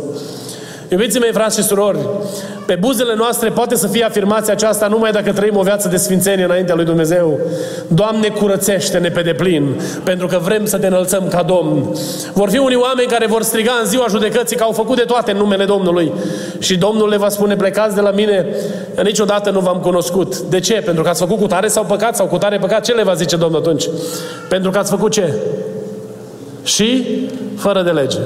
Iubiții 0.90 1.20
mei, 1.20 1.32
frați 1.32 1.60
și 1.60 1.66
surori, 1.66 1.98
pe 2.66 2.78
buzele 2.80 3.14
noastre 3.16 3.50
poate 3.50 3.76
să 3.76 3.88
fie 3.88 4.04
afirmația 4.04 4.54
aceasta 4.54 4.88
numai 4.88 5.12
dacă 5.12 5.34
trăim 5.34 5.58
o 5.58 5.62
viață 5.62 5.88
de 5.88 5.98
sfințenie 5.98 6.44
înaintea 6.44 6.76
lui 6.76 6.86
Dumnezeu. 6.86 7.40
Doamne, 7.88 8.28
curățește-ne 8.28 9.10
pe 9.10 9.22
deplin, 9.22 9.82
pentru 10.04 10.28
că 10.28 10.40
vrem 10.44 10.66
să 10.66 10.78
te 10.78 10.88
înălțăm 10.88 11.28
ca 11.30 11.44
Domn. 11.44 11.96
Vor 12.34 12.50
fi 12.50 12.58
unii 12.58 12.76
oameni 12.76 13.10
care 13.10 13.28
vor 13.28 13.42
striga 13.42 13.72
în 13.82 13.88
ziua 13.88 14.06
judecății 14.10 14.56
că 14.56 14.64
au 14.64 14.72
făcut 14.72 14.96
de 14.96 15.02
toate 15.02 15.32
în 15.32 15.38
numele 15.38 15.66
Domnului. 15.66 16.12
Și 16.60 16.78
Domnul 16.78 17.10
le 17.10 17.18
va 17.18 17.30
spune, 17.30 17.56
plecați 17.56 17.96
de 17.96 18.02
la 18.02 18.12
mine, 18.12 18.46
niciodată 19.04 19.50
nu 19.50 19.60
v-am 19.60 19.80
cunoscut. 19.80 20.40
De 20.40 20.60
ce? 20.60 20.74
Pentru 20.74 21.04
că 21.04 21.10
ați 21.10 21.20
făcut 21.20 21.40
cu 21.40 21.48
tare 21.48 21.68
sau 21.68 21.84
păcat 21.84 22.16
sau 22.16 22.26
cu 22.26 22.38
tare 22.38 22.58
păcat? 22.58 22.84
Ce 22.84 22.94
le 22.94 23.04
va 23.04 23.14
zice 23.14 23.36
Domnul 23.36 23.60
atunci? 23.60 23.90
Pentru 24.50 24.72
că 24.72 24.78
ați 24.78 24.92
făcut 24.92 25.12
ce? 25.12 25.34
Și 26.64 27.06
fără 27.56 27.82
de 27.82 27.90
lege. 27.90 28.18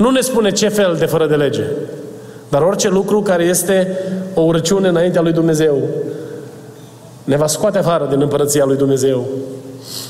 Nu 0.00 0.10
ne 0.10 0.20
spune 0.20 0.50
ce 0.50 0.68
fel 0.68 0.96
de 0.98 1.04
fără 1.04 1.26
de 1.26 1.34
lege. 1.34 1.64
Dar 2.48 2.62
orice 2.62 2.88
lucru 2.88 3.22
care 3.22 3.44
este 3.44 3.98
o 4.34 4.40
urăciune 4.40 4.88
înaintea 4.88 5.20
lui 5.20 5.32
Dumnezeu 5.32 5.78
ne 7.24 7.36
va 7.36 7.46
scoate 7.46 7.78
afară 7.78 8.06
din 8.10 8.20
împărăția 8.20 8.64
lui 8.64 8.76
Dumnezeu. 8.76 9.26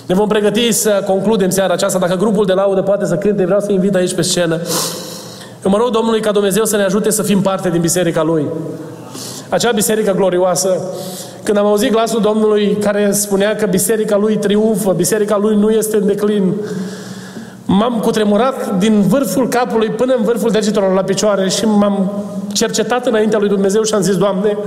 Ne 0.07 0.15
vom 0.15 0.29
pregăti 0.29 0.73
să 0.73 1.03
concludem 1.07 1.51
seara 1.51 1.73
aceasta. 1.73 1.99
Dacă 1.99 2.15
grupul 2.15 2.45
de 2.45 2.53
laudă 2.53 2.83
poate 2.83 3.07
să 3.07 3.15
cânte, 3.15 3.45
vreau 3.45 3.61
să 3.61 3.73
invit 3.73 3.95
aici 3.95 4.15
pe 4.15 4.23
scenă. 4.23 4.61
Eu 5.65 5.71
mă 5.71 5.77
rog 5.77 5.91
Domnului 5.91 6.21
ca 6.21 6.31
Dumnezeu 6.33 6.65
să 6.65 6.77
ne 6.77 6.83
ajute 6.83 7.11
să 7.11 7.23
fim 7.23 7.41
parte 7.41 7.71
din 7.71 7.81
biserica 7.81 8.23
Lui. 8.23 8.47
Acea 9.49 9.73
biserică 9.73 10.13
glorioasă. 10.13 10.81
Când 11.43 11.57
am 11.57 11.67
auzit 11.67 11.91
glasul 11.91 12.21
Domnului 12.21 12.77
care 12.81 13.11
spunea 13.13 13.57
că 13.57 13.67
biserica 13.67 14.17
Lui 14.17 14.37
triumfă, 14.37 14.93
biserica 14.93 15.37
Lui 15.37 15.57
nu 15.57 15.71
este 15.71 15.97
în 15.97 16.07
declin, 16.07 16.55
M-am 17.73 18.01
cutremurat 18.01 18.79
din 18.79 19.01
vârful 19.01 19.49
capului 19.49 19.89
până 19.89 20.15
în 20.15 20.25
vârful 20.25 20.51
degetelor 20.51 20.95
la 20.95 21.03
picioare 21.03 21.49
și 21.49 21.65
m-am 21.65 22.25
cercetat 22.53 23.07
înaintea 23.07 23.39
lui 23.39 23.49
Dumnezeu 23.49 23.83
și 23.83 23.95
am 23.95 24.01
zis, 24.01 24.17
Doamne, 24.17 24.59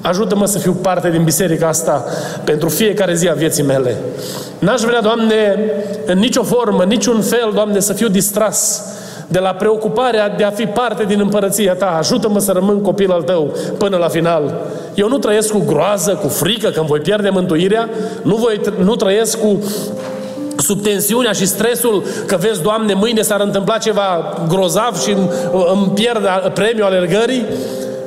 ajută-mă 0.00 0.46
să 0.46 0.58
fiu 0.58 0.72
parte 0.72 1.10
din 1.10 1.24
biserica 1.24 1.68
asta 1.68 2.04
pentru 2.44 2.68
fiecare 2.68 3.14
zi 3.14 3.28
a 3.28 3.32
vieții 3.32 3.62
mele. 3.62 3.96
N-aș 4.58 4.80
vrea, 4.80 5.00
Doamne, 5.00 5.58
în 6.06 6.18
nicio 6.18 6.42
formă, 6.42 6.84
niciun 6.84 7.20
fel, 7.20 7.50
Doamne, 7.54 7.80
să 7.80 7.92
fiu 7.92 8.08
distras 8.08 8.82
de 9.28 9.38
la 9.38 9.50
preocuparea 9.50 10.28
de 10.28 10.44
a 10.44 10.50
fi 10.50 10.66
parte 10.66 11.04
din 11.04 11.20
împărăția 11.20 11.74
Ta. 11.74 11.96
Ajută-mă 11.98 12.38
să 12.38 12.52
rămân 12.52 12.80
copil 12.80 13.10
al 13.10 13.22
Tău 13.22 13.56
până 13.78 13.96
la 13.96 14.08
final. 14.08 14.60
Eu 14.94 15.08
nu 15.08 15.18
trăiesc 15.18 15.52
cu 15.52 15.62
groază, 15.66 16.18
cu 16.22 16.28
frică 16.28 16.68
că 16.68 16.78
îmi 16.78 16.88
voi 16.88 17.00
pierde 17.00 17.28
mântuirea, 17.28 17.88
nu, 18.22 18.36
voi, 18.36 18.60
nu 18.78 18.94
trăiesc 18.94 19.38
cu 19.40 19.58
sub 20.64 20.82
tensiunea 20.82 21.32
și 21.32 21.46
stresul 21.46 22.04
că 22.26 22.36
vezi, 22.36 22.62
Doamne, 22.62 22.94
mâine 22.94 23.22
s-ar 23.22 23.40
întâmpla 23.40 23.78
ceva 23.78 24.34
grozav 24.48 25.00
și 25.00 25.16
îmi 25.72 25.90
pierd 25.94 26.50
premiul 26.54 26.86
alergării, 26.86 27.44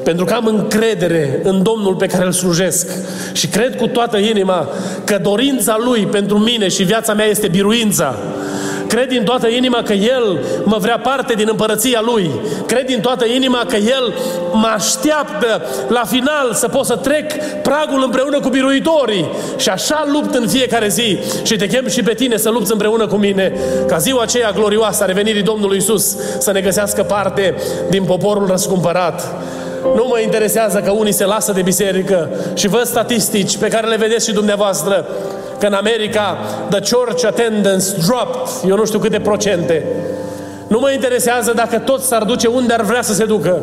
pentru 0.04 0.26
că 0.26 0.34
am 0.34 0.46
încredere 0.46 1.40
în 1.44 1.64
Domnul 1.64 1.96
pe 1.96 2.06
care 2.06 2.26
îl 2.26 2.32
slujesc 2.32 2.92
și 3.34 3.48
cred 3.48 3.76
cu 3.76 3.88
toată 3.88 4.18
inima 4.18 4.70
că 5.04 5.20
dorința 5.22 5.78
Lui 5.86 6.06
pentru 6.06 6.38
mine 6.38 6.68
și 6.68 6.84
viața 6.84 7.14
mea 7.14 7.26
este 7.26 7.48
biruința. 7.48 8.16
Cred 8.88 9.08
din 9.08 9.24
toată 9.24 9.48
inima 9.48 9.82
că 9.82 9.94
El 9.94 10.40
mă 10.64 10.78
vrea 10.80 11.00
parte 11.00 11.34
din 11.34 11.48
împărăția 11.50 12.02
Lui. 12.06 12.32
Cred 12.66 12.86
din 12.86 13.02
toată 13.02 13.26
inima 13.26 13.66
că 13.68 13.76
El 13.76 14.14
mă 14.52 14.68
așteaptă 14.76 15.62
la 15.88 16.04
final 16.06 16.54
să 16.54 16.68
pot 16.68 16.86
să 16.86 16.96
trec 16.96 17.34
pragul 17.62 18.02
împreună 18.04 18.40
cu 18.40 18.50
biruitorii. 18.50 19.30
Și 19.58 19.70
așa 19.70 20.06
lupt 20.12 20.36
în 20.36 20.48
fiecare 20.48 20.88
zi. 20.88 21.18
Și 21.44 21.56
te 21.56 21.68
chem 21.68 21.88
și 21.88 22.04
pe 22.04 22.14
tine 22.14 22.38
să 22.38 22.50
lupți 22.50 22.72
împreună 22.72 23.08
cu 23.08 23.16
mine 23.16 23.54
ca 23.88 23.98
ziua 23.98 24.22
aceea 24.22 24.52
glorioasă 24.52 25.04
a 25.04 25.06
revenirii 25.06 25.42
Domnului 25.42 25.78
Isus 25.78 26.16
să 26.40 26.52
ne 26.52 26.62
găsească 26.62 27.04
parte 27.04 27.56
din 27.90 28.04
poporul 28.04 28.48
răscumpărat. 28.48 29.36
Nu 29.96 30.06
mă 30.08 30.20
interesează 30.20 30.78
că 30.80 30.92
unii 30.92 31.12
se 31.12 31.26
lasă 31.26 31.52
de 31.52 31.62
biserică 31.62 32.30
și 32.54 32.68
văd 32.68 32.86
statistici 32.86 33.58
pe 33.58 33.68
care 33.68 33.88
le 33.88 33.96
vedeți 33.96 34.28
și 34.28 34.34
dumneavoastră 34.34 35.06
că 35.60 35.66
în 35.66 35.74
America 35.74 36.38
the 36.70 36.96
church 36.96 37.26
attendance 37.26 37.86
dropped, 38.06 38.70
eu 38.70 38.76
nu 38.76 38.86
știu 38.86 39.00
câte 39.00 39.20
procente. 39.20 39.86
Nu 40.68 40.80
mă 40.80 40.92
interesează 40.92 41.54
dacă 41.54 41.78
toți 41.78 42.08
s-ar 42.08 42.24
duce 42.24 42.48
unde 42.48 42.74
ar 42.74 42.82
vrea 42.82 43.02
să 43.02 43.14
se 43.14 43.26
ducă. 43.26 43.62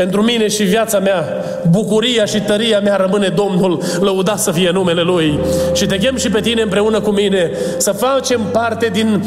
Pentru 0.00 0.22
mine 0.22 0.48
și 0.48 0.62
viața 0.62 0.98
mea, 0.98 1.24
bucuria 1.70 2.24
și 2.24 2.40
tăria 2.40 2.80
mea 2.80 2.96
rămâne 2.96 3.28
Domnul, 3.28 3.82
lăudat 4.00 4.38
să 4.38 4.50
fie 4.50 4.70
numele 4.70 5.02
Lui. 5.02 5.38
Și 5.74 5.86
te 5.86 5.98
chem 5.98 6.16
și 6.16 6.30
pe 6.30 6.40
tine 6.40 6.62
împreună 6.62 7.00
cu 7.00 7.10
mine 7.10 7.50
să 7.76 7.92
facem 7.92 8.40
parte 8.52 8.88
din 8.92 9.24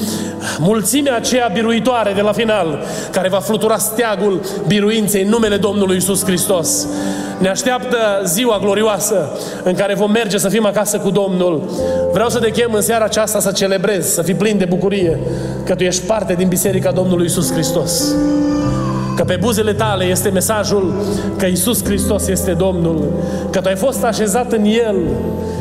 mulțimea 0.60 1.16
aceea 1.16 1.50
biruitoare 1.54 2.12
de 2.16 2.22
la 2.22 2.32
final, 2.32 2.84
care 3.12 3.30
va 3.30 3.40
flutura 3.40 3.78
steagul 3.78 4.42
biruinței 4.68 5.24
în 5.24 5.30
numele 5.30 5.58
Domnului 5.58 5.96
Isus 5.96 6.24
Hristos. 6.24 6.88
Ne 7.38 7.50
așteaptă 7.50 7.98
ziua 8.26 8.60
glorioasă 8.62 9.40
în 9.64 9.74
care 9.74 9.94
vom 9.94 10.12
merge 10.12 10.38
să 10.38 10.50
fim 10.50 10.66
acasă 10.66 10.98
cu 10.98 11.10
Domnul. 11.10 11.70
Vreau 12.12 12.30
să 12.30 12.40
te 12.40 12.52
chem 12.52 12.74
în 12.74 12.82
seara 12.82 13.04
aceasta 13.04 13.40
să 13.40 13.52
celebrezi, 13.52 14.14
să 14.14 14.22
fii 14.22 14.34
plin 14.34 14.58
de 14.58 14.66
bucurie 14.66 15.20
că 15.66 15.76
tu 15.76 15.84
ești 15.84 16.06
parte 16.06 16.34
din 16.34 16.48
Biserica 16.48 16.92
Domnului 16.92 17.26
Isus 17.26 17.52
Hristos. 17.52 18.16
Că 19.24 19.30
pe 19.30 19.38
buzele 19.42 19.74
tale 19.74 20.04
este 20.04 20.30
mesajul 20.30 20.94
că 21.38 21.46
Isus 21.46 21.84
Hristos 21.84 22.28
este 22.28 22.52
Domnul, 22.52 23.14
că 23.52 23.62
tu 23.62 23.68
ai 23.68 23.76
fost 23.76 24.04
așezat 24.04 24.52
în 24.52 24.66
El 24.66 24.96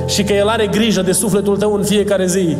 și 0.07 0.23
că 0.23 0.33
El 0.33 0.49
are 0.49 0.67
grijă 0.67 1.03
de 1.03 1.13
sufletul 1.13 1.57
tău 1.57 1.75
în 1.75 1.85
fiecare 1.85 2.27
zi 2.27 2.57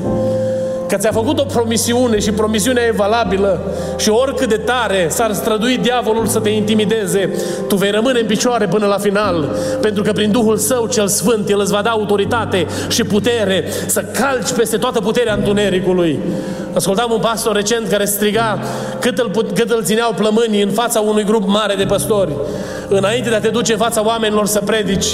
că 0.93 0.99
ți-a 0.99 1.13
făcut 1.13 1.39
o 1.39 1.45
promisiune 1.45 2.19
și 2.19 2.31
promisiunea 2.31 2.83
e 2.85 2.93
valabilă 2.97 3.61
și 3.99 4.09
oricât 4.09 4.49
de 4.49 4.57
tare 4.57 5.07
s-ar 5.11 5.33
strădui 5.33 5.79
diavolul 5.79 6.27
să 6.27 6.39
te 6.39 6.49
intimideze, 6.49 7.31
tu 7.69 7.77
vei 7.77 7.91
rămâne 7.91 8.21
în 8.21 8.27
picioare 8.27 8.67
până 8.67 8.87
la 8.87 8.99
final, 8.99 9.57
pentru 9.81 10.03
că 10.03 10.13
prin 10.13 10.31
Duhul 10.31 10.57
Său 10.57 10.87
cel 10.87 11.09
Sfânt 11.09 11.49
El 11.49 11.61
îți 11.61 11.73
va 11.73 11.83
da 11.83 11.91
autoritate 11.91 12.67
și 12.89 13.05
putere 13.05 13.65
să 13.87 14.05
calci 14.21 14.53
peste 14.53 14.77
toată 14.77 15.01
puterea 15.01 15.35
întunericului. 15.35 16.19
Ascultam 16.75 17.11
un 17.11 17.21
pastor 17.21 17.55
recent 17.55 17.89
care 17.89 18.05
striga 18.05 18.59
cât 19.01 19.19
îl, 19.19 19.31
cât 19.55 19.71
îl 19.71 19.85
țineau 19.85 20.13
plămânii 20.13 20.63
în 20.63 20.71
fața 20.71 21.01
unui 21.01 21.25
grup 21.25 21.47
mare 21.47 21.75
de 21.75 21.85
păstori. 21.85 22.33
Înainte 22.89 23.29
de 23.29 23.35
a 23.35 23.41
te 23.41 23.49
duce 23.49 23.73
în 23.73 23.79
fața 23.79 24.05
oamenilor 24.07 24.47
să 24.47 24.61
predici, 24.65 25.07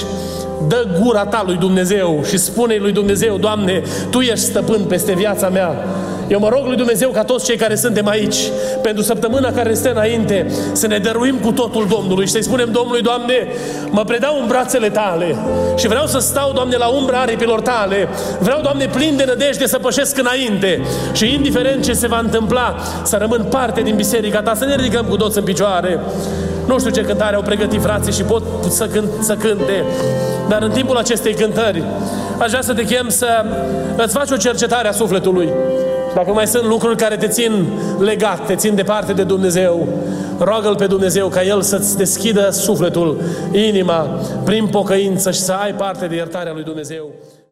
dă 0.68 0.86
gura 1.00 1.26
ta 1.26 1.42
lui 1.46 1.56
Dumnezeu 1.56 2.22
și 2.28 2.36
spune 2.36 2.76
lui 2.76 2.92
Dumnezeu, 2.92 3.36
Doamne, 3.36 3.82
Tu 4.10 4.20
ești 4.20 4.44
stăpân 4.44 4.84
peste 4.84 5.12
viața 5.12 5.48
mea. 5.48 5.84
Eu 6.28 6.38
mă 6.38 6.48
rog 6.48 6.66
lui 6.66 6.76
Dumnezeu 6.76 7.10
ca 7.10 7.24
toți 7.24 7.44
cei 7.44 7.56
care 7.56 7.74
suntem 7.74 8.06
aici, 8.06 8.36
pentru 8.82 9.02
săptămâna 9.02 9.52
care 9.52 9.70
este 9.70 9.88
înainte, 9.88 10.46
să 10.72 10.86
ne 10.86 10.98
dăruim 10.98 11.36
cu 11.36 11.52
totul 11.52 11.86
Domnului 11.90 12.26
și 12.26 12.32
să-i 12.32 12.42
spunem 12.42 12.70
Domnului, 12.72 13.02
Doamne, 13.02 13.48
mă 13.90 14.04
predau 14.04 14.38
în 14.40 14.46
brațele 14.46 14.88
Tale 14.90 15.36
și 15.76 15.88
vreau 15.88 16.06
să 16.06 16.18
stau, 16.18 16.52
Doamne, 16.52 16.76
la 16.76 16.86
umbra 16.86 17.18
aripilor 17.18 17.60
Tale. 17.60 18.08
Vreau, 18.38 18.60
Doamne, 18.60 18.86
plin 18.86 19.16
de 19.16 19.24
nădejde 19.26 19.66
să 19.66 19.78
pășesc 19.78 20.18
înainte 20.18 20.82
și 21.12 21.34
indiferent 21.34 21.84
ce 21.84 21.92
se 21.92 22.06
va 22.06 22.18
întâmpla, 22.18 22.76
să 23.02 23.16
rămân 23.20 23.46
parte 23.50 23.80
din 23.80 23.96
biserica 23.96 24.42
Ta, 24.42 24.54
să 24.54 24.64
ne 24.64 24.76
ridicăm 24.76 25.06
cu 25.06 25.16
toți 25.16 25.38
în 25.38 25.44
picioare. 25.44 26.00
Nu 26.66 26.78
știu 26.78 26.90
ce 26.90 27.00
cântare 27.00 27.36
au 27.36 27.42
pregătit 27.42 27.82
frații 27.82 28.12
și 28.12 28.22
pot 28.22 28.42
să, 28.68 28.86
cânt, 28.86 29.08
să 29.20 29.34
cânte, 29.34 29.84
dar 30.48 30.62
în 30.62 30.70
timpul 30.70 30.96
acestei 30.96 31.34
cântări 31.34 31.82
aș 32.38 32.48
vrea 32.48 32.62
să 32.62 32.74
te 32.74 32.84
chem 32.84 33.08
să 33.08 33.44
îți 33.96 34.14
faci 34.14 34.30
o 34.30 34.36
cercetare 34.36 34.88
a 34.88 34.92
sufletului. 34.92 35.48
Dacă 36.14 36.30
mai 36.32 36.46
sunt 36.46 36.64
lucruri 36.64 36.96
care 36.96 37.16
te 37.16 37.28
țin 37.28 37.66
legat, 37.98 38.46
te 38.46 38.54
țin 38.54 38.74
departe 38.74 39.12
de 39.12 39.22
Dumnezeu, 39.22 39.88
roagă-L 40.38 40.76
pe 40.76 40.86
Dumnezeu 40.86 41.28
ca 41.28 41.42
El 41.42 41.62
să-ți 41.62 41.96
deschidă 41.96 42.50
sufletul, 42.50 43.20
inima, 43.52 44.20
prin 44.44 44.66
pocăință 44.66 45.30
și 45.30 45.40
să 45.40 45.52
ai 45.52 45.74
parte 45.74 46.06
de 46.06 46.14
iertarea 46.14 46.52
lui 46.52 46.62
Dumnezeu. 46.62 47.10